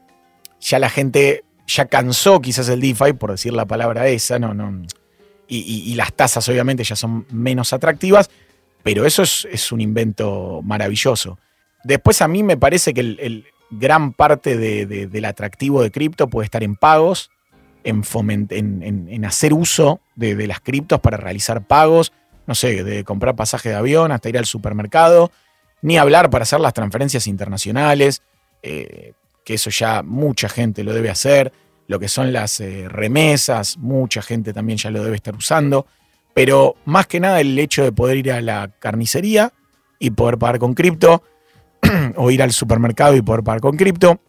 ya 0.60 0.78
la 0.78 0.90
gente 0.90 1.44
ya 1.66 1.86
cansó 1.86 2.40
quizás 2.40 2.68
el 2.68 2.80
DeFi, 2.80 3.12
por 3.14 3.30
decir 3.30 3.52
la 3.52 3.66
palabra 3.66 4.06
esa, 4.08 4.38
no, 4.38 4.54
no, 4.54 4.82
y, 5.48 5.94
las 5.94 6.12
tasas 6.12 6.48
obviamente 6.48 6.84
ya 6.84 6.96
son 6.96 7.26
menos 7.30 7.72
atractivas, 7.72 8.30
pero 8.82 9.04
eso 9.04 9.22
es, 9.22 9.72
un 9.72 9.80
invento 9.80 10.60
maravilloso. 10.62 11.38
Después 11.84 12.22
a 12.22 12.28
mí 12.28 12.42
me 12.42 12.56
parece 12.56 12.94
que 12.94 13.00
el, 13.00 13.46
gran 13.70 14.12
parte 14.12 14.56
del 14.56 15.24
atractivo 15.24 15.82
de 15.82 15.90
cripto 15.90 16.28
puede 16.28 16.44
estar 16.44 16.62
en 16.62 16.76
pagos, 16.76 17.30
en, 17.84 18.04
en, 18.50 19.24
hacer 19.24 19.52
uso 19.52 20.00
de, 20.14 20.46
las 20.46 20.60
criptos 20.60 21.00
para 21.00 21.16
realizar 21.16 21.66
pagos, 21.66 22.12
no 22.46 22.54
sé, 22.54 22.84
de 22.84 23.04
comprar 23.04 23.36
pasaje 23.36 23.70
de 23.70 23.74
avión 23.74 24.12
hasta 24.12 24.28
ir 24.28 24.38
al 24.38 24.46
supermercado, 24.46 25.30
ni 25.82 25.98
hablar 25.98 26.30
para 26.30 26.44
hacer 26.44 26.60
las 26.60 26.74
transferencias 26.74 27.26
internacionales, 27.26 28.22
eh, 28.62 29.12
que 29.44 29.54
eso 29.54 29.70
ya 29.70 30.02
mucha 30.02 30.48
gente 30.48 30.84
lo 30.84 30.92
debe 30.92 31.10
hacer, 31.10 31.52
lo 31.86 31.98
que 31.98 32.08
son 32.08 32.32
las 32.32 32.60
eh, 32.60 32.88
remesas, 32.88 33.76
mucha 33.78 34.22
gente 34.22 34.52
también 34.52 34.78
ya 34.78 34.90
lo 34.90 35.04
debe 35.04 35.16
estar 35.16 35.34
usando, 35.34 35.86
pero 36.34 36.76
más 36.84 37.06
que 37.06 37.20
nada 37.20 37.40
el 37.40 37.58
hecho 37.58 37.84
de 37.84 37.92
poder 37.92 38.16
ir 38.16 38.32
a 38.32 38.40
la 38.40 38.70
carnicería 38.78 39.52
y 39.98 40.10
poder 40.10 40.38
pagar 40.38 40.58
con 40.58 40.74
cripto, 40.74 41.22
o 42.16 42.30
ir 42.30 42.42
al 42.42 42.52
supermercado 42.52 43.16
y 43.16 43.22
poder 43.22 43.42
pagar 43.42 43.60
con 43.60 43.76
cripto, 43.76 44.20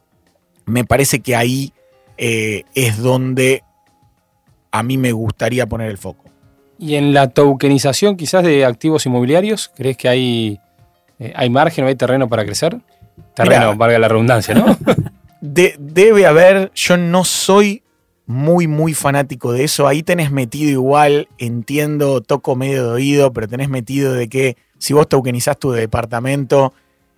me 0.65 0.83
parece 0.83 1.21
que 1.21 1.35
ahí 1.35 1.73
eh, 2.17 2.63
es 2.75 2.97
donde 2.97 3.63
a 4.71 4.83
mí 4.83 4.97
me 4.97 5.11
gustaría 5.11 5.65
poner 5.65 5.89
el 5.89 5.97
foco. 5.97 6.26
¿Y 6.79 6.95
en 6.95 7.13
la 7.13 7.29
tokenización 7.29 8.17
quizás 8.17 8.43
de 8.43 8.65
activos 8.65 9.05
inmobiliarios? 9.05 9.71
¿Crees 9.75 9.97
que 9.97 10.09
hay, 10.09 10.59
eh, 11.19 11.33
hay 11.35 11.49
margen 11.49 11.85
o 11.85 11.87
hay 11.87 11.95
terreno 11.95 12.29
para 12.29 12.45
crecer? 12.45 12.77
Terreno, 13.33 13.75
valga 13.75 13.97
la 13.99 14.07
redundancia, 14.07 14.53
¿no? 14.53 14.77
debe 15.41 16.25
haber, 16.25 16.71
yo 16.75 16.97
no 16.97 17.23
soy 17.23 17.83
muy, 18.25 18.67
muy 18.67 18.93
fanático 18.93 19.53
de 19.53 19.63
eso. 19.63 19.87
Ahí 19.87 20.03
tenés 20.03 20.31
metido 20.31 20.69
igual, 20.69 21.29
entiendo, 21.37 22.21
toco 22.21 22.55
medio 22.55 22.83
de 22.83 22.89
oído, 22.89 23.33
pero 23.33 23.47
tenés 23.47 23.69
metido 23.69 24.13
de 24.13 24.27
que 24.27 24.57
si 24.77 24.93
vos 24.93 25.07
tokenizás 25.07 25.57
tu 25.57 25.71
departamento 25.71 26.73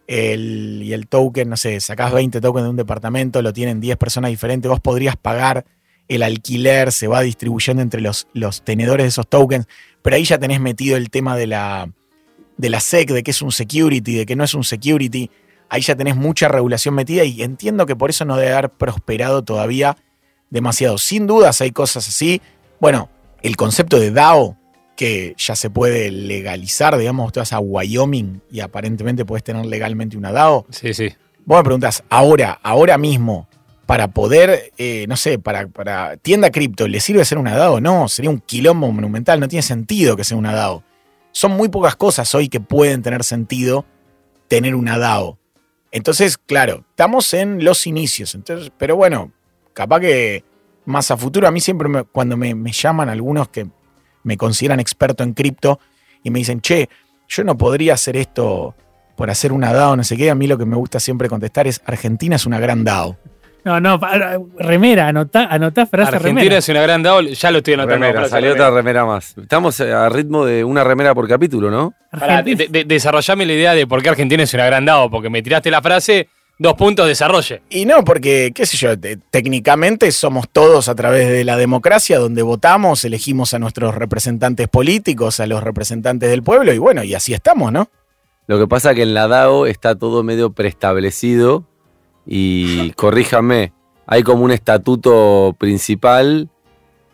y 0.08 0.92
el 0.92 1.08
token, 1.08 1.50
no 1.50 1.58
sé, 1.58 1.80
sacás 1.82 2.12
20 2.12 2.42
tokens 2.42 2.64
de 2.64 2.70
un 2.70 2.76
departamento, 2.76 3.42
lo 3.42 3.54
tienen 3.54 3.80
10 3.80 3.98
personas 3.98 4.32
diferentes, 4.32 4.70
vos 4.70 4.80
podrías 4.80 5.16
pagar 5.16 5.66
el 6.10 6.24
alquiler, 6.24 6.92
se 6.92 7.08
va 7.08 7.22
distribuyendo 7.22 7.82
entre 7.82 8.02
los, 8.02 8.28
los 8.34 8.64
tenedores 8.64 9.06
de 9.06 9.10
esos 9.10 9.28
tokens, 9.28 9.68
pero 10.02 10.18
ahí 10.18 10.26
ya 10.26 10.38
tenés 10.38 10.60
metido 10.60 10.98
el 10.98 11.10
tema 11.10 11.38
de 11.38 11.48
la, 11.48 11.90
de 12.58 12.70
la 12.70 12.82
SEC, 12.82 13.12
de 13.12 13.24
que 13.24 13.32
es 13.32 13.42
un 13.42 13.54
security, 13.54 14.18
de 14.18 14.26
que 14.26 14.36
no 14.36 14.44
es 14.44 14.54
un 14.54 14.64
security 14.64 15.30
ahí 15.70 15.82
ya 15.82 15.96
tenés 15.96 16.16
mucha 16.16 16.48
regulación 16.48 16.96
metida 16.96 17.24
y 17.24 17.42
entiendo 17.44 17.86
que 17.86 17.96
por 17.96 18.10
eso 18.10 18.26
no 18.26 18.36
debe 18.36 18.54
haber 18.54 18.72
prosperado 18.72 19.44
todavía 19.44 19.96
demasiado. 20.50 20.98
Sin 20.98 21.28
dudas 21.28 21.62
hay 21.62 21.72
cosas 21.72 22.08
así. 22.08 22.42
Bueno, 22.80 23.10
el 23.42 23.56
concepto 23.56 24.00
de 24.00 24.12
DAO, 24.12 24.58
que 24.98 25.36
ya 25.38 25.56
se 25.56 25.70
puede 25.70 26.12
legalizar, 26.12 26.98
digamos, 26.98 27.32
tú 27.32 27.40
vas 27.40 27.54
a 27.54 27.60
Wyoming 27.60 28.42
y 28.52 28.60
aparentemente 28.60 29.24
puedes 29.24 29.44
tener 29.44 29.66
legalmente 29.66 30.18
una 30.18 30.32
DAO. 30.32 30.66
Sí, 30.72 30.94
sí. 30.94 31.10
Vos 31.46 31.60
me 31.60 31.64
preguntas, 31.64 32.04
ahora, 32.10 32.60
ahora 32.62 32.98
mismo, 32.98 33.48
para 33.90 34.10
poder, 34.10 34.72
eh, 34.78 35.08
no 35.10 35.18
sé, 35.18 35.40
para, 35.40 35.68
para 35.68 36.16
tienda 36.18 36.52
cripto, 36.52 36.88
¿le 36.88 37.00
sirve 37.00 37.26
ser 37.26 37.40
una 37.40 37.56
DAO? 37.56 37.82
No, 37.82 38.08
sería 38.08 38.30
un 38.30 38.38
quilombo 38.40 38.92
monumental, 38.92 39.40
no 39.40 39.48
tiene 39.48 39.64
sentido 39.64 40.16
que 40.16 40.24
sea 40.24 40.38
una 40.38 40.54
DAO. 40.54 40.84
Son 41.32 41.54
muy 41.54 41.70
pocas 41.70 41.96
cosas 41.96 42.36
hoy 42.36 42.50
que 42.50 42.60
pueden 42.60 43.02
tener 43.02 43.24
sentido 43.24 43.86
tener 44.48 44.76
una 44.76 45.00
DAO. 45.00 45.40
Entonces, 45.92 46.38
claro, 46.38 46.86
estamos 46.92 47.34
en 47.34 47.64
los 47.64 47.88
inicios. 47.88 48.36
Entonces, 48.36 48.72
pero 48.78 48.96
bueno, 48.96 49.32
capaz 49.74 50.02
que 50.02 50.44
más 50.86 51.10
a 51.10 51.18
futuro, 51.18 51.48
a 51.48 51.52
mí 51.52 51.60
siempre 51.60 51.90
cuando 52.12 52.38
me, 52.38 52.54
llaman 52.72 53.10
algunos 53.10 53.50
que 53.50 53.66
me 54.22 54.38
consideran 54.38 54.80
experto 54.80 55.24
en 55.24 55.34
cripto 55.34 55.80
y 56.22 56.30
me 56.30 56.38
dicen, 56.38 56.62
che, 56.62 56.90
yo 57.28 57.44
no 57.44 57.58
podría 57.58 57.96
hacer 57.96 58.18
esto 58.18 58.76
por 59.18 59.32
hacer 59.32 59.52
una 59.52 59.74
DAO, 59.74 59.96
no 59.96 60.04
sé 60.04 60.16
qué, 60.16 60.30
a 60.30 60.36
mí 60.36 60.46
lo 60.46 60.60
que 60.60 60.66
me 60.66 60.76
gusta 60.76 61.00
siempre 61.00 61.28
contestar 61.28 61.66
es, 61.66 61.82
Argentina 61.86 62.36
es 62.36 62.46
una 62.46 62.60
gran 62.60 62.84
DAO. 62.84 63.18
No, 63.64 63.80
no, 63.80 64.00
remera, 64.58 65.10
anotá, 65.10 65.46
anotá 65.46 65.86
frase 65.86 66.16
Argentina 66.16 66.58
es 66.58 66.70
una 66.70 66.82
gran 66.82 67.04
DAO, 67.04 67.22
ya 67.22 67.52
lo 67.52 67.58
estoy 67.58 67.74
anotando. 67.74 68.08
Remera, 68.08 68.30
salió 68.30 68.54
otra 68.54 68.72
remera 68.72 69.06
más. 69.06 69.38
Estamos 69.38 69.80
a 69.82 70.08
ritmo 70.10 70.46
de 70.46 70.64
una 70.64 70.84
remera 70.84 71.14
por 71.14 71.28
capítulo, 71.28 71.70
¿no? 71.70 71.94
desarrollame 72.86 73.46
la 73.46 73.54
idea 73.54 73.74
de 73.74 73.86
por 73.86 74.02
qué 74.02 74.10
Argentina 74.10 74.44
es 74.44 74.54
una 74.54 74.66
gran 74.66 74.86
DAO, 74.86 75.10
porque 75.10 75.30
me 75.30 75.42
tiraste 75.42 75.70
la 75.70 75.82
frase, 75.82 76.30
dos 76.58 76.74
puntos, 76.76 77.08
desarrolle. 77.08 77.62
Y 77.70 77.86
no, 77.86 78.04
porque, 78.04 78.52
qué 78.56 78.66
sé 78.66 78.78
yo, 78.78 78.94
técnicamente 79.30 80.12
somos 80.12 80.50
todos 80.50 80.88
a 80.88 80.96
través 80.96 81.30
de 81.30 81.44
la 81.44 81.58
democracia, 81.58 82.18
donde 82.18 82.42
votamos, 82.42 83.04
elegimos 83.04 83.54
a 83.54 83.60
nuestros 83.60 83.94
representantes 83.94 84.68
políticos, 84.70 85.40
a 85.40 85.48
los 85.48 85.62
representantes 85.64 86.30
del 86.30 86.44
pueblo, 86.44 86.74
y 86.74 86.78
bueno, 86.78 87.04
y 87.04 87.14
así 87.14 87.34
estamos, 87.34 87.72
¿no? 87.72 87.90
Lo 88.48 88.58
que 88.58 88.68
pasa 88.68 88.92
es 88.92 88.96
que 88.96 89.04
en 89.04 89.14
la 89.14 89.28
DAO 89.28 89.68
está 89.68 89.96
todo 89.96 90.24
medio 90.24 90.54
preestablecido 90.54 91.66
y 92.26 92.92
corríjame, 92.92 93.74
hay 94.06 94.24
como 94.24 94.44
un 94.44 94.52
estatuto 94.52 95.56
principal 95.60 96.50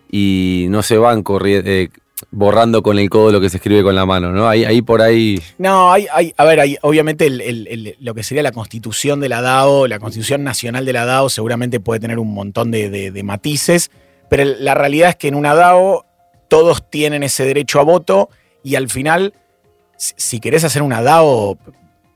y 0.10 0.68
no 0.70 0.82
se 0.82 0.98
van 0.98 1.24
eh, 1.46 1.90
borrando 2.32 2.82
con 2.82 3.00
el 3.00 3.10
codo 3.10 3.32
lo 3.32 3.42
que 3.42 3.50
se 3.50 3.58
escribe 3.58 3.84
con 3.84 3.96
la 3.96 4.06
mano, 4.06 4.32
¿no? 4.32 4.48
Ahí, 4.48 4.82
por 4.82 5.02
ahí. 5.02 5.42
No, 5.58 5.92
hay, 5.92 6.08
a 6.38 6.44
ver, 6.46 6.78
obviamente 6.82 7.30
lo 8.00 8.14
que 8.14 8.24
sería 8.24 8.44
la 8.44 8.52
constitución 8.52 9.20
de 9.20 9.30
la 9.30 9.42
DAO, 9.42 9.88
la 9.88 10.00
constitución 10.00 10.44
nacional 10.44 10.86
de 10.86 10.94
la 10.94 11.06
DAO, 11.06 11.30
seguramente 11.30 11.80
puede 11.80 12.00
tener 12.00 12.20
un 12.20 12.34
montón 12.34 12.72
de, 12.72 13.22
matices, 13.24 13.92
pero 14.30 14.46
la 14.46 14.74
realidad 14.74 15.10
es 15.10 15.16
que 15.16 15.28
en 15.28 15.36
una 15.36 15.54
DAO 15.54 16.06
todos 16.48 16.90
tienen 16.90 17.24
ese 17.24 17.44
derecho 17.44 17.80
a 17.80 17.84
voto 17.84 18.30
y 18.64 18.76
al 18.76 18.90
final, 18.90 19.34
si 19.98 20.40
querés 20.40 20.64
hacer 20.64 20.82
una 20.82 21.02
DAO 21.02 21.58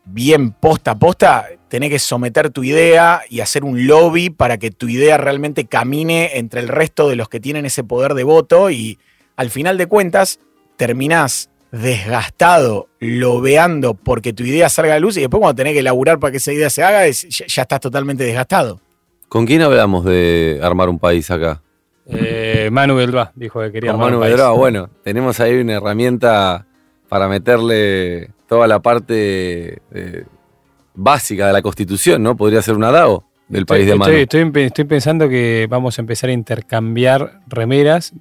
bien 0.06 0.52
posta 0.52 0.92
a 0.92 1.00
posta, 1.00 1.48
tenés 1.68 1.90
que 1.90 2.00
someter 2.00 2.50
tu 2.50 2.64
idea 2.64 3.22
y 3.30 3.42
hacer 3.42 3.64
un 3.64 3.88
lobby 3.88 4.30
para 4.30 4.58
que 4.58 4.72
tu 4.72 4.88
idea 4.88 5.18
realmente 5.18 5.66
camine 5.66 6.38
entre 6.38 6.62
el 6.62 6.68
resto 6.68 7.10
de 7.10 7.16
los 7.16 7.30
que 7.30 7.40
tienen 7.40 7.66
ese 7.66 7.84
poder 7.84 8.14
de 8.14 8.24
voto 8.24 8.70
y 8.72 8.98
al 9.36 9.50
final 9.50 9.78
de 9.78 9.88
cuentas 9.88 10.40
terminás 10.78 11.50
desgastado, 11.72 12.88
lobeando 13.00 13.94
porque 13.94 14.34
tu 14.34 14.44
idea 14.44 14.70
salga 14.70 14.94
a 14.94 14.96
la 14.96 15.00
luz 15.00 15.18
y 15.18 15.22
después 15.22 15.40
cuando 15.40 15.56
tenés 15.56 15.74
que 15.74 15.84
laburar 15.84 16.20
para 16.20 16.32
que 16.32 16.38
esa 16.38 16.52
idea 16.52 16.70
se 16.70 16.84
haga, 16.84 17.08
ya, 17.08 17.62
estás 17.62 17.80
totalmente 17.80 18.24
desgastado. 18.24 18.82
¿Con 19.28 19.46
quién 19.46 19.62
hablamos 19.62 20.06
de 20.06 20.60
armar 20.64 20.90
un 20.90 20.98
país 20.98 21.30
acá? 21.30 21.62
Eh, 22.08 22.70
Manu 22.72 22.96
Belva 22.96 23.32
dijo 23.36 23.62
que 23.62 23.72
quería 23.72 23.92
armar 23.92 24.16
un 24.16 24.22
país. 24.22 24.36
bueno, 24.56 24.90
tenemos 25.04 25.40
ahí 25.40 25.60
una 25.60 25.74
herramienta 25.74 26.66
para 27.08 27.28
meterle 27.28 28.32
toda 28.50 28.68
la 28.68 28.80
parte 28.80 29.80
eh, 29.94 30.26
básica 30.96 31.48
de 31.48 31.54
la 31.54 31.62
Constitución, 31.62 32.22
¿no? 32.24 32.36
Podría 32.36 32.62
ser 32.62 32.76
una 32.76 32.92
DAO 32.92 33.24
del 33.48 33.66
país 33.66 33.86
de 33.86 33.96
Manu. 33.96 34.12
Estoy, 34.12 34.52
estoy, 34.56 34.86
pensando 34.86 35.30
que 35.30 35.68
vamos 35.70 35.98
a 35.98 36.02
empezar 36.02 36.32
a 36.32 36.34
intercambiar 36.34 37.42
remeras, 37.48 38.12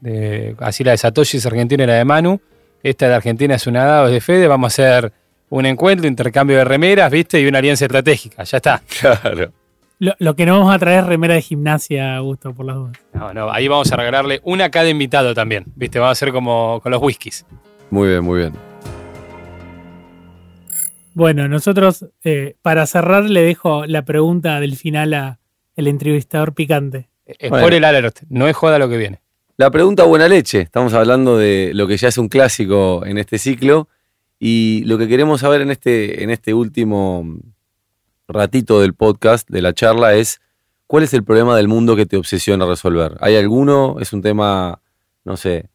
así 0.58 0.84
la 0.84 0.92
de 0.92 0.98
Satoshi 0.98 1.38
es 1.38 1.46
argentina 1.46 1.82
y 1.82 1.86
la 1.86 1.94
de 1.94 2.04
Manu, 2.04 2.40
esta 2.82 3.08
de 3.08 3.14
Argentina 3.14 3.54
es 3.54 3.66
una 3.66 3.84
DAO, 3.84 4.06
es 4.06 4.12
de 4.12 4.20
Fede, 4.20 4.46
vamos 4.46 4.78
a 4.78 4.84
hacer 4.84 5.12
un 5.50 5.64
encuentro, 5.66 6.06
intercambio 6.06 6.58
de 6.58 6.64
remeras, 6.64 7.10
¿viste? 7.10 7.40
Y 7.40 7.46
una 7.46 7.58
alianza 7.58 7.86
estratégica, 7.86 8.44
ya 8.44 8.56
está. 8.58 8.82
Claro. 9.00 9.52
Lo, 10.00 10.36
que 10.36 10.46
no 10.46 10.56
vamos 10.56 10.72
a 10.72 10.78
traer 10.78 11.00
es 11.00 11.06
remera 11.06 11.34
de 11.34 11.42
gimnasia, 11.42 12.16
Augusto, 12.16 12.54
por 12.54 12.66
las 12.66 12.76
dudas. 12.76 12.96
No, 13.12 13.34
no, 13.34 13.50
ahí 13.50 13.66
vamos 13.66 13.90
a 13.90 13.96
regalarle 13.96 14.40
una 14.44 14.66
a 14.66 14.70
cada 14.70 14.88
invitado 14.88 15.34
también, 15.34 15.64
¿viste? 15.74 15.98
Vamos 15.98 16.10
a 16.10 16.12
hacer 16.12 16.32
como 16.32 16.78
con 16.80 16.92
los 16.92 17.02
whiskies. 17.02 17.44
Muy 17.90 18.08
bien, 18.08 18.22
muy 18.22 18.38
bien. 18.38 18.67
Bueno, 21.18 21.48
nosotros, 21.48 22.06
eh, 22.22 22.54
para 22.62 22.86
cerrar, 22.86 23.24
le 23.24 23.42
dejo 23.42 23.86
la 23.86 24.04
pregunta 24.04 24.60
del 24.60 24.76
final 24.76 25.14
a 25.14 25.40
el 25.74 25.88
entrevistador 25.88 26.54
picante. 26.54 27.08
Es 27.26 27.50
por 27.50 27.74
el 27.74 27.82
alert, 27.82 28.20
no 28.28 28.46
es 28.46 28.54
joda 28.54 28.78
lo 28.78 28.88
que 28.88 28.98
viene. 28.98 29.20
La 29.56 29.72
pregunta 29.72 30.04
buena 30.04 30.28
leche. 30.28 30.60
Estamos 30.60 30.94
hablando 30.94 31.36
de 31.36 31.72
lo 31.74 31.88
que 31.88 31.96
ya 31.96 32.06
es 32.06 32.18
un 32.18 32.28
clásico 32.28 33.04
en 33.04 33.18
este 33.18 33.38
ciclo. 33.38 33.88
Y 34.38 34.84
lo 34.84 34.96
que 34.96 35.08
queremos 35.08 35.40
saber 35.40 35.60
en 35.60 35.72
este, 35.72 36.22
en 36.22 36.30
este 36.30 36.54
último 36.54 37.26
ratito 38.28 38.80
del 38.80 38.94
podcast, 38.94 39.50
de 39.50 39.60
la 39.60 39.72
charla, 39.72 40.14
es 40.14 40.40
cuál 40.86 41.02
es 41.02 41.12
el 41.14 41.24
problema 41.24 41.56
del 41.56 41.66
mundo 41.66 41.96
que 41.96 42.06
te 42.06 42.16
obsesiona 42.16 42.64
resolver. 42.64 43.16
¿Hay 43.18 43.34
alguno? 43.34 43.96
¿Es 43.98 44.12
un 44.12 44.22
tema, 44.22 44.80
no 45.24 45.36
sé, 45.36 45.68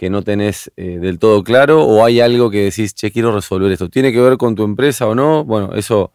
que 0.00 0.08
no 0.08 0.22
tenés 0.22 0.72
eh, 0.78 0.98
del 0.98 1.18
todo 1.18 1.44
claro 1.44 1.84
o 1.84 2.02
hay 2.06 2.20
algo 2.22 2.48
que 2.50 2.62
decís, 2.64 2.94
che, 2.94 3.10
quiero 3.12 3.34
resolver 3.34 3.70
esto? 3.70 3.90
¿Tiene 3.90 4.12
que 4.14 4.20
ver 4.22 4.38
con 4.38 4.54
tu 4.54 4.64
empresa 4.64 5.06
o 5.06 5.14
no? 5.14 5.44
Bueno, 5.44 5.74
eso 5.74 6.10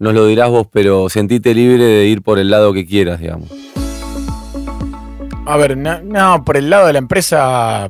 nos 0.00 0.14
lo 0.14 0.26
dirás 0.26 0.50
vos, 0.50 0.66
pero 0.68 1.08
sentite 1.08 1.54
libre 1.54 1.84
de 1.84 2.06
ir 2.06 2.22
por 2.22 2.40
el 2.40 2.50
lado 2.50 2.72
que 2.72 2.84
quieras, 2.84 3.20
digamos. 3.20 3.48
A 5.46 5.56
ver, 5.56 5.76
no, 5.76 6.44
por 6.44 6.56
el 6.56 6.70
lado 6.70 6.88
de 6.88 6.92
la 6.94 6.98
empresa, 6.98 7.88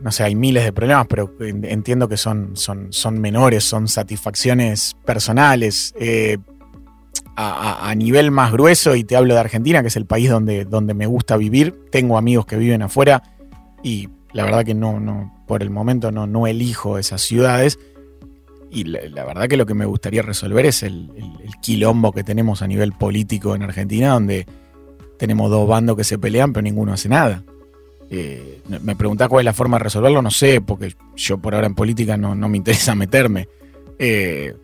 no 0.00 0.10
sé, 0.12 0.22
hay 0.24 0.34
miles 0.34 0.64
de 0.64 0.72
problemas, 0.72 1.06
pero 1.10 1.30
en- 1.40 1.66
entiendo 1.66 2.08
que 2.08 2.16
son, 2.16 2.56
son, 2.56 2.90
son 2.90 3.20
menores, 3.20 3.64
son 3.64 3.86
satisfacciones 3.86 4.96
personales. 5.04 5.92
Eh, 6.00 6.38
a, 7.36 7.50
a- 7.86 7.90
a 7.90 7.94
nivel 7.94 8.30
más 8.30 8.50
grueso, 8.50 8.94
y 8.94 9.04
te 9.04 9.14
hablo 9.14 9.34
de 9.34 9.40
Argentina, 9.40 9.82
que 9.82 9.88
es 9.88 9.96
el 9.96 10.06
país 10.06 10.30
donde, 10.30 10.64
donde 10.64 10.94
me 10.94 11.04
gusta 11.04 11.36
vivir, 11.36 11.74
tengo 11.92 12.16
amigos 12.16 12.46
que 12.46 12.56
viven 12.56 12.80
afuera 12.80 13.22
y 13.82 14.08
la 14.32 14.44
verdad 14.44 14.64
que 14.64 14.74
no, 14.74 15.00
no 15.00 15.44
por 15.46 15.62
el 15.62 15.70
momento 15.70 16.12
no, 16.12 16.26
no 16.26 16.46
elijo 16.46 16.98
esas 16.98 17.22
ciudades. 17.22 17.78
Y 18.70 18.84
la, 18.84 19.24
verdad 19.24 19.48
que 19.48 19.56
lo 19.56 19.66
que 19.66 19.74
me 19.74 19.84
gustaría 19.84 20.22
resolver 20.22 20.64
es 20.64 20.84
el, 20.84 21.10
quilombo 21.60 22.12
que 22.12 22.22
tenemos 22.22 22.62
a 22.62 22.68
nivel 22.68 22.92
político 22.92 23.56
en 23.56 23.62
Argentina, 23.62 24.10
donde 24.10 24.46
tenemos 25.18 25.50
dos 25.50 25.68
bandos 25.68 25.96
que 25.96 26.04
se 26.04 26.18
pelean, 26.18 26.52
pero 26.52 26.62
ninguno 26.62 26.92
hace 26.92 27.08
nada. 27.08 27.42
Eh, 28.10 28.60
me 28.80 28.94
preguntás 28.94 29.28
cuál 29.28 29.42
es 29.42 29.46
la 29.46 29.52
forma 29.52 29.78
de 29.78 29.84
resolverlo, 29.84 30.22
no 30.22 30.30
sé, 30.30 30.60
porque 30.60 30.94
yo 31.16 31.38
por 31.38 31.54
ahora 31.54 31.66
en 31.66 31.74
política 31.74 32.16
no, 32.16 32.36
no 32.36 32.48
me 32.48 32.58
interesa 32.58 32.94
meterme. 32.94 33.48
Eh, 33.98 34.54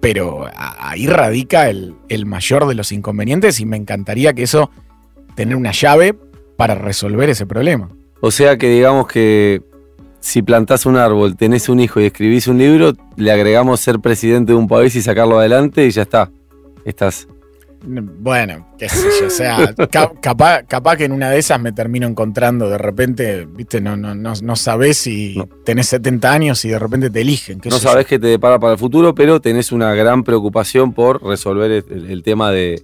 pero 0.00 0.46
ahí 0.54 1.06
radica 1.06 1.68
el, 1.68 1.94
el 2.08 2.26
mayor 2.26 2.68
de 2.68 2.74
los 2.74 2.92
inconvenientes 2.92 3.58
y 3.58 3.66
me 3.66 3.76
encantaría 3.76 4.32
que 4.32 4.44
eso, 4.44 4.70
tener 5.34 5.56
una 5.56 5.72
llave 5.72 6.14
para 6.56 6.74
resolver 6.76 7.30
ese 7.30 7.46
problema. 7.46 7.90
O 8.20 8.30
sea 8.30 8.56
que 8.56 8.68
digamos 8.68 9.06
que 9.06 9.62
si 10.20 10.40
plantás 10.42 10.86
un 10.86 10.96
árbol, 10.96 11.36
tenés 11.36 11.68
un 11.68 11.80
hijo 11.80 12.00
y 12.00 12.06
escribís 12.06 12.46
un 12.48 12.56
libro, 12.58 12.92
le 13.16 13.30
agregamos 13.30 13.80
ser 13.80 14.00
presidente 14.00 14.52
de 14.52 14.58
un 14.58 14.66
país 14.68 14.94
y 14.96 15.02
sacarlo 15.02 15.38
adelante 15.38 15.86
y 15.86 15.90
ya 15.90 16.02
está. 16.02 16.30
Estás. 16.84 17.28
Bueno, 17.86 18.66
qué 18.78 18.88
sé 18.88 19.06
yo, 19.20 19.26
o 19.26 19.30
sea, 19.30 19.74
ca- 19.90 20.10
capaz, 20.22 20.62
capaz 20.62 20.96
que 20.96 21.04
en 21.04 21.12
una 21.12 21.28
de 21.28 21.38
esas 21.38 21.60
me 21.60 21.70
termino 21.70 22.06
encontrando 22.06 22.70
de 22.70 22.78
repente, 22.78 23.44
viste, 23.46 23.82
no, 23.82 23.94
no, 23.94 24.14
no, 24.14 24.32
no 24.42 24.56
sabés 24.56 24.96
si 24.96 25.34
No. 25.36 25.46
tenés 25.66 25.88
70 25.88 26.32
años 26.32 26.64
y 26.64 26.70
de 26.70 26.78
repente 26.78 27.10
te 27.10 27.20
eligen. 27.20 27.60
qué 27.60 27.68
No 27.68 27.76
yo. 27.76 27.82
sabés 27.82 28.06
qué 28.06 28.18
te 28.18 28.28
depara 28.28 28.58
para 28.58 28.72
el 28.72 28.78
futuro, 28.78 29.14
pero 29.14 29.38
tenés 29.42 29.70
una 29.70 29.94
gran 29.94 30.24
preocupación 30.24 30.94
por 30.94 31.22
resolver 31.22 31.70
el, 31.90 32.10
el 32.10 32.22
tema 32.22 32.50
de, 32.50 32.82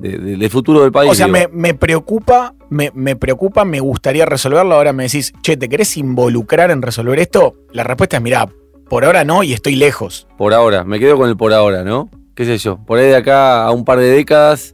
de- 0.00 0.18
de- 0.18 0.36
del 0.36 0.50
futuro 0.50 0.82
del 0.82 0.92
país. 0.92 1.10
O 1.10 1.14
sea, 1.14 1.26
me, 1.28 1.48
me 1.52 1.74
preocupa, 1.74 2.54
me, 2.70 2.90
me 2.94 3.16
preocupa, 3.16 3.64
me 3.64 3.80
gustaría 3.80 4.24
resolverlo. 4.26 4.74
Ahora 4.74 4.92
me 4.92 5.04
decís, 5.04 5.32
che, 5.42 5.56
¿te 5.56 5.68
querés 5.68 5.96
involucrar 5.96 6.70
en 6.70 6.82
resolver 6.82 7.18
esto? 7.18 7.54
La 7.72 7.84
respuesta 7.84 8.16
es, 8.16 8.22
mirá, 8.22 8.48
por 8.88 9.04
ahora 9.04 9.24
no 9.24 9.42
y 9.42 9.52
estoy 9.52 9.76
lejos. 9.76 10.26
Por 10.38 10.52
ahora, 10.54 10.84
me 10.84 10.98
quedo 10.98 11.16
con 11.16 11.28
el 11.28 11.36
por 11.36 11.52
ahora, 11.52 11.84
¿no? 11.84 12.08
¿Qué 12.34 12.44
sé 12.44 12.58
yo? 12.58 12.78
Por 12.86 12.98
ahí 12.98 13.06
de 13.06 13.16
acá 13.16 13.64
a 13.64 13.70
un 13.72 13.84
par 13.84 13.98
de 13.98 14.10
décadas 14.10 14.72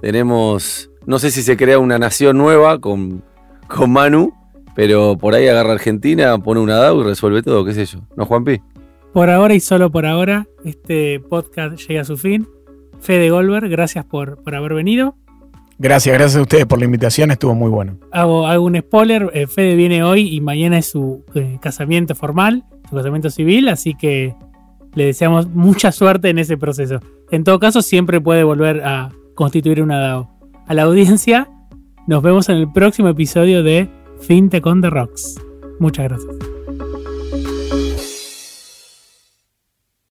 tenemos, 0.00 0.90
no 1.06 1.18
sé 1.18 1.30
si 1.30 1.42
se 1.42 1.56
crea 1.56 1.78
una 1.78 1.98
nación 1.98 2.38
nueva 2.38 2.80
con, 2.80 3.22
con 3.68 3.92
Manu, 3.92 4.32
pero 4.74 5.16
por 5.18 5.34
ahí 5.34 5.46
agarra 5.48 5.72
Argentina, 5.72 6.38
pone 6.38 6.60
una 6.60 6.76
DAO 6.76 7.00
y 7.02 7.04
resuelve 7.04 7.42
todo, 7.42 7.64
qué 7.64 7.74
sé 7.74 7.84
yo. 7.86 8.00
¿No, 8.16 8.24
Juanpi? 8.26 8.60
Por 9.12 9.28
ahora 9.30 9.54
y 9.54 9.60
solo 9.60 9.90
por 9.90 10.06
ahora, 10.06 10.46
este 10.64 11.20
podcast 11.20 11.78
llega 11.86 12.00
a 12.00 12.04
su 12.04 12.16
fin. 12.16 12.48
Fede 13.02 13.30
Goldberg, 13.30 13.68
gracias 13.68 14.04
por, 14.04 14.42
por 14.42 14.54
haber 14.54 14.74
venido. 14.74 15.16
Gracias, 15.78 16.16
gracias 16.16 16.38
a 16.38 16.42
ustedes 16.42 16.66
por 16.66 16.78
la 16.78 16.84
invitación, 16.84 17.32
estuvo 17.32 17.54
muy 17.54 17.68
bueno. 17.68 17.98
Hago, 18.12 18.46
hago 18.46 18.64
un 18.64 18.78
spoiler, 18.78 19.30
eh, 19.34 19.48
Fede 19.48 19.74
viene 19.74 20.04
hoy 20.04 20.34
y 20.34 20.40
mañana 20.40 20.78
es 20.78 20.86
su 20.86 21.24
eh, 21.34 21.58
casamiento 21.60 22.14
formal, 22.14 22.64
su 22.88 22.94
casamiento 22.94 23.30
civil, 23.30 23.68
así 23.68 23.94
que 23.94 24.34
le 24.94 25.06
deseamos 25.06 25.48
mucha 25.48 25.90
suerte 25.90 26.30
en 26.30 26.38
ese 26.38 26.56
proceso. 26.56 27.00
En 27.32 27.42
todo 27.42 27.58
caso, 27.58 27.82
siempre 27.82 28.20
puede 28.20 28.44
volver 28.44 28.82
a 28.84 29.10
constituir 29.34 29.82
una 29.82 29.98
DAO. 29.98 30.30
A 30.68 30.74
la 30.74 30.82
audiencia, 30.82 31.48
nos 32.06 32.22
vemos 32.22 32.48
en 32.48 32.56
el 32.56 32.70
próximo 32.70 33.08
episodio 33.08 33.64
de 33.64 33.88
FinTech 34.20 34.64
on 34.64 34.82
the 34.82 34.90
Rocks. 34.90 35.34
Muchas 35.80 36.04
gracias. 36.04 36.61